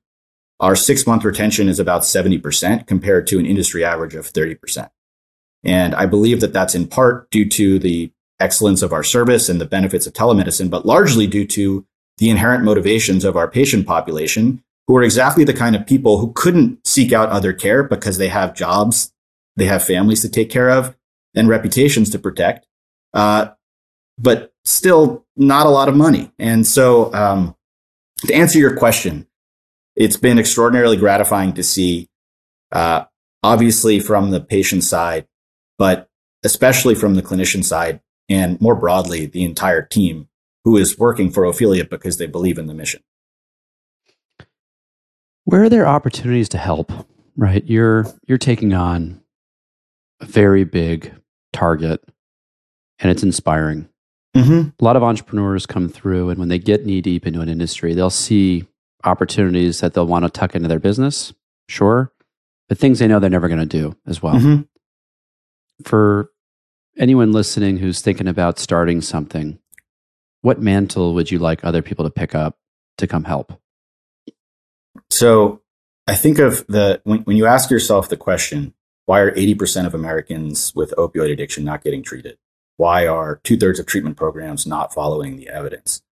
Our 0.60 0.76
six 0.76 1.08
month 1.08 1.24
retention 1.24 1.70
is 1.70 1.80
about 1.80 2.02
70% 2.02 2.86
compared 2.86 3.28
to 3.28 3.40
an 3.40 3.46
industry 3.46 3.84
average 3.84 4.16
of 4.16 4.26
30%. 4.26 4.90
And 5.64 5.96
I 5.96 6.06
believe 6.06 6.42
that 6.42 6.54
that's 6.54 6.76
in 6.76 6.88
part 6.88 7.30
due 7.32 7.48
to 7.50 7.80
the 7.80 8.12
excellence 8.40 8.82
of 8.82 8.94
our 8.94 9.04
service 9.04 9.50
and 9.50 9.60
the 9.60 9.66
benefits 9.66 10.08
of 10.08 10.14
telemedicine, 10.14 10.70
but 10.70 10.86
largely 10.86 11.28
due 11.28 11.46
to 11.46 11.86
the 12.18 12.30
inherent 12.30 12.64
motivations 12.64 13.24
of 13.24 13.38
our 13.38 13.50
patient 13.50 13.86
population, 13.86 14.64
who 14.88 14.96
are 14.96 15.04
exactly 15.04 15.44
the 15.44 15.54
kind 15.54 15.76
of 15.76 15.86
people 15.86 16.18
who 16.18 16.34
couldn't 16.34 16.86
seek 16.86 17.14
out 17.14 17.30
other 17.30 17.54
care 17.54 17.84
because 17.84 18.18
they 18.18 18.30
have 18.30 18.56
jobs, 18.56 19.14
they 19.56 19.66
have 19.66 19.84
families 19.84 20.22
to 20.22 20.30
take 20.30 20.50
care 20.50 20.70
of, 20.70 20.96
and 21.36 21.48
reputations 21.48 22.10
to 22.12 22.20
protect, 22.20 22.66
uh, 23.14 23.50
but 24.18 24.54
still 24.64 25.26
not 25.36 25.66
a 25.66 25.70
lot 25.70 25.90
of 25.90 25.96
money. 25.96 26.32
And 26.40 26.66
so, 26.66 27.14
um, 27.14 27.56
to 28.26 28.34
answer 28.34 28.60
your 28.60 28.76
question, 28.76 29.28
it's 29.96 30.18
been 30.18 30.40
extraordinarily 30.40 30.98
gratifying 30.98 31.54
to 31.54 31.64
see, 31.64 32.10
uh, 32.72 33.06
obviously 33.44 34.00
from 34.00 34.32
the 34.32 34.42
patient 34.42 34.84
side, 34.84 35.28
but 35.78 36.10
especially 36.44 36.96
from 36.96 37.16
the 37.16 37.22
clinician 37.22 37.64
side 37.64 38.02
and 38.28 38.60
more 38.62 38.76
broadly, 38.76 39.26
the 39.26 39.44
entire 39.44 39.82
team 39.82 40.28
who 40.64 40.78
is 40.78 40.98
working 40.98 41.32
for 41.32 41.46
Ophelia 41.46 41.86
because 41.86 42.18
they 42.18 42.28
believe 42.28 42.58
in 42.58 42.68
the 42.68 42.74
mission. 42.74 43.02
Where 45.46 45.64
are 45.64 45.70
there 45.70 45.88
opportunities 45.88 46.50
to 46.50 46.58
help? 46.58 46.92
Right, 47.36 47.66
you're 47.66 48.06
you're 48.28 48.38
taking 48.38 48.74
on 48.74 49.19
very 50.22 50.64
big 50.64 51.14
target, 51.54 52.04
and 53.00 53.12
it's 53.12 53.24
inspiring. 53.24 53.90
Mm-hmm. 54.36 54.70
A 54.80 54.84
lot 54.84 54.96
of 54.96 55.04
entrepreneurs 55.04 55.66
come 55.66 55.90
through, 55.90 56.30
and 56.30 56.40
when 56.40 56.50
they 56.50 56.60
get 56.60 56.86
knee 56.86 57.02
deep 57.02 57.26
into 57.26 57.42
an 57.42 57.50
industry, 57.50 57.94
they'll 57.94 58.10
see 58.10 58.66
opportunities 59.04 59.80
that 59.80 59.94
they'll 59.94 60.08
want 60.08 60.26
to 60.26 60.30
tuck 60.30 60.56
into 60.56 60.68
their 60.68 60.80
business, 60.80 61.34
sure, 61.68 62.12
but 62.68 62.78
things 62.78 63.00
they 63.00 63.08
know 63.08 63.20
they're 63.20 63.30
never 63.30 63.48
going 63.48 63.60
to 63.60 63.66
do 63.66 63.96
as 64.06 64.22
well. 64.22 64.36
Mm-hmm. 64.36 64.62
For 65.84 66.32
anyone 66.98 67.32
listening 67.32 67.78
who's 67.78 68.02
thinking 68.02 68.28
about 68.28 68.60
starting 68.60 69.02
something, 69.02 69.58
what 70.42 70.62
mantle 70.62 71.14
would 71.14 71.32
you 71.32 71.40
like 71.40 71.64
other 71.64 71.82
people 71.82 72.06
to 72.06 72.12
pick 72.12 72.36
up 72.36 72.58
to 72.98 73.08
come 73.08 73.24
help? 73.24 73.54
So 75.10 75.62
I 76.08 76.16
think 76.16 76.40
of 76.40 76.66
the 76.68 77.02
when, 77.04 77.20
when 77.20 77.38
you 77.38 77.46
ask 77.46 77.70
yourself 77.72 78.10
the 78.10 78.18
question, 78.18 78.74
why 79.10 79.20
are 79.20 79.32
80% 79.32 79.88
of 79.88 79.96
Americans 79.96 80.74
with 80.76 80.94
opioid 80.98 81.32
addiction 81.32 81.64
not 81.64 81.84
getting 81.84 82.04
treated? 82.04 82.38
Why 82.78 83.08
are 83.08 83.42
two 83.44 83.58
thirds 83.58 83.80
of 83.80 83.88
treatment 83.88 84.18
programs 84.18 84.68
not 84.68 84.94
following 84.94 85.36
the 85.36 85.50
evidence? 85.50 86.04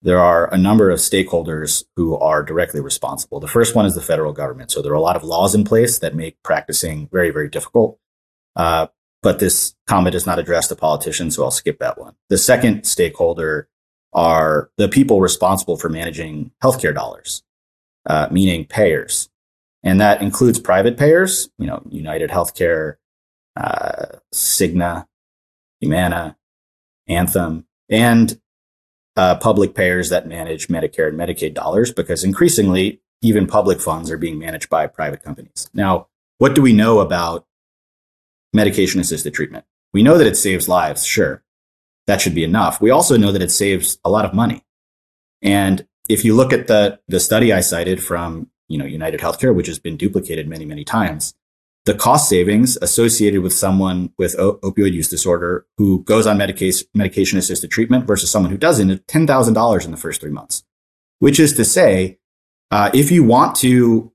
there 0.00 0.18
are 0.20 0.52
a 0.52 0.58
number 0.58 0.90
of 0.90 1.00
stakeholders 1.00 1.84
who 1.96 2.16
are 2.16 2.42
directly 2.42 2.80
responsible. 2.80 3.40
The 3.40 3.48
first 3.48 3.74
one 3.74 3.84
is 3.84 3.94
the 3.94 4.00
federal 4.00 4.32
government. 4.32 4.70
So 4.70 4.80
there 4.80 4.92
are 4.92 4.96
a 4.96 5.00
lot 5.00 5.16
of 5.16 5.24
laws 5.24 5.54
in 5.54 5.64
place 5.64 5.98
that 5.98 6.14
make 6.14 6.40
practicing 6.42 7.08
very, 7.08 7.30
very 7.30 7.48
difficult. 7.48 7.98
Uh, 8.54 8.88
but 9.22 9.40
this 9.40 9.74
comment 9.88 10.12
does 10.12 10.26
not 10.26 10.38
address 10.38 10.68
the 10.68 10.76
politicians, 10.76 11.34
so 11.34 11.42
I'll 11.42 11.50
skip 11.50 11.80
that 11.80 11.98
one. 11.98 12.14
The 12.28 12.38
second 12.38 12.84
stakeholder 12.84 13.68
are 14.12 14.70
the 14.78 14.88
people 14.88 15.20
responsible 15.20 15.76
for 15.76 15.88
managing 15.88 16.52
healthcare 16.62 16.94
dollars, 16.94 17.42
uh, 18.06 18.28
meaning 18.30 18.64
payers. 18.64 19.28
And 19.88 20.02
that 20.02 20.20
includes 20.20 20.60
private 20.60 20.98
payers, 20.98 21.48
you 21.56 21.66
know, 21.66 21.80
United 21.88 22.28
Healthcare, 22.28 22.96
uh, 23.56 24.18
Cigna, 24.34 25.06
Humana, 25.80 26.36
Anthem, 27.08 27.66
and 27.88 28.38
uh, 29.16 29.36
public 29.36 29.74
payers 29.74 30.10
that 30.10 30.26
manage 30.28 30.68
Medicare 30.68 31.08
and 31.08 31.18
Medicaid 31.18 31.54
dollars 31.54 31.90
because 31.90 32.22
increasingly, 32.22 33.00
even 33.22 33.46
public 33.46 33.80
funds 33.80 34.10
are 34.10 34.18
being 34.18 34.38
managed 34.38 34.68
by 34.68 34.86
private 34.86 35.22
companies. 35.22 35.70
Now, 35.72 36.08
what 36.36 36.54
do 36.54 36.60
we 36.60 36.74
know 36.74 37.00
about 37.00 37.46
medication 38.52 39.00
assisted 39.00 39.32
treatment? 39.32 39.64
We 39.94 40.02
know 40.02 40.18
that 40.18 40.26
it 40.26 40.36
saves 40.36 40.68
lives, 40.68 41.06
sure. 41.06 41.42
That 42.06 42.20
should 42.20 42.34
be 42.34 42.44
enough. 42.44 42.78
We 42.78 42.90
also 42.90 43.16
know 43.16 43.32
that 43.32 43.40
it 43.40 43.50
saves 43.50 43.98
a 44.04 44.10
lot 44.10 44.26
of 44.26 44.34
money. 44.34 44.66
And 45.40 45.86
if 46.10 46.26
you 46.26 46.34
look 46.34 46.52
at 46.52 46.66
the, 46.66 47.00
the 47.08 47.20
study 47.20 47.54
I 47.54 47.60
cited 47.60 48.04
from 48.04 48.50
you 48.68 48.78
know, 48.78 48.84
United 48.84 49.20
Healthcare, 49.20 49.54
which 49.54 49.66
has 49.66 49.78
been 49.78 49.96
duplicated 49.96 50.48
many, 50.48 50.64
many 50.64 50.84
times, 50.84 51.34
the 51.84 51.94
cost 51.94 52.28
savings 52.28 52.76
associated 52.82 53.40
with 53.40 53.52
someone 53.52 54.12
with 54.18 54.38
o- 54.38 54.58
opioid 54.58 54.92
use 54.92 55.08
disorder 55.08 55.66
who 55.78 56.02
goes 56.04 56.26
on 56.26 56.36
medication 56.36 56.86
medication 56.94 57.38
assisted 57.38 57.70
treatment 57.70 58.06
versus 58.06 58.30
someone 58.30 58.52
who 58.52 58.58
doesn't 58.58 58.90
is 58.90 59.00
$10,000 59.00 59.84
in 59.84 59.90
the 59.90 59.96
first 59.96 60.20
three 60.20 60.30
months. 60.30 60.64
Which 61.18 61.40
is 61.40 61.54
to 61.54 61.64
say, 61.64 62.18
uh, 62.70 62.90
if 62.92 63.10
you 63.10 63.24
want 63.24 63.56
to 63.56 64.12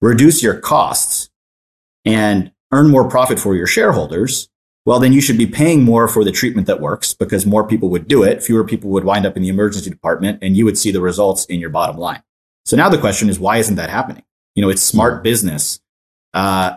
reduce 0.00 0.42
your 0.42 0.60
costs 0.60 1.30
and 2.04 2.52
earn 2.72 2.90
more 2.90 3.08
profit 3.08 3.40
for 3.40 3.56
your 3.56 3.66
shareholders, 3.66 4.50
well, 4.84 5.00
then 5.00 5.12
you 5.12 5.20
should 5.20 5.38
be 5.38 5.46
paying 5.46 5.82
more 5.82 6.08
for 6.08 6.24
the 6.24 6.32
treatment 6.32 6.66
that 6.66 6.80
works 6.80 7.14
because 7.14 7.44
more 7.44 7.66
people 7.66 7.88
would 7.88 8.06
do 8.06 8.22
it. 8.22 8.42
Fewer 8.42 8.64
people 8.64 8.90
would 8.90 9.04
wind 9.04 9.26
up 9.26 9.36
in 9.36 9.42
the 9.42 9.48
emergency 9.48 9.90
department 9.90 10.38
and 10.42 10.56
you 10.56 10.64
would 10.64 10.78
see 10.78 10.90
the 10.90 11.00
results 11.00 11.44
in 11.46 11.58
your 11.58 11.70
bottom 11.70 11.96
line. 11.96 12.22
So 12.68 12.76
now 12.76 12.90
the 12.90 12.98
question 12.98 13.30
is, 13.30 13.40
why 13.40 13.56
isn't 13.56 13.76
that 13.76 13.88
happening? 13.88 14.24
You 14.54 14.60
know, 14.60 14.68
it's 14.68 14.82
smart 14.82 15.24
business 15.24 15.80
uh, 16.34 16.76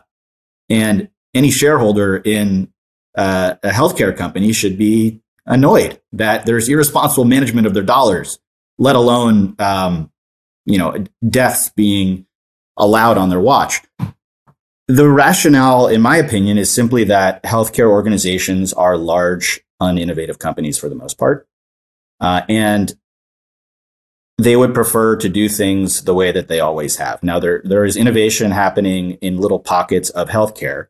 and 0.69 1.09
any 1.33 1.51
shareholder 1.51 2.15
in 2.15 2.71
uh, 3.17 3.55
a 3.61 3.71
healthcare 3.71 4.15
company 4.15 4.53
should 4.53 4.77
be 4.77 5.19
annoyed 5.45 5.99
that 6.13 6.45
there's 6.45 6.69
irresponsible 6.69 7.25
management 7.25 7.67
of 7.67 7.73
their 7.73 7.83
dollars, 7.83 8.39
let 8.77 8.95
alone 8.95 9.53
um, 9.59 10.09
you 10.65 10.77
know 10.77 11.03
deaths 11.27 11.69
being 11.75 12.25
allowed 12.77 13.17
on 13.17 13.29
their 13.29 13.41
watch. 13.41 13.81
the 14.87 15.09
rationale, 15.09 15.87
in 15.87 16.01
my 16.01 16.15
opinion, 16.15 16.57
is 16.57 16.71
simply 16.71 17.03
that 17.03 17.43
healthcare 17.43 17.89
organizations 17.89 18.71
are 18.71 18.95
large, 18.95 19.59
uninnovative 19.81 20.39
companies 20.39 20.77
for 20.77 20.87
the 20.87 20.95
most 20.95 21.17
part. 21.17 21.49
Uh, 22.21 22.43
and 22.47 22.95
they 24.41 24.55
would 24.55 24.73
prefer 24.73 25.15
to 25.17 25.29
do 25.29 25.47
things 25.47 26.03
the 26.03 26.13
way 26.13 26.31
that 26.31 26.47
they 26.47 26.59
always 26.59 26.95
have. 26.95 27.21
Now, 27.21 27.39
there, 27.39 27.61
there 27.63 27.85
is 27.85 27.95
innovation 27.95 28.51
happening 28.51 29.11
in 29.21 29.37
little 29.37 29.59
pockets 29.59 30.09
of 30.09 30.29
healthcare, 30.29 30.87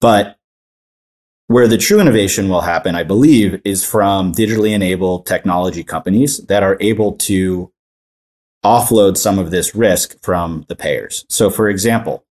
but 0.00 0.38
where 1.48 1.68
the 1.68 1.76
true 1.76 2.00
innovation 2.00 2.48
will 2.48 2.62
happen, 2.62 2.94
I 2.94 3.02
believe, 3.02 3.60
is 3.64 3.84
from 3.84 4.32
digitally 4.32 4.72
enabled 4.72 5.26
technology 5.26 5.84
companies 5.84 6.38
that 6.46 6.62
are 6.62 6.78
able 6.80 7.12
to 7.12 7.70
offload 8.64 9.18
some 9.18 9.38
of 9.38 9.50
this 9.50 9.74
risk 9.74 10.16
from 10.22 10.64
the 10.68 10.76
payers. 10.76 11.26
So, 11.28 11.50
for 11.50 11.68
example, 11.68 12.24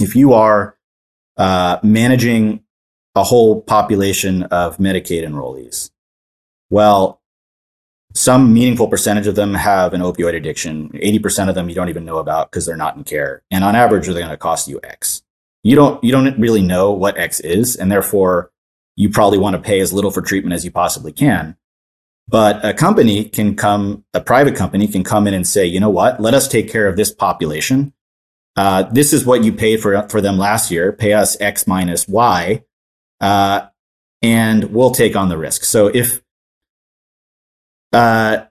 if 0.00 0.16
you 0.16 0.32
are 0.32 0.76
uh, 1.36 1.78
managing 1.84 2.64
a 3.14 3.22
whole 3.22 3.62
population 3.62 4.44
of 4.44 4.78
Medicaid 4.78 5.24
enrollees, 5.24 5.90
well, 6.70 7.19
some 8.14 8.52
meaningful 8.52 8.88
percentage 8.88 9.26
of 9.26 9.36
them 9.36 9.54
have 9.54 9.94
an 9.94 10.00
opioid 10.00 10.34
addiction. 10.34 10.90
80% 10.90 11.48
of 11.48 11.54
them 11.54 11.68
you 11.68 11.74
don't 11.74 11.88
even 11.88 12.04
know 12.04 12.18
about 12.18 12.50
because 12.50 12.66
they're 12.66 12.76
not 12.76 12.96
in 12.96 13.04
care. 13.04 13.42
And 13.50 13.62
on 13.62 13.76
average, 13.76 14.06
they're 14.06 14.14
going 14.14 14.28
to 14.28 14.36
cost 14.36 14.68
you 14.68 14.80
X. 14.82 15.22
You 15.62 15.76
don't, 15.76 16.02
you 16.02 16.10
don't 16.10 16.38
really 16.38 16.62
know 16.62 16.90
what 16.90 17.18
X 17.18 17.40
is. 17.40 17.76
And 17.76 17.90
therefore, 17.90 18.50
you 18.96 19.10
probably 19.10 19.38
want 19.38 19.54
to 19.54 19.62
pay 19.62 19.80
as 19.80 19.92
little 19.92 20.10
for 20.10 20.22
treatment 20.22 20.54
as 20.54 20.64
you 20.64 20.70
possibly 20.70 21.12
can. 21.12 21.56
But 22.28 22.64
a 22.64 22.74
company 22.74 23.24
can 23.24 23.56
come, 23.56 24.04
a 24.14 24.20
private 24.20 24.54
company 24.54 24.86
can 24.86 25.04
come 25.04 25.26
in 25.26 25.34
and 25.34 25.46
say, 25.46 25.66
you 25.66 25.80
know 25.80 25.90
what, 25.90 26.20
let 26.20 26.34
us 26.34 26.48
take 26.48 26.70
care 26.70 26.86
of 26.86 26.96
this 26.96 27.12
population. 27.12 27.92
Uh, 28.56 28.84
this 28.84 29.12
is 29.12 29.24
what 29.24 29.42
you 29.44 29.52
paid 29.52 29.80
for, 29.80 30.08
for 30.08 30.20
them 30.20 30.38
last 30.38 30.70
year. 30.70 30.92
Pay 30.92 31.12
us 31.12 31.40
X 31.40 31.66
minus 31.66 32.06
Y, 32.06 32.62
uh, 33.20 33.62
and 34.22 34.64
we'll 34.64 34.90
take 34.90 35.16
on 35.16 35.28
the 35.28 35.38
risk. 35.38 35.64
So 35.64 35.86
if 35.88 36.22
uh, 37.92 38.44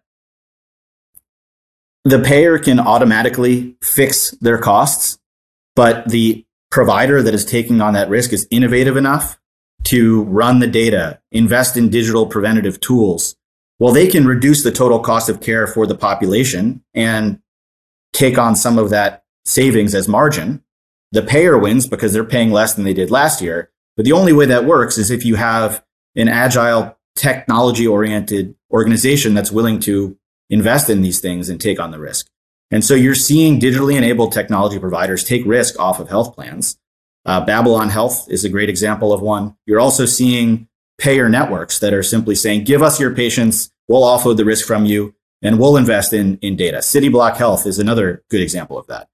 the 2.06 2.20
payer 2.20 2.58
can 2.60 2.80
automatically 2.80 3.76
fix 3.82 4.32
their 4.42 4.58
costs, 4.58 5.20
but 5.76 6.08
the 6.10 6.46
provider 6.72 7.22
that 7.22 7.34
is 7.34 7.46
taking 7.46 7.82
on 7.82 7.94
that 7.94 8.10
risk 8.10 8.32
is 8.34 8.48
innovative 8.52 8.98
enough 8.98 9.40
to 9.86 10.24
run 10.24 10.60
the 10.60 10.68
data, 10.68 11.20
invest 11.32 11.78
in 11.78 11.90
digital 11.90 12.26
preventative 12.26 12.80
tools, 12.80 13.36
well, 13.80 13.94
they 13.94 14.08
can 14.08 14.28
reduce 14.28 14.64
the 14.64 14.72
total 14.72 15.00
cost 15.00 15.30
of 15.30 15.40
care 15.40 15.66
for 15.66 15.88
the 15.88 15.96
population 15.96 16.84
and 16.94 17.40
take 18.12 18.38
on 18.38 18.56
some 18.56 18.78
of 18.78 18.90
that 18.90 19.24
savings 19.46 19.96
as 19.96 20.08
margin. 20.08 20.62
The 21.14 21.22
payer 21.22 21.58
wins 21.58 21.88
because 21.88 22.12
they're 22.12 22.26
paying 22.26 22.52
less 22.52 22.74
than 22.74 22.84
they 22.84 22.94
did 22.94 23.10
last 23.10 23.42
year. 23.42 23.72
But 23.96 24.06
the 24.06 24.12
only 24.12 24.34
way 24.34 24.46
that 24.46 24.66
works 24.66 24.98
is 24.98 25.10
if 25.10 25.26
you 25.26 25.36
have 25.36 25.84
an 26.16 26.28
agile, 26.28 26.98
technology 27.16 27.88
oriented 27.88 28.56
organization 28.72 29.34
that's 29.34 29.52
willing 29.52 29.80
to 29.82 30.18
invest 30.50 30.90
in 30.90 31.02
these 31.02 31.20
things 31.20 31.50
and 31.50 31.60
take 31.60 31.80
on 31.80 31.92
the 31.92 32.00
risk. 32.00 32.28
And 32.72 32.84
so 32.84 32.94
you're 32.94 33.16
seeing 33.16 33.60
digitally 33.60 33.96
enabled 33.96 34.32
technology 34.32 34.80
providers 34.80 35.24
take 35.24 35.46
risk 35.46 35.80
off 35.80 36.00
of 36.00 36.10
health 36.10 36.36
plans. 36.36 36.78
Uh, 37.26 37.44
Babylon 37.44 37.90
Health 37.90 38.28
is 38.30 38.46
a 38.46 38.50
great 38.50 38.70
example 38.70 39.12
of 39.12 39.22
one. 39.22 39.56
You're 39.66 39.80
also 39.80 40.06
seeing 40.06 40.68
payer 40.98 41.30
networks 41.30 41.80
that 41.80 41.94
are 41.94 42.04
simply 42.04 42.36
saying, 42.36 42.64
give 42.64 42.82
us 42.82 43.00
your 43.00 43.16
patients, 43.16 43.72
we'll 43.88 44.04
offload 44.04 44.38
the 44.38 44.46
risk 44.46 44.68
from 44.68 44.86
you, 44.86 45.16
and 45.42 45.60
we'll 45.60 45.78
invest 45.78 46.14
in, 46.14 46.38
in 46.38 46.56
data. 46.56 46.78
Cityblock 46.78 47.38
Health 47.38 47.66
is 47.66 47.80
another 47.80 48.24
good 48.30 48.42
example 48.42 48.78
of 48.78 48.88
that. 48.88 49.08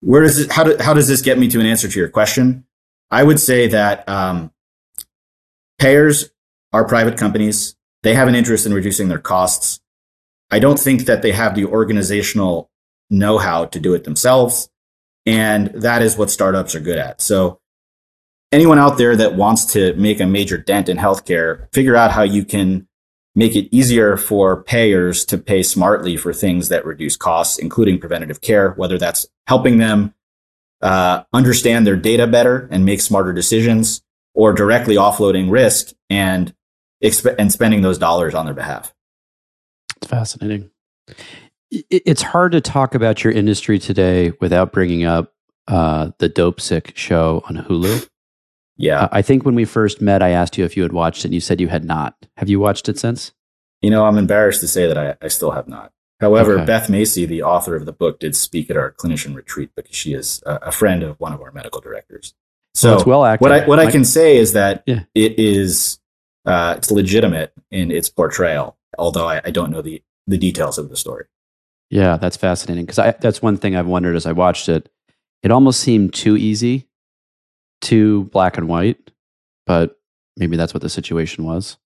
Where 0.00 0.22
does 0.22 0.38
it, 0.38 0.52
how, 0.52 0.64
do, 0.64 0.76
how 0.80 0.94
does 0.94 1.08
this 1.08 1.22
get 1.22 1.38
me 1.38 1.48
to 1.48 1.60
an 1.60 1.66
answer 1.66 1.88
to 1.88 1.98
your 1.98 2.08
question? 2.08 2.64
I 3.10 3.22
would 3.22 3.40
say 3.40 3.66
that 3.68 4.08
um, 4.08 4.52
payers 5.78 6.30
are 6.72 6.86
private 6.86 7.18
companies. 7.18 7.76
They 8.02 8.14
have 8.14 8.28
an 8.28 8.34
interest 8.34 8.66
in 8.66 8.74
reducing 8.74 9.08
their 9.08 9.18
costs. 9.18 9.80
I 10.50 10.58
don't 10.58 10.78
think 10.78 11.02
that 11.06 11.22
they 11.22 11.32
have 11.32 11.54
the 11.54 11.66
organizational 11.66 12.70
know 13.10 13.38
how 13.38 13.66
to 13.66 13.80
do 13.80 13.94
it 13.94 14.04
themselves. 14.04 14.68
And 15.26 15.68
that 15.68 16.02
is 16.02 16.16
what 16.16 16.30
startups 16.30 16.74
are 16.74 16.80
good 16.80 16.98
at. 16.98 17.20
So 17.20 17.60
anyone 18.52 18.78
out 18.78 18.98
there 18.98 19.16
that 19.16 19.34
wants 19.34 19.64
to 19.72 19.94
make 19.94 20.20
a 20.20 20.26
major 20.26 20.56
dent 20.56 20.88
in 20.88 20.96
healthcare, 20.96 21.72
figure 21.72 21.96
out 21.96 22.12
how 22.12 22.22
you 22.22 22.44
can 22.44 22.88
make 23.34 23.54
it 23.54 23.68
easier 23.74 24.16
for 24.16 24.62
payers 24.64 25.24
to 25.26 25.38
pay 25.38 25.62
smartly 25.62 26.16
for 26.16 26.32
things 26.32 26.68
that 26.68 26.84
reduce 26.84 27.16
costs, 27.16 27.58
including 27.58 27.98
preventative 27.98 28.40
care, 28.40 28.72
whether 28.72 28.98
that's 28.98 29.26
helping 29.46 29.78
them 29.78 30.14
uh, 30.82 31.22
understand 31.32 31.86
their 31.86 31.96
data 31.96 32.26
better 32.26 32.68
and 32.72 32.84
make 32.84 33.00
smarter 33.00 33.32
decisions, 33.32 34.02
or 34.34 34.52
directly 34.52 34.96
offloading 34.96 35.50
risk 35.50 35.92
and 36.08 36.54
exp- 37.02 37.34
and 37.38 37.52
spending 37.52 37.82
those 37.82 37.98
dollars 37.98 38.34
on 38.34 38.44
their 38.44 38.54
behalf. 38.54 38.94
It's 39.96 40.06
fascinating. 40.06 40.70
It's 41.70 42.22
hard 42.22 42.52
to 42.52 42.60
talk 42.60 42.94
about 42.94 43.22
your 43.22 43.32
industry 43.32 43.78
today 43.78 44.32
without 44.40 44.72
bringing 44.72 45.04
up 45.04 45.32
uh, 45.68 46.10
the 46.18 46.28
Dopesick 46.28 46.96
show 46.96 47.44
on 47.48 47.56
Hulu. 47.56 48.08
Yeah. 48.76 49.08
I 49.12 49.22
think 49.22 49.44
when 49.44 49.54
we 49.54 49.64
first 49.64 50.00
met, 50.00 50.22
I 50.22 50.30
asked 50.30 50.58
you 50.58 50.64
if 50.64 50.76
you 50.76 50.82
had 50.82 50.92
watched 50.92 51.20
it, 51.20 51.26
and 51.26 51.34
you 51.34 51.40
said 51.40 51.60
you 51.60 51.68
had 51.68 51.84
not. 51.84 52.16
Have 52.38 52.48
you 52.48 52.58
watched 52.58 52.88
it 52.88 52.98
since? 52.98 53.32
You 53.82 53.90
know, 53.90 54.04
I'm 54.04 54.18
embarrassed 54.18 54.60
to 54.60 54.68
say 54.68 54.86
that 54.86 54.98
I, 54.98 55.16
I 55.22 55.28
still 55.28 55.52
have 55.52 55.68
not. 55.68 55.92
However, 56.20 56.56
okay. 56.56 56.66
Beth 56.66 56.90
Macy, 56.90 57.24
the 57.24 57.42
author 57.42 57.76
of 57.76 57.86
the 57.86 57.92
book, 57.92 58.18
did 58.18 58.36
speak 58.36 58.68
at 58.68 58.76
our 58.76 58.92
clinician 58.92 59.34
retreat 59.34 59.70
because 59.76 59.94
she 59.94 60.12
is 60.12 60.42
a, 60.44 60.56
a 60.56 60.72
friend 60.72 61.02
of 61.02 61.18
one 61.20 61.32
of 61.32 61.40
our 61.40 61.52
medical 61.52 61.80
directors. 61.80 62.34
So 62.74 62.90
well, 62.90 62.98
it's 62.98 63.06
well 63.06 63.24
acted. 63.24 63.42
What 63.42 63.52
I 63.52 63.66
what 63.66 63.78
I 63.78 63.90
can 63.90 64.04
say 64.04 64.36
is 64.36 64.52
that 64.52 64.82
yeah. 64.86 65.04
it 65.14 65.38
is 65.38 65.98
uh, 66.46 66.74
it's 66.76 66.90
legitimate 66.90 67.52
in 67.70 67.90
its 67.90 68.08
portrayal, 68.08 68.76
although 68.98 69.28
I, 69.28 69.40
I 69.44 69.50
don't 69.50 69.70
know 69.70 69.82
the 69.82 70.02
the 70.26 70.38
details 70.38 70.78
of 70.78 70.88
the 70.88 70.96
story. 70.96 71.26
Yeah, 71.90 72.16
that's 72.16 72.36
fascinating 72.36 72.86
because 72.86 73.14
that's 73.20 73.42
one 73.42 73.56
thing 73.56 73.74
I've 73.74 73.86
wondered 73.86 74.14
as 74.14 74.26
I 74.26 74.32
watched 74.32 74.68
it. 74.68 74.88
It 75.42 75.50
almost 75.50 75.80
seemed 75.80 76.14
too 76.14 76.36
easy 76.36 76.86
too 77.80 78.24
black 78.24 78.56
and 78.56 78.68
white, 78.68 79.10
but 79.66 79.98
maybe 80.36 80.56
that's 80.56 80.74
what 80.74 80.82
the 80.82 80.88
situation 80.88 81.44
was. 81.44 81.76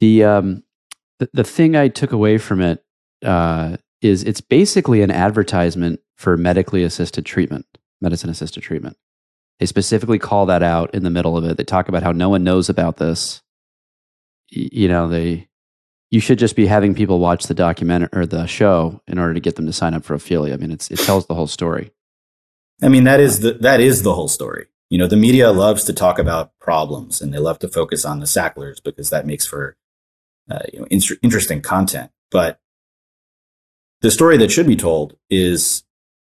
The 0.00 0.24
um, 0.24 0.62
the, 1.18 1.28
the 1.32 1.44
thing 1.44 1.76
I 1.76 1.88
took 1.88 2.12
away 2.12 2.38
from 2.38 2.60
it 2.60 2.84
uh, 3.24 3.76
is 4.00 4.22
it's 4.24 4.40
basically 4.40 5.02
an 5.02 5.10
advertisement 5.10 6.00
for 6.16 6.36
medically 6.36 6.82
assisted 6.82 7.26
treatment, 7.26 7.66
medicine 8.00 8.30
assisted 8.30 8.62
treatment. 8.62 8.96
They 9.60 9.66
specifically 9.66 10.18
call 10.18 10.46
that 10.46 10.62
out 10.62 10.94
in 10.94 11.02
the 11.02 11.10
middle 11.10 11.36
of 11.36 11.44
it. 11.44 11.56
They 11.56 11.64
talk 11.64 11.88
about 11.88 12.02
how 12.02 12.12
no 12.12 12.28
one 12.28 12.44
knows 12.44 12.68
about 12.68 12.96
this. 12.96 13.42
Y- 14.54 14.68
you 14.72 14.88
know, 14.88 15.08
they 15.08 15.48
you 16.10 16.20
should 16.20 16.38
just 16.38 16.56
be 16.56 16.66
having 16.66 16.94
people 16.94 17.18
watch 17.18 17.46
the 17.46 17.54
documentary 17.54 18.08
or 18.12 18.24
the 18.24 18.46
show 18.46 19.02
in 19.06 19.18
order 19.18 19.34
to 19.34 19.40
get 19.40 19.56
them 19.56 19.66
to 19.66 19.72
sign 19.72 19.94
up 19.94 20.04
for 20.04 20.14
Ophelia. 20.14 20.54
I 20.54 20.56
mean, 20.56 20.72
it's 20.72 20.90
it 20.90 20.98
tells 21.00 21.26
the 21.26 21.34
whole 21.34 21.46
story. 21.46 21.90
I 22.82 22.88
mean, 22.88 23.04
that 23.04 23.20
is 23.20 23.40
the 23.40 23.54
that 23.54 23.80
is 23.80 24.02
the 24.02 24.14
whole 24.14 24.28
story 24.28 24.68
you 24.90 24.98
know, 24.98 25.06
the 25.06 25.16
media 25.16 25.50
loves 25.50 25.84
to 25.84 25.92
talk 25.92 26.18
about 26.18 26.58
problems 26.58 27.20
and 27.20 27.32
they 27.32 27.38
love 27.38 27.58
to 27.58 27.68
focus 27.68 28.04
on 28.04 28.20
the 28.20 28.26
Sacklers 28.26 28.80
because 28.80 29.10
that 29.10 29.26
makes 29.26 29.46
for 29.46 29.76
uh, 30.50 30.60
you 30.72 30.80
know, 30.80 30.86
in- 30.86 31.18
interesting 31.22 31.60
content. 31.60 32.10
But 32.30 32.58
the 34.00 34.10
story 34.10 34.38
that 34.38 34.50
should 34.50 34.66
be 34.66 34.76
told 34.76 35.16
is 35.28 35.84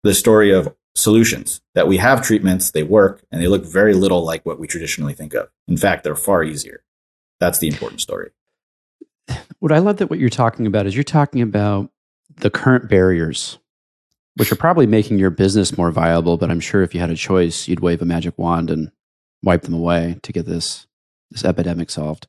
the 0.04 0.14
story 0.14 0.52
of 0.52 0.76
solutions 0.96 1.62
that 1.74 1.88
we 1.88 1.98
have 1.98 2.22
treatments, 2.22 2.72
they 2.72 2.84
work, 2.84 3.24
and 3.32 3.42
they 3.42 3.48
look 3.48 3.66
very 3.66 3.94
little 3.94 4.24
like 4.24 4.46
what 4.46 4.60
we 4.60 4.68
traditionally 4.68 5.14
think 5.14 5.34
of. 5.34 5.50
In 5.68 5.78
fact, 5.78 6.04
they're 6.04 6.16
far 6.16 6.44
easier. 6.44 6.84
That's 7.40 7.60
the 7.60 7.68
important 7.68 8.02
story. 8.02 8.32
What 9.60 9.72
I 9.72 9.80
love 9.80 9.98
that 9.98 10.10
what 10.10 10.20
you're 10.20 10.30
talking 10.30 10.66
about 10.66 10.86
is 10.86 10.96
you're 10.96 11.04
talking 11.04 11.42
about 11.42 11.92
the 12.38 12.50
current 12.50 12.90
barriers 12.90 13.60
which 14.36 14.52
are 14.52 14.56
probably 14.56 14.88
making 14.88 15.20
your 15.20 15.30
business 15.30 15.78
more 15.78 15.92
viable. 15.92 16.38
But 16.38 16.52
I'm 16.52 16.60
sure 16.60 16.84
if 16.84 16.94
you 16.94 17.00
had 17.00 17.10
a 17.10 17.16
choice, 17.16 17.68
you'd 17.68 17.82
wave 17.82 18.02
a 18.02 18.06
magic 18.06 18.38
wand 18.38 18.70
and 18.70 18.92
wipe 19.44 19.64
them 19.64 19.74
away 19.74 20.20
to 20.24 20.32
get 20.32 20.46
this 20.46 20.88
this 21.30 21.46
epidemic 21.46 21.90
solved. 21.90 22.28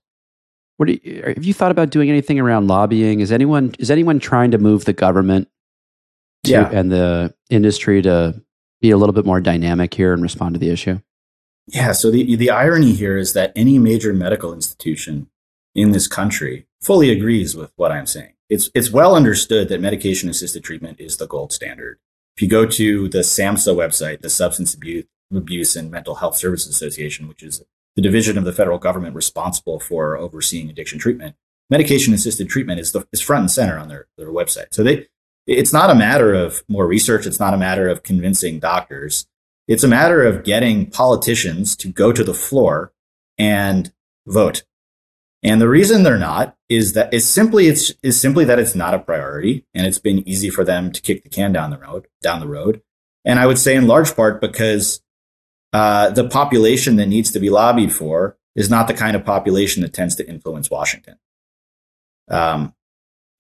What 0.76 0.88
you, 0.88 1.22
have 1.24 1.44
you 1.44 1.54
thought 1.54 1.70
about 1.70 1.90
doing 1.90 2.08
anything 2.08 2.40
around 2.40 2.68
lobbying? 2.68 3.20
Is 3.20 3.32
anyone 3.32 3.74
is 3.78 3.90
anyone 3.90 4.18
trying 4.18 4.50
to 4.52 4.58
move 4.58 4.84
the 4.84 4.92
government 4.92 5.48
to, 6.44 6.50
yeah. 6.50 6.70
and 6.72 6.90
the 6.90 7.34
industry 7.50 8.02
to 8.02 8.42
be 8.82 8.90
a 8.90 8.98
little 8.98 9.14
bit 9.14 9.24
more 9.24 9.40
dynamic 9.40 9.94
here 9.94 10.12
and 10.12 10.22
respond 10.22 10.54
to 10.54 10.58
the 10.58 10.68
issue? 10.68 11.00
Yeah. 11.66 11.92
So 11.92 12.10
the 12.10 12.36
the 12.36 12.50
irony 12.50 12.92
here 12.92 13.16
is 13.16 13.32
that 13.32 13.52
any 13.56 13.78
major 13.78 14.12
medical 14.12 14.52
institution 14.52 15.28
in 15.74 15.92
this 15.92 16.06
country 16.06 16.66
fully 16.82 17.10
agrees 17.10 17.56
with 17.56 17.72
what 17.76 17.90
I'm 17.90 18.06
saying 18.06 18.34
it's 18.52 18.68
it's 18.74 18.90
well 18.90 19.16
understood 19.16 19.70
that 19.70 19.80
medication 19.80 20.28
assisted 20.28 20.62
treatment 20.62 21.00
is 21.00 21.16
the 21.16 21.26
gold 21.26 21.54
standard. 21.54 21.98
If 22.36 22.42
you 22.42 22.48
go 22.48 22.66
to 22.66 23.08
the 23.08 23.20
SAMHSA 23.20 23.74
website, 23.74 24.20
the 24.20 24.28
Substance 24.28 24.74
Abuse, 24.74 25.06
Abuse 25.34 25.74
and 25.74 25.90
Mental 25.90 26.16
Health 26.16 26.36
Services 26.36 26.68
Association, 26.68 27.28
which 27.28 27.42
is 27.42 27.62
the 27.96 28.02
division 28.02 28.36
of 28.36 28.44
the 28.44 28.52
federal 28.52 28.78
government 28.78 29.16
responsible 29.16 29.80
for 29.80 30.18
overseeing 30.18 30.68
addiction 30.68 30.98
treatment, 30.98 31.34
medication 31.70 32.12
assisted 32.12 32.50
treatment 32.50 32.78
is 32.78 32.92
the 32.92 33.06
is 33.10 33.22
front 33.22 33.40
and 33.40 33.50
center 33.50 33.78
on 33.78 33.88
their, 33.88 34.08
their 34.18 34.28
website. 34.28 34.66
So 34.72 34.82
they 34.82 35.08
it's 35.46 35.72
not 35.72 35.90
a 35.90 35.94
matter 35.94 36.32
of 36.32 36.62
more 36.68 36.86
research, 36.86 37.26
it's 37.26 37.40
not 37.40 37.54
a 37.54 37.58
matter 37.58 37.88
of 37.88 38.02
convincing 38.02 38.58
doctors. 38.58 39.26
It's 39.68 39.84
a 39.84 39.88
matter 39.88 40.22
of 40.22 40.44
getting 40.44 40.90
politicians 40.90 41.76
to 41.76 41.88
go 41.88 42.12
to 42.12 42.24
the 42.24 42.34
floor 42.34 42.92
and 43.38 43.92
vote. 44.26 44.64
And 45.42 45.60
the 45.60 45.68
reason 45.68 46.02
they're 46.02 46.18
not 46.18 46.56
is 46.68 46.92
that 46.92 47.12
it's 47.12 47.26
simply 47.26 47.66
it's 47.66 47.92
is 48.02 48.20
simply 48.20 48.44
that 48.44 48.58
it's 48.58 48.74
not 48.74 48.94
a 48.94 48.98
priority 48.98 49.66
and 49.74 49.86
it's 49.86 49.98
been 49.98 50.26
easy 50.28 50.50
for 50.50 50.64
them 50.64 50.92
to 50.92 51.00
kick 51.00 51.22
the 51.22 51.28
can 51.28 51.52
down 51.52 51.70
the 51.70 51.78
road 51.78 52.06
down 52.22 52.40
the 52.40 52.46
road. 52.46 52.82
And 53.24 53.38
I 53.38 53.46
would 53.46 53.58
say 53.58 53.74
in 53.74 53.86
large 53.86 54.14
part 54.14 54.40
because 54.40 55.02
uh, 55.72 56.10
the 56.10 56.28
population 56.28 56.96
that 56.96 57.06
needs 57.06 57.30
to 57.32 57.40
be 57.40 57.50
lobbied 57.50 57.92
for 57.92 58.36
is 58.54 58.68
not 58.68 58.88
the 58.88 58.94
kind 58.94 59.16
of 59.16 59.24
population 59.24 59.82
that 59.82 59.94
tends 59.94 60.14
to 60.16 60.28
influence 60.28 60.70
Washington. 60.70 61.18
Um, 62.28 62.74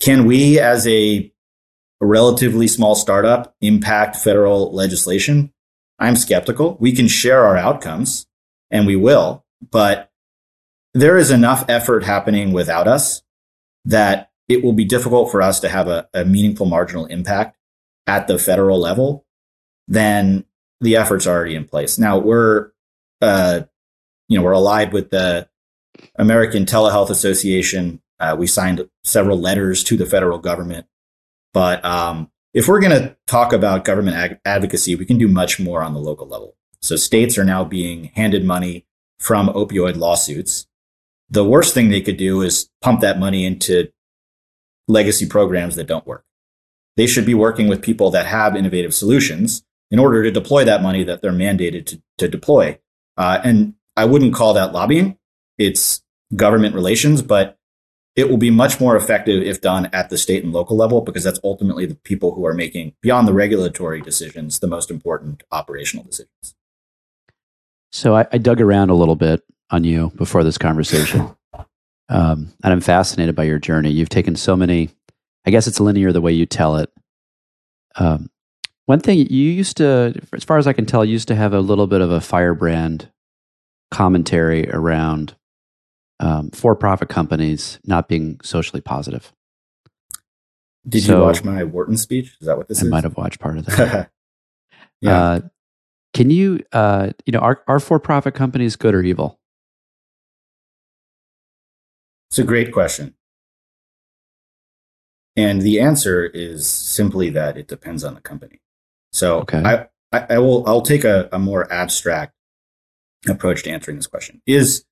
can 0.00 0.24
we, 0.24 0.58
as 0.58 0.86
a, 0.86 1.31
a 2.02 2.06
relatively 2.06 2.68
small 2.68 2.94
startup, 2.94 3.56
impact 3.62 4.16
federal 4.16 4.72
legislation? 4.74 5.50
I'm 5.98 6.16
skeptical. 6.16 6.76
We 6.78 6.92
can 6.92 7.08
share 7.08 7.44
our 7.46 7.56
outcomes, 7.56 8.26
and 8.70 8.86
we 8.86 8.96
will, 8.96 9.46
but 9.70 10.10
there 10.92 11.16
is 11.16 11.30
enough 11.30 11.64
effort 11.68 12.04
happening 12.04 12.52
without 12.52 12.86
us 12.86 13.22
that 13.86 14.30
it 14.48 14.62
will 14.62 14.74
be 14.74 14.84
difficult 14.84 15.30
for 15.30 15.40
us 15.40 15.60
to 15.60 15.70
have 15.70 15.88
a, 15.88 16.06
a 16.12 16.26
meaningful 16.26 16.66
marginal 16.66 17.06
impact 17.06 17.56
at 18.06 18.26
the 18.26 18.38
federal 18.38 18.78
level 18.78 19.24
then 19.88 20.44
the 20.80 20.96
effort's 20.96 21.26
already 21.26 21.54
in 21.54 21.64
place. 21.64 21.98
Now 21.98 22.18
we're, 22.18 22.70
uh, 23.20 23.62
you 24.28 24.38
know, 24.38 24.44
we're 24.44 24.52
allied 24.52 24.92
with 24.92 25.10
the 25.10 25.48
American 26.16 26.64
Telehealth 26.64 27.10
Association. 27.10 28.00
Uh, 28.18 28.36
we 28.38 28.46
signed 28.46 28.88
several 29.04 29.38
letters 29.38 29.84
to 29.84 29.96
the 29.96 30.06
federal 30.06 30.38
government, 30.38 30.86
but 31.52 31.84
um, 31.84 32.30
if 32.54 32.68
we're 32.68 32.80
going 32.80 32.98
to 32.98 33.16
talk 33.26 33.52
about 33.52 33.84
government 33.84 34.16
ag- 34.16 34.40
advocacy, 34.44 34.94
we 34.94 35.04
can 35.04 35.18
do 35.18 35.28
much 35.28 35.58
more 35.60 35.82
on 35.82 35.94
the 35.94 36.00
local 36.00 36.26
level. 36.26 36.56
So 36.80 36.96
states 36.96 37.38
are 37.38 37.44
now 37.44 37.64
being 37.64 38.04
handed 38.14 38.44
money 38.44 38.86
from 39.18 39.48
opioid 39.48 39.96
lawsuits 39.96 40.66
the 41.32 41.44
worst 41.44 41.72
thing 41.72 41.88
they 41.88 42.02
could 42.02 42.18
do 42.18 42.42
is 42.42 42.68
pump 42.82 43.00
that 43.00 43.18
money 43.18 43.46
into 43.46 43.90
legacy 44.86 45.26
programs 45.26 45.76
that 45.76 45.86
don't 45.86 46.06
work. 46.06 46.24
They 46.96 47.06
should 47.06 47.24
be 47.24 47.34
working 47.34 47.68
with 47.68 47.80
people 47.80 48.10
that 48.10 48.26
have 48.26 48.54
innovative 48.54 48.94
solutions 48.94 49.64
in 49.90 49.98
order 49.98 50.22
to 50.22 50.30
deploy 50.30 50.64
that 50.66 50.82
money 50.82 51.04
that 51.04 51.22
they're 51.22 51.32
mandated 51.32 51.86
to, 51.86 52.02
to 52.18 52.28
deploy. 52.28 52.78
Uh, 53.16 53.40
and 53.42 53.74
I 53.96 54.04
wouldn't 54.04 54.34
call 54.34 54.52
that 54.54 54.72
lobbying, 54.72 55.16
it's 55.56 56.02
government 56.36 56.74
relations, 56.74 57.22
but 57.22 57.58
it 58.14 58.28
will 58.28 58.36
be 58.36 58.50
much 58.50 58.80
more 58.80 58.96
effective 58.96 59.42
if 59.42 59.60
done 59.60 59.88
at 59.92 60.10
the 60.10 60.18
state 60.18 60.44
and 60.44 60.52
local 60.52 60.76
level 60.76 61.00
because 61.00 61.24
that's 61.24 61.40
ultimately 61.42 61.86
the 61.86 61.94
people 61.94 62.34
who 62.34 62.44
are 62.44 62.54
making, 62.54 62.94
beyond 63.00 63.26
the 63.26 63.32
regulatory 63.32 64.00
decisions, 64.00 64.58
the 64.58 64.66
most 64.66 64.90
important 64.90 65.42
operational 65.50 66.04
decisions. 66.04 66.54
So 67.90 68.16
I, 68.16 68.26
I 68.32 68.38
dug 68.38 68.60
around 68.60 68.90
a 68.90 68.94
little 68.94 69.16
bit 69.16 69.42
on 69.70 69.84
you 69.84 70.12
before 70.16 70.44
this 70.44 70.58
conversation. 70.58 71.34
Um, 72.08 72.52
and 72.62 72.74
I'm 72.74 72.82
fascinated 72.82 73.34
by 73.34 73.44
your 73.44 73.58
journey. 73.58 73.90
You've 73.90 74.10
taken 74.10 74.36
so 74.36 74.54
many, 74.54 74.90
I 75.46 75.50
guess 75.50 75.66
it's 75.66 75.80
linear 75.80 76.12
the 76.12 76.20
way 76.20 76.32
you 76.32 76.44
tell 76.44 76.76
it. 76.76 76.92
Um, 77.94 78.28
one 78.84 79.00
thing 79.00 79.16
you 79.16 79.50
used 79.50 79.78
to, 79.78 80.20
as 80.34 80.44
far 80.44 80.58
as 80.58 80.66
I 80.66 80.74
can 80.74 80.84
tell, 80.84 81.06
used 81.06 81.28
to 81.28 81.34
have 81.34 81.54
a 81.54 81.60
little 81.60 81.86
bit 81.86 82.02
of 82.02 82.10
a 82.10 82.20
firebrand 82.20 83.08
commentary 83.90 84.68
around 84.68 85.34
um, 86.22 86.50
for 86.50 86.74
profit 86.76 87.08
companies 87.08 87.80
not 87.84 88.08
being 88.08 88.40
socially 88.42 88.80
positive. 88.80 89.32
Did 90.88 91.02
so, 91.02 91.18
you 91.18 91.22
watch 91.22 91.44
my 91.44 91.64
Wharton 91.64 91.96
speech? 91.96 92.36
Is 92.40 92.46
that 92.46 92.56
what 92.56 92.68
this 92.68 92.78
I 92.78 92.82
is? 92.82 92.88
I 92.88 92.90
might 92.90 93.04
have 93.04 93.16
watched 93.16 93.40
part 93.40 93.58
of 93.58 93.66
that. 93.66 94.10
yeah. 95.00 95.22
Uh, 95.22 95.40
can 96.14 96.30
you, 96.30 96.60
uh, 96.72 97.10
you 97.26 97.32
know, 97.32 97.40
are, 97.40 97.62
are 97.66 97.80
for 97.80 97.98
profit 97.98 98.34
companies 98.34 98.76
good 98.76 98.94
or 98.94 99.02
evil? 99.02 99.40
It's 102.30 102.38
a 102.38 102.44
great 102.44 102.72
question. 102.72 103.14
And 105.36 105.62
the 105.62 105.80
answer 105.80 106.24
is 106.24 106.68
simply 106.68 107.30
that 107.30 107.56
it 107.56 107.66
depends 107.66 108.04
on 108.04 108.14
the 108.14 108.20
company. 108.20 108.60
So 109.12 109.40
okay. 109.40 109.62
I, 109.64 109.86
I, 110.12 110.26
I, 110.34 110.38
will 110.38 110.66
I'll 110.68 110.82
take 110.82 111.04
a, 111.04 111.28
a 111.32 111.38
more 111.38 111.70
abstract 111.72 112.34
approach 113.28 113.62
to 113.64 113.70
answering 113.70 113.96
this 113.96 114.06
question. 114.06 114.42
Is 114.46 114.84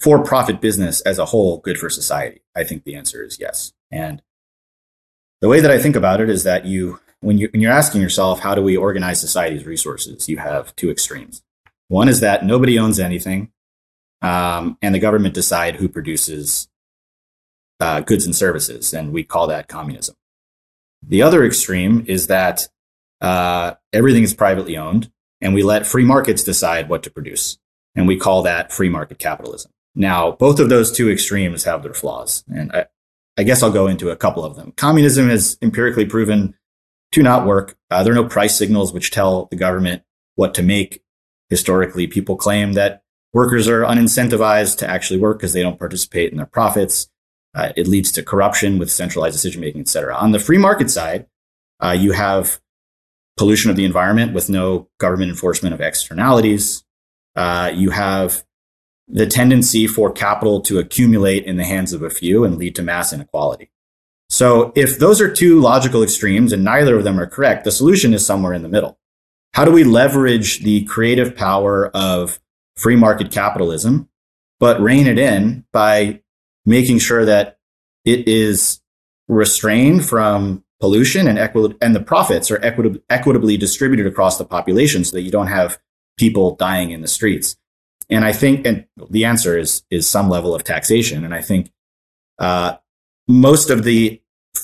for 0.00 0.22
profit 0.22 0.60
business 0.60 1.00
as 1.02 1.18
a 1.18 1.26
whole 1.26 1.58
good 1.58 1.78
for 1.78 1.90
society? 1.90 2.42
I 2.56 2.64
think 2.64 2.84
the 2.84 2.94
answer 2.94 3.24
is 3.24 3.38
yes. 3.40 3.72
And 3.90 4.22
the 5.40 5.48
way 5.48 5.60
that 5.60 5.70
I 5.70 5.78
think 5.78 5.96
about 5.96 6.20
it 6.20 6.28
is 6.28 6.42
that 6.44 6.64
you 6.64 7.00
when 7.20 7.38
you 7.38 7.48
when 7.52 7.60
you're 7.60 7.72
asking 7.72 8.00
yourself 8.00 8.40
how 8.40 8.54
do 8.54 8.62
we 8.62 8.76
organize 8.76 9.20
society's 9.20 9.66
resources, 9.66 10.28
you 10.28 10.38
have 10.38 10.74
two 10.76 10.90
extremes. 10.90 11.42
One 11.88 12.08
is 12.08 12.20
that 12.20 12.44
nobody 12.44 12.78
owns 12.78 13.00
anything, 13.00 13.50
um, 14.22 14.76
and 14.82 14.94
the 14.94 14.98
government 14.98 15.34
decide 15.34 15.76
who 15.76 15.88
produces 15.88 16.68
uh, 17.80 18.00
goods 18.00 18.24
and 18.26 18.34
services, 18.34 18.92
and 18.92 19.12
we 19.12 19.24
call 19.24 19.46
that 19.46 19.68
communism. 19.68 20.14
The 21.02 21.22
other 21.22 21.44
extreme 21.44 22.04
is 22.06 22.26
that 22.26 22.68
uh, 23.20 23.74
everything 23.92 24.24
is 24.24 24.34
privately 24.34 24.76
owned, 24.76 25.10
and 25.40 25.54
we 25.54 25.62
let 25.62 25.86
free 25.86 26.04
markets 26.04 26.42
decide 26.42 26.88
what 26.88 27.02
to 27.04 27.10
produce, 27.10 27.58
and 27.94 28.06
we 28.06 28.16
call 28.16 28.42
that 28.42 28.72
free 28.72 28.88
market 28.88 29.18
capitalism. 29.18 29.72
Now, 29.98 30.30
both 30.30 30.60
of 30.60 30.68
those 30.68 30.92
two 30.92 31.10
extremes 31.10 31.64
have 31.64 31.82
their 31.82 31.92
flaws, 31.92 32.44
and 32.46 32.70
I, 32.70 32.86
I 33.36 33.42
guess 33.42 33.64
I'll 33.64 33.72
go 33.72 33.88
into 33.88 34.10
a 34.10 34.16
couple 34.16 34.44
of 34.44 34.54
them. 34.54 34.72
Communism 34.76 35.28
is 35.28 35.58
empirically 35.60 36.06
proven 36.06 36.54
to 37.10 37.22
not 37.22 37.44
work. 37.44 37.76
Uh, 37.90 38.04
there 38.04 38.12
are 38.12 38.22
no 38.22 38.24
price 38.24 38.56
signals 38.56 38.92
which 38.92 39.10
tell 39.10 39.46
the 39.46 39.56
government 39.56 40.02
what 40.36 40.54
to 40.54 40.62
make. 40.62 41.02
Historically, 41.50 42.06
people 42.06 42.36
claim 42.36 42.74
that 42.74 43.02
workers 43.32 43.66
are 43.66 43.82
unincentivized 43.82 44.78
to 44.78 44.88
actually 44.88 45.18
work 45.18 45.38
because 45.38 45.52
they 45.52 45.62
don't 45.62 45.80
participate 45.80 46.30
in 46.30 46.36
their 46.36 46.46
profits. 46.46 47.08
Uh, 47.54 47.72
it 47.76 47.88
leads 47.88 48.12
to 48.12 48.22
corruption 48.22 48.78
with 48.78 48.92
centralized 48.92 49.34
decision 49.34 49.60
making, 49.60 49.80
et 49.80 49.88
cetera. 49.88 50.14
On 50.14 50.30
the 50.30 50.38
free 50.38 50.58
market 50.58 50.90
side, 50.90 51.26
uh, 51.80 51.96
you 51.98 52.12
have 52.12 52.60
pollution 53.36 53.68
of 53.68 53.76
the 53.76 53.84
environment 53.84 54.32
with 54.32 54.48
no 54.48 54.88
government 54.98 55.30
enforcement 55.30 55.74
of 55.74 55.80
externalities. 55.80 56.84
Uh, 57.34 57.72
you 57.74 57.90
have 57.90 58.44
the 59.08 59.26
tendency 59.26 59.86
for 59.86 60.12
capital 60.12 60.60
to 60.60 60.78
accumulate 60.78 61.44
in 61.44 61.56
the 61.56 61.64
hands 61.64 61.92
of 61.92 62.02
a 62.02 62.10
few 62.10 62.44
and 62.44 62.58
lead 62.58 62.74
to 62.76 62.82
mass 62.82 63.12
inequality. 63.12 63.70
So, 64.28 64.72
if 64.76 64.98
those 64.98 65.20
are 65.20 65.32
two 65.32 65.58
logical 65.58 66.02
extremes 66.02 66.52
and 66.52 66.62
neither 66.62 66.96
of 66.96 67.04
them 67.04 67.18
are 67.18 67.26
correct, 67.26 67.64
the 67.64 67.70
solution 67.70 68.12
is 68.12 68.26
somewhere 68.26 68.52
in 68.52 68.62
the 68.62 68.68
middle. 68.68 68.98
How 69.54 69.64
do 69.64 69.72
we 69.72 69.84
leverage 69.84 70.62
the 70.62 70.84
creative 70.84 71.34
power 71.34 71.88
of 71.88 72.38
free 72.76 72.96
market 72.96 73.30
capitalism, 73.30 74.08
but 74.60 74.80
rein 74.80 75.06
it 75.06 75.18
in 75.18 75.64
by 75.72 76.20
making 76.66 76.98
sure 76.98 77.24
that 77.24 77.58
it 78.04 78.28
is 78.28 78.80
restrained 79.26 80.04
from 80.04 80.64
pollution 80.80 81.26
and 81.26 81.38
equi- 81.38 81.76
and 81.80 81.94
the 81.94 82.00
profits 82.00 82.50
are 82.50 82.58
equitab- 82.58 83.02
equitably 83.10 83.56
distributed 83.56 84.06
across 84.06 84.38
the 84.38 84.44
population 84.44 85.04
so 85.04 85.16
that 85.16 85.22
you 85.22 85.30
don't 85.30 85.48
have 85.48 85.78
people 86.18 86.54
dying 86.56 86.90
in 86.90 87.00
the 87.00 87.08
streets. 87.08 87.56
And 88.10 88.24
I 88.24 88.32
think, 88.32 88.66
and 88.66 88.86
the 89.10 89.24
answer 89.24 89.58
is 89.58 89.82
is 89.90 90.08
some 90.08 90.28
level 90.28 90.54
of 90.54 90.64
taxation. 90.64 91.24
And 91.24 91.34
I 91.34 91.42
think 91.42 91.70
uh, 92.38 92.76
most 93.26 93.70
of 93.70 93.84
the 93.84 94.20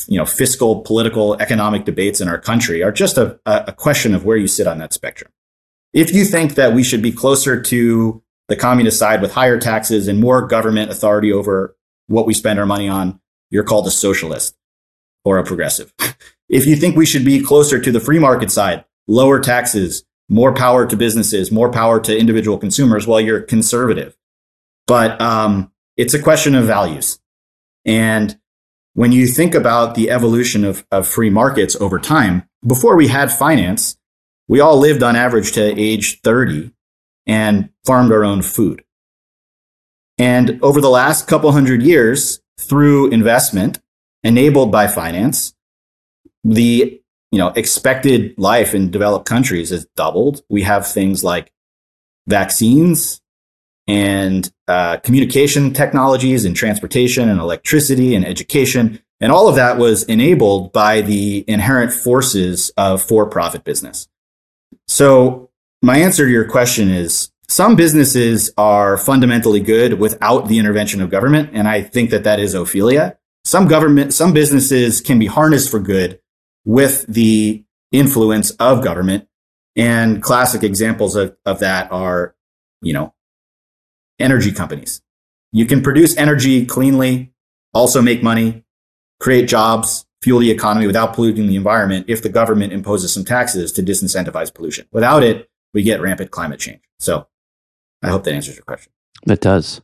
you 0.08 0.18
know 0.18 0.26
fiscal, 0.26 0.80
political, 0.80 1.34
economic 1.40 1.84
debates 1.84 2.20
in 2.20 2.28
our 2.28 2.38
country 2.38 2.82
are 2.82 2.92
just 2.92 3.18
a, 3.18 3.38
a 3.46 3.72
question 3.72 4.14
of 4.14 4.24
where 4.24 4.36
you 4.36 4.46
sit 4.46 4.66
on 4.66 4.78
that 4.78 4.92
spectrum. 4.92 5.30
If 5.92 6.12
you 6.12 6.24
think 6.24 6.54
that 6.54 6.72
we 6.72 6.82
should 6.82 7.02
be 7.02 7.12
closer 7.12 7.60
to 7.60 8.22
the 8.48 8.56
communist 8.56 8.98
side 8.98 9.22
with 9.22 9.32
higher 9.32 9.58
taxes 9.58 10.08
and 10.08 10.20
more 10.20 10.46
government 10.46 10.90
authority 10.90 11.32
over 11.32 11.76
what 12.08 12.26
we 12.26 12.34
spend 12.34 12.58
our 12.58 12.66
money 12.66 12.88
on, 12.88 13.20
you're 13.50 13.64
called 13.64 13.86
a 13.86 13.90
socialist 13.90 14.56
or 15.24 15.38
a 15.38 15.44
progressive. 15.44 15.92
if 16.48 16.66
you 16.66 16.76
think 16.76 16.96
we 16.96 17.06
should 17.06 17.24
be 17.24 17.40
closer 17.40 17.80
to 17.80 17.92
the 17.92 18.00
free 18.00 18.18
market 18.18 18.50
side, 18.50 18.84
lower 19.06 19.40
taxes, 19.40 20.04
more 20.28 20.54
power 20.54 20.86
to 20.86 20.96
businesses, 20.96 21.52
more 21.52 21.70
power 21.70 22.00
to 22.00 22.16
individual 22.16 22.58
consumers, 22.58 23.06
well, 23.06 23.20
you're 23.20 23.40
conservative. 23.40 24.16
But 24.86 25.20
um, 25.20 25.72
it's 25.96 26.14
a 26.14 26.22
question 26.22 26.54
of 26.54 26.64
values. 26.64 27.18
And 27.84 28.38
when 28.94 29.12
you 29.12 29.26
think 29.26 29.54
about 29.54 29.94
the 29.94 30.10
evolution 30.10 30.64
of, 30.64 30.86
of 30.90 31.06
free 31.06 31.30
markets 31.30 31.76
over 31.76 31.98
time, 31.98 32.48
before 32.66 32.96
we 32.96 33.08
had 33.08 33.32
finance, 33.32 33.96
we 34.48 34.60
all 34.60 34.78
lived 34.78 35.02
on 35.02 35.16
average 35.16 35.52
to 35.52 35.80
age 35.80 36.20
30 36.20 36.72
and 37.26 37.70
farmed 37.84 38.12
our 38.12 38.24
own 38.24 38.42
food. 38.42 38.84
And 40.18 40.62
over 40.62 40.80
the 40.80 40.90
last 40.90 41.26
couple 41.26 41.50
hundred 41.52 41.82
years, 41.82 42.40
through 42.60 43.10
investment 43.10 43.80
enabled 44.22 44.70
by 44.70 44.86
finance, 44.86 45.54
the 46.44 47.00
you 47.34 47.40
know 47.40 47.48
expected 47.56 48.32
life 48.38 48.76
in 48.76 48.92
developed 48.92 49.26
countries 49.26 49.70
has 49.70 49.86
doubled. 49.96 50.42
We 50.48 50.62
have 50.62 50.86
things 50.86 51.24
like 51.24 51.52
vaccines 52.28 53.20
and 53.88 54.50
uh, 54.68 54.98
communication 54.98 55.74
technologies 55.74 56.44
and 56.44 56.54
transportation 56.54 57.28
and 57.28 57.40
electricity 57.40 58.14
and 58.14 58.24
education. 58.24 59.00
And 59.20 59.32
all 59.32 59.48
of 59.48 59.56
that 59.56 59.78
was 59.78 60.04
enabled 60.04 60.72
by 60.72 61.00
the 61.00 61.44
inherent 61.48 61.92
forces 61.92 62.70
of 62.76 63.02
for 63.02 63.26
profit 63.26 63.64
business. 63.64 64.08
So 64.86 65.50
my 65.82 65.98
answer 65.98 66.24
to 66.24 66.30
your 66.30 66.48
question 66.48 66.88
is 66.88 67.32
some 67.48 67.74
businesses 67.74 68.52
are 68.56 68.96
fundamentally 68.96 69.60
good 69.60 69.94
without 69.94 70.46
the 70.46 70.58
intervention 70.58 71.02
of 71.02 71.10
government. 71.10 71.50
And 71.52 71.66
I 71.66 71.82
think 71.82 72.10
that 72.10 72.24
that 72.24 72.38
is 72.38 72.54
Ophelia. 72.54 73.18
Some 73.44 73.66
government, 73.66 74.14
some 74.14 74.32
businesses 74.32 75.00
can 75.00 75.18
be 75.18 75.26
harnessed 75.26 75.70
for 75.70 75.80
good 75.80 76.20
with 76.64 77.04
the 77.06 77.64
influence 77.92 78.50
of 78.52 78.82
government. 78.82 79.28
And 79.76 80.22
classic 80.22 80.62
examples 80.62 81.16
of, 81.16 81.36
of 81.44 81.58
that 81.58 81.90
are, 81.90 82.36
you 82.80 82.92
know, 82.92 83.12
energy 84.20 84.52
companies. 84.52 85.02
You 85.50 85.66
can 85.66 85.82
produce 85.82 86.16
energy 86.16 86.64
cleanly, 86.64 87.32
also 87.72 88.00
make 88.00 88.22
money, 88.22 88.64
create 89.18 89.48
jobs, 89.48 90.06
fuel 90.22 90.40
the 90.40 90.50
economy 90.50 90.86
without 90.86 91.12
polluting 91.12 91.48
the 91.48 91.56
environment 91.56 92.06
if 92.08 92.22
the 92.22 92.28
government 92.28 92.72
imposes 92.72 93.12
some 93.12 93.24
taxes 93.24 93.72
to 93.72 93.82
disincentivize 93.82 94.52
pollution. 94.54 94.86
Without 94.92 95.22
it, 95.22 95.50
we 95.72 95.82
get 95.82 96.00
rampant 96.00 96.30
climate 96.30 96.60
change. 96.60 96.80
So 96.98 97.26
I 98.02 98.08
hope 98.08 98.24
that 98.24 98.34
answers 98.34 98.56
your 98.56 98.64
question. 98.64 98.92
That 99.26 99.40
does. 99.40 99.80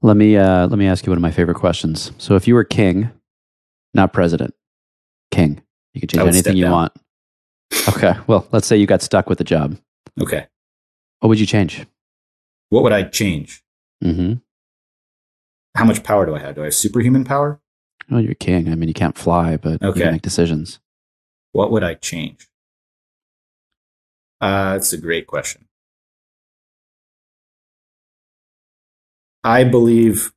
Let 0.00 0.16
me 0.16 0.36
uh, 0.36 0.66
let 0.66 0.78
me 0.78 0.86
ask 0.86 1.06
you 1.06 1.10
one 1.10 1.18
of 1.18 1.22
my 1.22 1.30
favorite 1.30 1.56
questions. 1.56 2.10
So, 2.18 2.34
if 2.34 2.48
you 2.48 2.54
were 2.54 2.64
king, 2.64 3.10
not 3.94 4.12
president, 4.12 4.52
king, 5.30 5.62
you 5.94 6.00
can 6.00 6.08
change 6.08 6.28
anything 6.28 6.56
you 6.56 6.64
down. 6.64 6.72
want. 6.72 6.92
Okay. 7.88 8.14
Well, 8.26 8.46
let's 8.52 8.66
say 8.66 8.76
you 8.76 8.86
got 8.86 9.02
stuck 9.02 9.28
with 9.28 9.38
the 9.38 9.44
job. 9.44 9.78
Okay. 10.20 10.46
What 11.20 11.28
would 11.28 11.40
you 11.40 11.46
change? 11.46 11.86
What 12.68 12.82
would 12.82 12.92
I 12.92 13.04
change? 13.04 13.62
Mm-hmm. 14.02 14.34
How 15.76 15.84
much 15.84 16.02
power 16.02 16.26
do 16.26 16.34
I 16.34 16.38
have? 16.38 16.54
Do 16.54 16.62
I 16.62 16.64
have 16.64 16.74
superhuman 16.74 17.24
power? 17.24 17.60
Oh, 18.10 18.18
you're 18.18 18.34
king. 18.34 18.70
I 18.70 18.74
mean, 18.74 18.88
you 18.88 18.94
can't 18.94 19.16
fly, 19.16 19.56
but 19.56 19.82
okay. 19.82 19.86
you 19.86 20.04
can 20.04 20.12
make 20.12 20.22
decisions. 20.22 20.80
What 21.52 21.70
would 21.70 21.82
I 21.82 21.94
change? 21.94 22.48
Uh, 24.40 24.72
that's 24.72 24.92
a 24.92 24.98
great 24.98 25.26
question. 25.26 25.66
I 29.44 29.64
believe, 29.64 30.32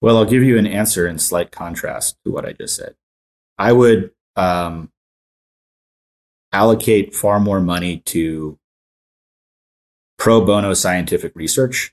well, 0.00 0.16
I'll 0.16 0.24
give 0.24 0.42
you 0.42 0.58
an 0.58 0.66
answer 0.66 1.06
in 1.06 1.18
slight 1.18 1.50
contrast 1.50 2.16
to 2.24 2.32
what 2.32 2.44
I 2.44 2.52
just 2.52 2.76
said. 2.76 2.94
I 3.58 3.72
would 3.72 4.10
um, 4.36 4.90
allocate 6.52 7.14
far 7.14 7.40
more 7.40 7.60
money 7.60 7.98
to 7.98 8.58
pro 10.18 10.44
bono 10.44 10.74
scientific 10.74 11.32
research 11.34 11.92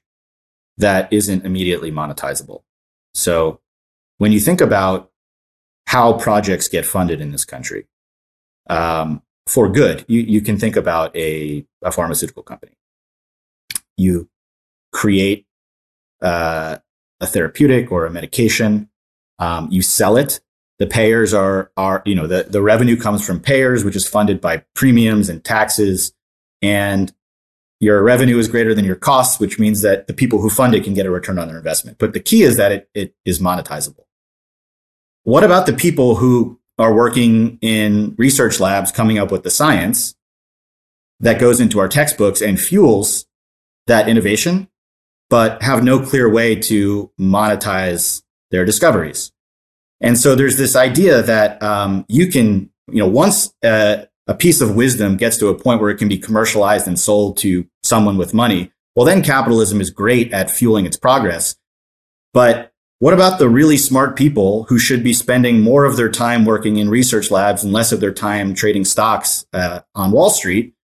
that 0.78 1.12
isn't 1.12 1.46
immediately 1.46 1.92
monetizable. 1.92 2.64
So 3.14 3.60
when 4.18 4.32
you 4.32 4.40
think 4.40 4.62
about 4.62 5.12
how 5.88 6.14
projects 6.14 6.68
get 6.68 6.86
funded 6.86 7.22
in 7.22 7.32
this 7.32 7.44
country 7.46 7.88
um, 8.70 9.22
for 9.48 9.70
good, 9.70 10.06
you, 10.08 10.22
you 10.22 10.42
can 10.42 10.58
think 10.58 10.76
about 10.76 11.16
a, 11.16 11.66
a 11.84 11.92
pharmaceutical 11.92 12.44
company. 12.44 12.74
You 13.98 14.30
create 14.92 15.46
uh, 16.22 16.78
a 17.20 17.28
therapeutic 17.28 17.92
or 17.92 18.06
a 18.06 18.12
medication. 18.12 18.90
Um, 19.40 19.68
you 19.72 19.82
sell 19.82 20.18
it. 20.18 20.40
The 20.82 20.88
payers 20.88 21.34
are 21.34 21.72
are 21.78 22.02
you 22.06 22.16
know 22.16 22.26
the 22.26 22.44
the 22.50 22.62
revenue 22.62 22.98
comes 22.98 23.24
from 23.24 23.40
payers, 23.40 23.84
which 23.84 23.96
is 23.96 24.08
funded 24.08 24.42
by 24.42 24.64
premiums 24.74 25.30
and 25.30 25.44
taxes, 25.44 26.12
and 26.62 27.14
your 27.80 28.02
revenue 28.04 28.38
is 28.40 28.48
greater 28.48 28.74
than 28.74 28.86
your 28.86 28.96
costs, 28.96 29.40
which 29.40 29.60
means 29.60 29.82
that 29.82 30.08
the 30.08 30.14
people 30.14 30.42
who 30.42 30.50
fund 30.50 30.74
it 30.74 30.84
can 30.84 30.94
get 30.94 31.06
a 31.06 31.12
return 31.12 31.38
on 31.38 31.48
their 31.48 31.58
investment. 31.58 31.98
But 32.00 32.14
the 32.14 32.20
key 32.20 32.42
is 32.44 32.58
that 32.58 32.72
it, 32.72 32.90
it 32.94 33.16
is 33.26 33.40
monetizable. 33.40 34.06
What 35.24 35.44
about 35.44 35.68
the 35.68 35.74
people 35.74 36.16
who 36.16 36.60
are 36.80 36.94
working 36.94 37.60
in 37.62 38.16
research 38.18 38.60
labs 38.60 38.92
coming 38.92 39.20
up 39.20 39.32
with 39.32 39.44
the 39.44 39.52
science 39.52 40.16
that 41.20 41.40
goes 41.40 41.60
into 41.60 41.80
our 41.80 41.88
textbooks 41.88 42.42
and 42.42 42.60
fuels 42.60 43.26
that 43.88 44.10
innovation? 44.10 44.68
but 45.32 45.64
have 45.64 45.82
no 45.82 45.98
clear 45.98 46.30
way 46.30 46.56
to 46.56 47.10
monetize 47.18 48.22
their 48.52 48.66
discoveries. 48.66 49.32
And 50.02 50.18
so 50.18 50.36
there's 50.36 50.58
this 50.58 50.76
idea 50.76 51.22
that 51.22 51.62
um, 51.62 52.06
you 52.10 52.28
can, 52.28 52.70
you 52.88 53.00
know, 53.00 53.08
once 53.08 53.54
a, 53.64 54.08
a 54.28 54.34
piece 54.34 54.60
of 54.60 54.76
wisdom 54.76 55.16
gets 55.16 55.38
to 55.38 55.48
a 55.48 55.56
point 55.58 55.80
where 55.80 55.92
it 55.92 55.98
can 55.98 56.10
be 56.10 56.18
commercialized 56.18 56.88
and 56.88 57.00
sold 57.00 57.38
to 57.38 57.68
someone 57.84 58.18
with 58.18 58.34
money, 58.34 58.72
well, 58.96 59.06
then 59.06 59.24
capitalism 59.24 59.80
is 59.80 59.90
great 59.90 60.34
at 60.34 60.50
fueling 60.50 60.86
its 60.86 60.98
progress. 60.98 61.56
But 62.34 62.74
what 63.00 63.16
about 63.16 63.40
the 63.40 63.50
really 63.50 63.78
smart 63.78 64.16
people 64.16 64.66
who 64.66 64.78
should 64.78 65.04
be 65.04 65.14
spending 65.14 65.62
more 65.62 65.86
of 65.86 65.98
their 65.98 66.12
time 66.12 66.46
working 66.46 66.78
in 66.78 66.88
research 66.88 67.32
labs 67.32 67.64
and 67.64 67.74
less 67.74 67.92
of 67.92 68.00
their 68.00 68.14
time 68.14 68.54
trading 68.54 68.86
stocks 68.86 69.44
uh, 69.54 69.80
on 69.96 70.12
Wall 70.12 70.30
Street? 70.30 70.76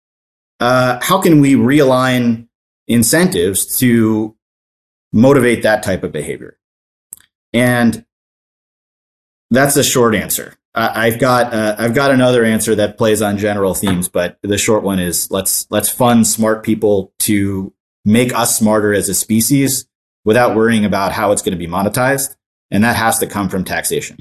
Uh, 0.58 0.98
how 1.02 1.20
can 1.20 1.42
we 1.42 1.56
realign 1.56 2.48
incentives 2.88 3.78
to 3.80 4.34
motivate 5.12 5.62
that 5.62 5.82
type 5.82 6.04
of 6.04 6.12
behavior? 6.12 6.56
And 7.52 8.05
that's 9.50 9.76
a 9.76 9.84
short 9.84 10.14
answer. 10.14 10.56
I've 10.76 11.18
got 11.18 11.54
uh, 11.54 11.74
I've 11.78 11.94
got 11.94 12.10
another 12.10 12.44
answer 12.44 12.74
that 12.74 12.98
plays 12.98 13.22
on 13.22 13.38
general 13.38 13.72
themes, 13.72 14.10
but 14.10 14.38
the 14.42 14.58
short 14.58 14.82
one 14.82 14.98
is 14.98 15.30
let's 15.30 15.66
let's 15.70 15.88
fund 15.88 16.26
smart 16.26 16.64
people 16.64 17.14
to 17.20 17.72
make 18.04 18.34
us 18.34 18.58
smarter 18.58 18.92
as 18.92 19.08
a 19.08 19.14
species 19.14 19.86
without 20.26 20.54
worrying 20.54 20.84
about 20.84 21.12
how 21.12 21.32
it's 21.32 21.40
going 21.40 21.52
to 21.52 21.58
be 21.58 21.66
monetized, 21.66 22.36
and 22.70 22.84
that 22.84 22.94
has 22.94 23.18
to 23.20 23.26
come 23.26 23.48
from 23.48 23.64
taxation 23.64 24.18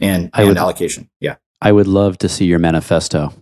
and, 0.00 0.30
and 0.34 0.48
would, 0.48 0.58
allocation. 0.58 1.08
Yeah, 1.20 1.36
I 1.62 1.70
would 1.70 1.86
love 1.86 2.18
to 2.18 2.28
see 2.28 2.46
your 2.46 2.58
manifesto 2.58 3.32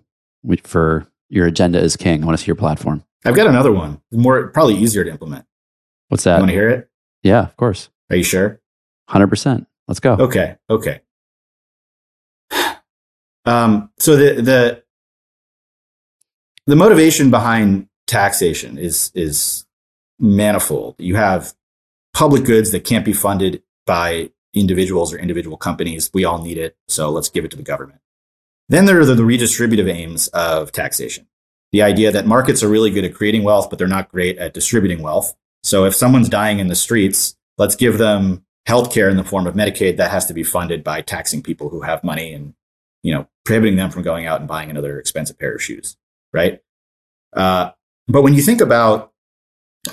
for 0.64 1.06
your 1.30 1.46
agenda 1.46 1.80
as 1.80 1.96
king. 1.96 2.22
I 2.22 2.26
want 2.26 2.36
to 2.36 2.44
see 2.44 2.48
your 2.48 2.56
platform. 2.56 3.04
I've 3.24 3.36
got 3.36 3.46
another 3.46 3.72
one, 3.72 4.02
more 4.10 4.48
probably 4.48 4.74
easier 4.74 5.02
to 5.02 5.10
implement. 5.10 5.46
What's 6.08 6.24
that? 6.24 6.34
You 6.34 6.40
want 6.40 6.50
to 6.50 6.54
hear 6.54 6.68
it? 6.68 6.90
Yeah, 7.22 7.40
of 7.40 7.56
course. 7.56 7.88
Are 8.10 8.16
you 8.16 8.24
sure? 8.24 8.60
100%. 9.08 9.66
Let's 9.88 10.00
go. 10.00 10.14
Okay. 10.14 10.56
Okay. 10.70 11.00
Um, 13.44 13.90
so 13.98 14.16
the, 14.16 14.40
the, 14.40 14.82
the 16.66 16.76
motivation 16.76 17.30
behind 17.30 17.88
taxation 18.06 18.78
is, 18.78 19.10
is 19.14 19.66
manifold. 20.18 20.94
You 20.98 21.16
have 21.16 21.54
public 22.14 22.44
goods 22.44 22.70
that 22.70 22.84
can't 22.84 23.04
be 23.04 23.12
funded 23.12 23.62
by 23.84 24.30
individuals 24.54 25.12
or 25.12 25.18
individual 25.18 25.56
companies. 25.56 26.10
We 26.14 26.24
all 26.24 26.42
need 26.42 26.58
it. 26.58 26.76
So 26.86 27.10
let's 27.10 27.28
give 27.28 27.44
it 27.44 27.50
to 27.50 27.56
the 27.56 27.62
government. 27.62 28.00
Then 28.68 28.84
there 28.84 29.00
are 29.00 29.04
the, 29.04 29.14
the 29.14 29.22
redistributive 29.24 29.90
aims 29.90 30.28
of 30.28 30.70
taxation. 30.70 31.26
The 31.72 31.82
idea 31.82 32.12
that 32.12 32.26
markets 32.26 32.62
are 32.62 32.68
really 32.68 32.90
good 32.90 33.04
at 33.04 33.14
creating 33.14 33.42
wealth, 33.42 33.70
but 33.70 33.78
they're 33.78 33.88
not 33.88 34.10
great 34.10 34.38
at 34.38 34.54
distributing 34.54 35.02
wealth. 35.02 35.34
So 35.64 35.84
if 35.84 35.94
someone's 35.94 36.28
dying 36.28 36.58
in 36.58 36.68
the 36.68 36.74
streets, 36.74 37.34
let's 37.58 37.74
give 37.74 37.98
them 37.98 38.44
healthcare 38.68 39.10
in 39.10 39.16
the 39.16 39.24
form 39.24 39.46
of 39.46 39.54
Medicaid 39.54 39.96
that 39.96 40.10
has 40.10 40.26
to 40.26 40.34
be 40.34 40.42
funded 40.42 40.84
by 40.84 41.02
taxing 41.02 41.42
people 41.42 41.68
who 41.68 41.82
have 41.82 42.04
money 42.04 42.32
and, 42.32 42.54
you 43.02 43.12
know, 43.12 43.28
prohibiting 43.44 43.76
them 43.76 43.90
from 43.90 44.02
going 44.02 44.26
out 44.26 44.40
and 44.40 44.48
buying 44.48 44.70
another 44.70 44.98
expensive 44.98 45.38
pair 45.38 45.54
of 45.54 45.62
shoes, 45.62 45.96
right? 46.32 46.60
Uh, 47.34 47.70
but 48.06 48.22
when 48.22 48.34
you 48.34 48.42
think 48.42 48.60
about 48.60 49.12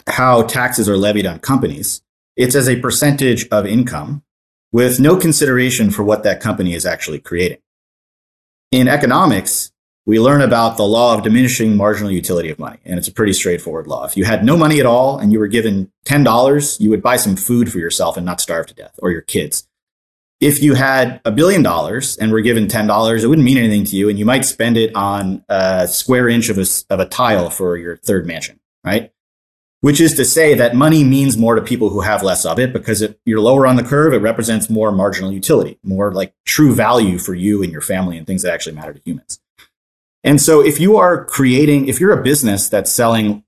how 0.07 0.43
taxes 0.43 0.87
are 0.87 0.97
levied 0.97 1.25
on 1.25 1.39
companies, 1.39 2.01
it's 2.35 2.55
as 2.55 2.69
a 2.69 2.79
percentage 2.79 3.47
of 3.49 3.65
income 3.65 4.23
with 4.71 4.99
no 4.99 5.17
consideration 5.17 5.89
for 5.89 6.03
what 6.03 6.23
that 6.23 6.39
company 6.39 6.73
is 6.73 6.85
actually 6.85 7.19
creating. 7.19 7.59
In 8.71 8.87
economics, 8.87 9.71
we 10.09 10.19
learn 10.19 10.41
about 10.41 10.75
the 10.75 10.87
law 10.87 11.13
of 11.13 11.21
diminishing 11.21 11.77
marginal 11.77 12.09
utility 12.09 12.49
of 12.49 12.57
money. 12.57 12.79
And 12.83 12.97
it's 12.97 13.07
a 13.07 13.11
pretty 13.11 13.31
straightforward 13.31 13.85
law. 13.85 14.05
If 14.05 14.17
you 14.17 14.25
had 14.25 14.43
no 14.43 14.57
money 14.57 14.79
at 14.79 14.87
all 14.87 15.19
and 15.19 15.31
you 15.31 15.37
were 15.37 15.45
given 15.45 15.91
$10, 16.07 16.79
you 16.79 16.89
would 16.89 17.03
buy 17.03 17.15
some 17.15 17.35
food 17.35 17.71
for 17.71 17.77
yourself 17.77 18.17
and 18.17 18.25
not 18.25 18.41
starve 18.41 18.65
to 18.65 18.73
death 18.73 18.95
or 19.03 19.11
your 19.11 19.21
kids. 19.21 19.67
If 20.41 20.63
you 20.63 20.73
had 20.73 21.21
a 21.25 21.31
billion 21.31 21.61
dollars 21.61 22.17
and 22.17 22.31
were 22.31 22.41
given 22.41 22.65
$10, 22.65 23.21
it 23.21 23.27
wouldn't 23.27 23.45
mean 23.45 23.59
anything 23.59 23.85
to 23.85 23.95
you. 23.95 24.09
And 24.09 24.17
you 24.17 24.25
might 24.25 24.45
spend 24.45 24.77
it 24.77 24.95
on 24.95 25.45
a 25.47 25.87
square 25.87 26.27
inch 26.27 26.49
of 26.49 26.57
a, 26.57 26.65
of 26.89 26.99
a 26.99 27.05
tile 27.05 27.51
for 27.51 27.77
your 27.77 27.97
third 27.97 28.25
mansion, 28.25 28.59
right? 28.83 29.13
Which 29.81 30.01
is 30.01 30.15
to 30.15 30.25
say 30.25 30.55
that 30.55 30.75
money 30.75 31.03
means 31.03 31.37
more 31.37 31.53
to 31.53 31.61
people 31.61 31.89
who 31.89 32.01
have 32.01 32.23
less 32.23 32.47
of 32.47 32.57
it 32.57 32.73
because 32.73 33.03
if 33.03 33.13
you're 33.25 33.41
lower 33.41 33.67
on 33.67 33.75
the 33.75 33.83
curve, 33.83 34.15
it 34.15 34.23
represents 34.23 34.71
more 34.71 34.91
marginal 34.91 35.31
utility, 35.31 35.77
more 35.83 36.11
like 36.11 36.33
true 36.47 36.73
value 36.73 37.19
for 37.19 37.35
you 37.35 37.61
and 37.61 37.71
your 37.71 37.81
family 37.81 38.17
and 38.17 38.25
things 38.25 38.41
that 38.41 38.55
actually 38.55 38.75
matter 38.75 38.93
to 38.93 39.01
humans. 39.05 39.39
And 40.23 40.41
so 40.41 40.61
if 40.61 40.79
you 40.79 40.97
are 40.97 41.25
creating, 41.25 41.87
if 41.87 41.99
you're 41.99 42.17
a 42.17 42.23
business 42.23 42.69
that's 42.69 42.91
selling 42.91 43.43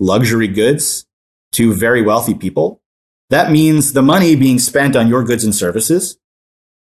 luxury 0.00 0.48
goods 0.48 1.06
to 1.52 1.72
very 1.72 2.02
wealthy 2.02 2.34
people, 2.34 2.82
that 3.30 3.50
means 3.50 3.92
the 3.92 4.02
money 4.02 4.34
being 4.34 4.58
spent 4.58 4.96
on 4.96 5.08
your 5.08 5.24
goods 5.24 5.44
and 5.44 5.54
services 5.54 6.18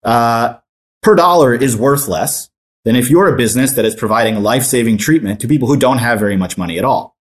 uh, 0.05 0.59
per 1.03 1.15
dollar 1.15 1.55
is 1.55 1.77
worth 1.77 2.09
less 2.09 2.51
than 2.85 2.97
if 2.97 3.11
you're 3.11 3.33
a 3.33 3.37
business 3.37 3.73
that 3.73 3.85
is 3.85 3.95
providing 3.95 4.43
life 4.43 4.63
saving 4.63 4.99
treatment 4.99 5.41
to 5.41 5.49
people 5.49 5.69
who 5.69 5.77
don't 5.77 5.99
have 5.99 6.19
very 6.19 6.37
much 6.37 6.57
money 6.57 6.79
at 6.79 6.85
all. 6.85 7.17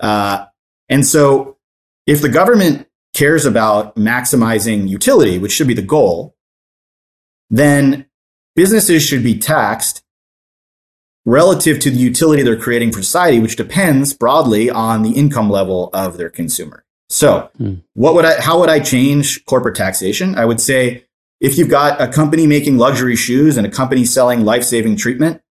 Uh, 0.00 0.46
and 0.88 1.06
so 1.06 1.56
if 2.06 2.20
the 2.20 2.28
government 2.28 2.88
cares 3.14 3.44
about 3.44 3.96
maximizing 3.96 4.88
utility, 4.88 5.38
which 5.38 5.52
should 5.52 5.68
be 5.68 5.74
the 5.74 5.82
goal, 5.82 6.34
then 7.50 8.06
businesses 8.56 9.02
should 9.02 9.22
be 9.22 9.38
taxed 9.38 10.01
relative 11.24 11.78
to 11.80 11.90
the 11.90 11.98
utility 11.98 12.42
they're 12.42 12.56
creating 12.56 12.92
for 12.92 13.02
society, 13.02 13.38
which 13.38 13.56
depends 13.56 14.12
broadly 14.12 14.70
on 14.70 15.02
the 15.02 15.12
income 15.12 15.48
level 15.48 15.90
of 15.92 16.16
their 16.16 16.30
consumer. 16.30 16.84
So, 17.08 17.50
hmm. 17.58 17.74
what 17.94 18.14
would 18.14 18.24
I, 18.24 18.40
how 18.40 18.58
would 18.58 18.70
I 18.70 18.80
change 18.80 19.44
corporate 19.44 19.76
taxation? 19.76 20.34
I 20.34 20.44
would 20.44 20.60
say 20.60 21.04
if 21.40 21.58
you've 21.58 21.68
got 21.68 22.00
a 22.00 22.08
company 22.08 22.46
making 22.46 22.78
luxury 22.78 23.16
shoes 23.16 23.56
and 23.56 23.66
a 23.66 23.70
company 23.70 24.04
selling 24.04 24.44
life 24.44 24.64
saving 24.64 24.96
treatment, 24.96 25.42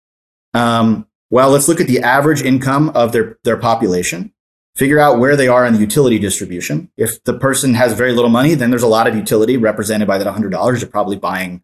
um, 0.54 1.08
well, 1.30 1.50
let's 1.50 1.68
look 1.68 1.80
at 1.80 1.88
the 1.88 2.02
average 2.02 2.42
income 2.42 2.90
of 2.90 3.12
their, 3.12 3.38
their 3.44 3.58
population, 3.58 4.34
figure 4.76 5.00
out 5.00 5.20
where 5.20 5.36
they 5.36 5.48
are 5.48 5.66
in 5.66 5.74
the 5.74 5.80
utility 5.80 6.20
distribution. 6.20 6.92
If 6.98 7.24
the 7.24 7.38
person 7.38 7.74
has 7.76 7.94
very 7.94 8.12
little 8.12 8.30
money, 8.30 8.54
then 8.54 8.70
there's 8.70 8.84
a 8.84 8.88
lot 8.88 9.08
of 9.08 9.16
utility 9.16 9.58
represented 9.58 10.08
by 10.08 10.18
that 10.18 10.28
$100. 10.28 10.80
You're 10.80 10.90
probably 10.90 11.18
buying 11.18 11.64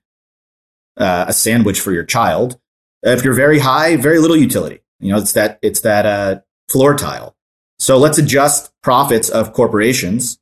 uh, 0.96 1.26
a 1.28 1.34
sandwich 1.34 1.80
for 1.80 1.92
your 1.92 2.06
child. 2.06 2.60
If 3.04 3.24
you're 3.24 3.34
very 3.34 3.60
high, 3.60 3.96
very 3.96 4.20
little 4.20 4.38
utility. 4.38 4.80
You 5.00 5.12
know, 5.12 5.20
it's 5.20 5.34
that, 5.34 5.60
it's 5.62 5.82
that 5.82 6.06
uh, 6.06 6.40
floor 6.70 6.96
tile. 6.96 7.36
So 7.80 7.98
let's 7.98 8.18
adjust 8.18 8.72
profits 8.82 9.30
of 9.30 9.54
corporations 9.54 10.40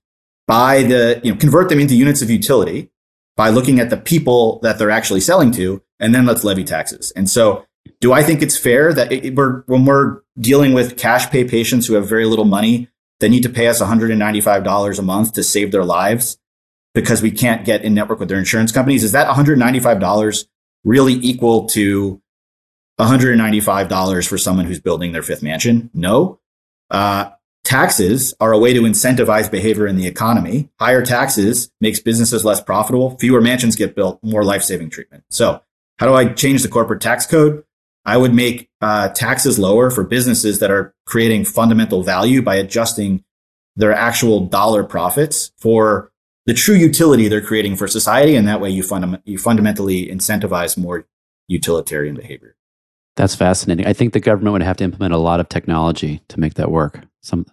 by 0.47 0.84
the, 0.84 1.20
you 1.24 1.32
know, 1.32 1.38
convert 1.38 1.70
them 1.70 1.80
into 1.80 1.95
units 1.95 2.22
of 2.22 2.30
utility 2.30 2.91
by 3.36 3.49
looking 3.49 3.80
at 3.80 3.89
the 3.89 3.97
people 3.97 4.60
that 4.62 4.80
they're 4.80 4.91
actually 4.91 5.20
selling 5.20 5.51
to, 5.51 5.82
and 5.99 6.16
then 6.16 6.26
let's 6.26 6.43
levy 6.43 6.64
taxes. 6.64 7.12
And 7.12 7.30
so, 7.30 7.66
do 8.01 8.14
I 8.14 8.24
think 8.24 8.41
it's 8.41 8.58
fair 8.58 8.93
that 8.93 9.12
it, 9.12 9.36
we're, 9.36 9.62
when 9.64 9.86
we're 9.86 10.22
dealing 10.39 10.74
with 10.74 10.97
cash 10.97 11.30
pay 11.30 11.43
patients 11.43 11.86
who 11.86 11.93
have 11.95 12.08
very 12.08 12.26
little 12.26 12.45
money, 12.45 12.89
they 13.20 13.30
need 13.30 13.43
to 13.43 13.49
pay 13.49 13.68
us 13.68 13.82
$195 13.82 14.99
a 14.99 15.01
month 15.01 15.34
to 15.34 15.43
save 15.43 15.72
their 15.72 15.84
lives 15.84 16.38
because 16.93 17.22
we 17.22 17.32
can't 17.32 17.66
get 17.66 17.84
in 17.84 17.93
network 17.93 18.20
with 18.20 18.30
their 18.30 18.39
insurance 18.39 18.72
companies? 18.72 19.03
Is 19.03 19.12
that 19.12 19.28
$195 19.28 20.45
really 20.84 21.14
equal 21.14 21.68
to 21.70 22.22
$195 23.00 24.28
for 24.28 24.38
someone 24.38 24.66
who's 24.66 24.80
building 24.80 25.12
their 25.12 25.24
fifth 25.24 25.43
mansion? 25.43 25.89
No. 25.93 26.39
Uh, 26.89 27.32
taxes 27.64 28.34
are 28.39 28.54
a 28.54 28.60
way 28.60 28.74
to 28.74 28.82
incentivize 28.82 29.50
behavior 29.52 29.88
in 29.88 29.98
the 29.98 30.08
economy. 30.08 30.70
Higher 30.80 31.04
taxes 31.04 31.72
makes 31.82 32.00
businesses 32.00 32.46
less 32.46 32.62
profitable. 32.62 33.18
Fewer 33.18 33.41
mansions 33.41 33.76
get 33.76 33.96
built, 33.96 34.20
more 34.24 34.43
life-saving 34.43 34.91
treatment. 34.91 35.24
So 35.30 35.62
how 35.98 36.08
do 36.08 36.14
I 36.14 36.32
change 36.34 36.62
the 36.62 36.70
corporate 36.70 37.02
tax 37.02 37.26
code? 37.26 37.64
I 38.06 38.18
would 38.18 38.34
make 38.34 38.70
uh, 38.82 39.10
taxes 39.10 39.58
lower 39.58 39.89
for 39.89 40.04
businesses 40.04 40.60
that 40.60 40.70
are 40.70 40.93
creating 41.06 41.46
fundamental 41.46 42.04
value 42.04 42.41
by 42.41 42.56
adjusting 42.56 43.24
their 43.76 43.93
actual 43.93 44.46
dollar 44.46 44.84
profits 44.84 45.52
for 45.58 46.12
the 46.46 46.54
true 46.54 46.76
utility 46.76 47.28
they're 47.28 47.41
creating 47.41 47.76
for 47.76 47.88
society. 47.88 48.36
And 48.36 48.48
that 48.48 48.62
way 48.62 48.70
you, 48.70 48.84
you 49.26 49.38
fundamentally 49.39 50.08
incentivize 50.08 50.78
more 50.78 51.08
utilitarian 51.48 52.16
behavior. 52.16 52.56
That's 53.16 53.36
fascinating. 53.36 53.86
I 53.86 53.93
think 53.93 54.13
the 54.13 54.20
government 54.20 54.53
would 54.53 54.61
have 54.61 54.78
to 54.78 54.84
implement 54.84 55.13
a 55.13 55.18
lot 55.18 55.39
of 55.39 55.47
technology 55.47 56.22
to 56.28 56.39
make 56.39 56.55
that 56.55 56.70
work. 56.70 57.01
Some 57.22 57.45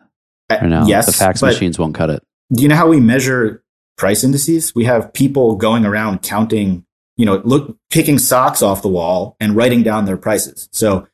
uh, 0.51 0.67
now, 0.67 0.87
yes, 0.87 1.07
the 1.07 1.13
fax 1.13 1.43
machines 1.43 1.79
won't 1.79 1.95
cut 1.95 2.11
it. 2.11 2.23
Do 2.53 2.63
you 2.63 2.69
know 2.69 2.77
how 2.77 2.89
we 2.89 3.01
measure 3.01 3.63
price 3.97 4.25
indices? 4.25 4.75
We 4.75 4.85
have 4.85 5.13
people 5.13 5.57
going 5.57 5.87
around 5.87 6.23
counting, 6.23 6.85
you 7.17 7.25
know, 7.25 7.41
look 7.45 7.77
picking 7.91 8.19
socks 8.19 8.61
off 8.61 8.83
the 8.83 8.89
wall 8.89 9.37
and 9.41 9.55
writing 9.55 9.83
down 9.83 10.05
their 10.05 10.17
prices. 10.17 10.69
So 10.73 11.07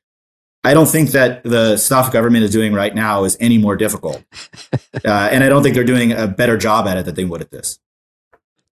I 0.64 0.74
don't 0.74 0.88
think 0.88 1.10
that 1.10 1.44
the 1.44 1.76
stuff 1.76 2.12
government 2.12 2.44
is 2.44 2.50
doing 2.50 2.72
right 2.72 2.94
now 2.94 3.24
is 3.24 3.36
any 3.40 3.58
more 3.58 3.76
difficult, 3.76 4.24
uh, 5.04 5.28
and 5.30 5.44
I 5.44 5.48
don't 5.48 5.62
think 5.62 5.74
they're 5.74 5.84
doing 5.84 6.12
a 6.12 6.26
better 6.26 6.56
job 6.56 6.86
at 6.86 6.96
it 6.96 7.04
than 7.04 7.14
they 7.14 7.24
would 7.24 7.42
at 7.42 7.50
this. 7.50 7.78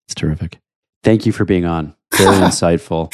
It's 0.06 0.14
terrific. 0.14 0.58
Thank 1.02 1.26
you 1.26 1.32
for 1.32 1.44
being 1.44 1.64
on. 1.64 1.94
Very 2.16 2.36
insightful. 2.36 3.12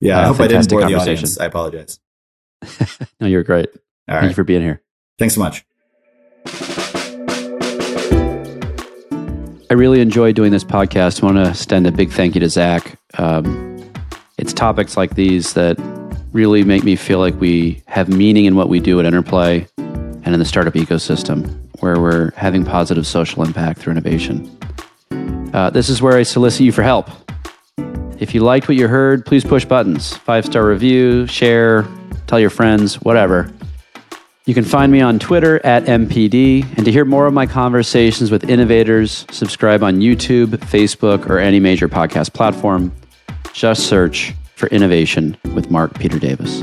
Yeah, 0.00 0.18
uh, 0.18 0.22
I 0.22 0.26
hope 0.26 0.40
I 0.40 0.48
didn't 0.48 0.68
bore 0.68 0.84
the 0.86 0.94
audience. 0.94 1.38
I 1.38 1.46
apologize. 1.46 2.00
no, 3.20 3.26
you're 3.26 3.42
great. 3.42 3.68
All 3.68 3.74
Thank 4.08 4.22
right. 4.22 4.28
you 4.28 4.34
for 4.34 4.44
being 4.44 4.62
here. 4.62 4.82
Thanks 5.18 5.34
so 5.34 5.40
much. 5.40 5.64
I 9.70 9.74
really 9.74 10.00
enjoy 10.00 10.32
doing 10.32 10.50
this 10.50 10.64
podcast. 10.64 11.22
I 11.22 11.26
want 11.26 11.38
to 11.38 11.50
extend 11.50 11.86
a 11.86 11.92
big 11.92 12.10
thank 12.10 12.34
you 12.34 12.40
to 12.40 12.48
Zach. 12.48 12.98
Um, 13.18 13.92
it's 14.36 14.52
topics 14.52 14.96
like 14.96 15.14
these 15.14 15.52
that 15.54 15.76
really 16.32 16.64
make 16.64 16.82
me 16.82 16.96
feel 16.96 17.18
like 17.18 17.38
we 17.40 17.82
have 17.86 18.08
meaning 18.08 18.46
in 18.46 18.56
what 18.56 18.68
we 18.68 18.80
do 18.80 18.98
at 18.98 19.06
Interplay 19.06 19.66
and 19.76 20.28
in 20.28 20.38
the 20.38 20.44
startup 20.44 20.74
ecosystem, 20.74 21.56
where 21.80 22.00
we're 22.00 22.32
having 22.32 22.64
positive 22.64 23.06
social 23.06 23.44
impact 23.44 23.78
through 23.78 23.92
innovation. 23.92 24.50
Uh, 25.52 25.70
this 25.70 25.88
is 25.88 26.02
where 26.02 26.16
I 26.16 26.22
solicit 26.22 26.62
you 26.62 26.72
for 26.72 26.82
help. 26.82 27.08
If 28.20 28.34
you 28.34 28.42
liked 28.42 28.68
what 28.68 28.76
you 28.76 28.86
heard, 28.86 29.24
please 29.24 29.44
push 29.44 29.64
buttons 29.64 30.14
five 30.14 30.44
star 30.44 30.66
review, 30.66 31.26
share, 31.26 31.86
tell 32.26 32.38
your 32.38 32.50
friends, 32.50 32.96
whatever. 33.00 33.50
You 34.44 34.52
can 34.52 34.64
find 34.64 34.92
me 34.92 35.00
on 35.00 35.18
Twitter 35.18 35.64
at 35.64 35.84
MPD. 35.84 36.76
And 36.76 36.84
to 36.84 36.92
hear 36.92 37.06
more 37.06 37.26
of 37.26 37.32
my 37.32 37.46
conversations 37.46 38.30
with 38.30 38.48
innovators, 38.50 39.24
subscribe 39.30 39.82
on 39.82 40.00
YouTube, 40.00 40.48
Facebook, 40.48 41.30
or 41.30 41.38
any 41.38 41.60
major 41.60 41.88
podcast 41.88 42.34
platform. 42.34 42.92
Just 43.54 43.86
search 43.88 44.34
for 44.54 44.68
Innovation 44.68 45.36
with 45.54 45.70
Mark 45.70 45.98
Peter 45.98 46.18
Davis. 46.18 46.62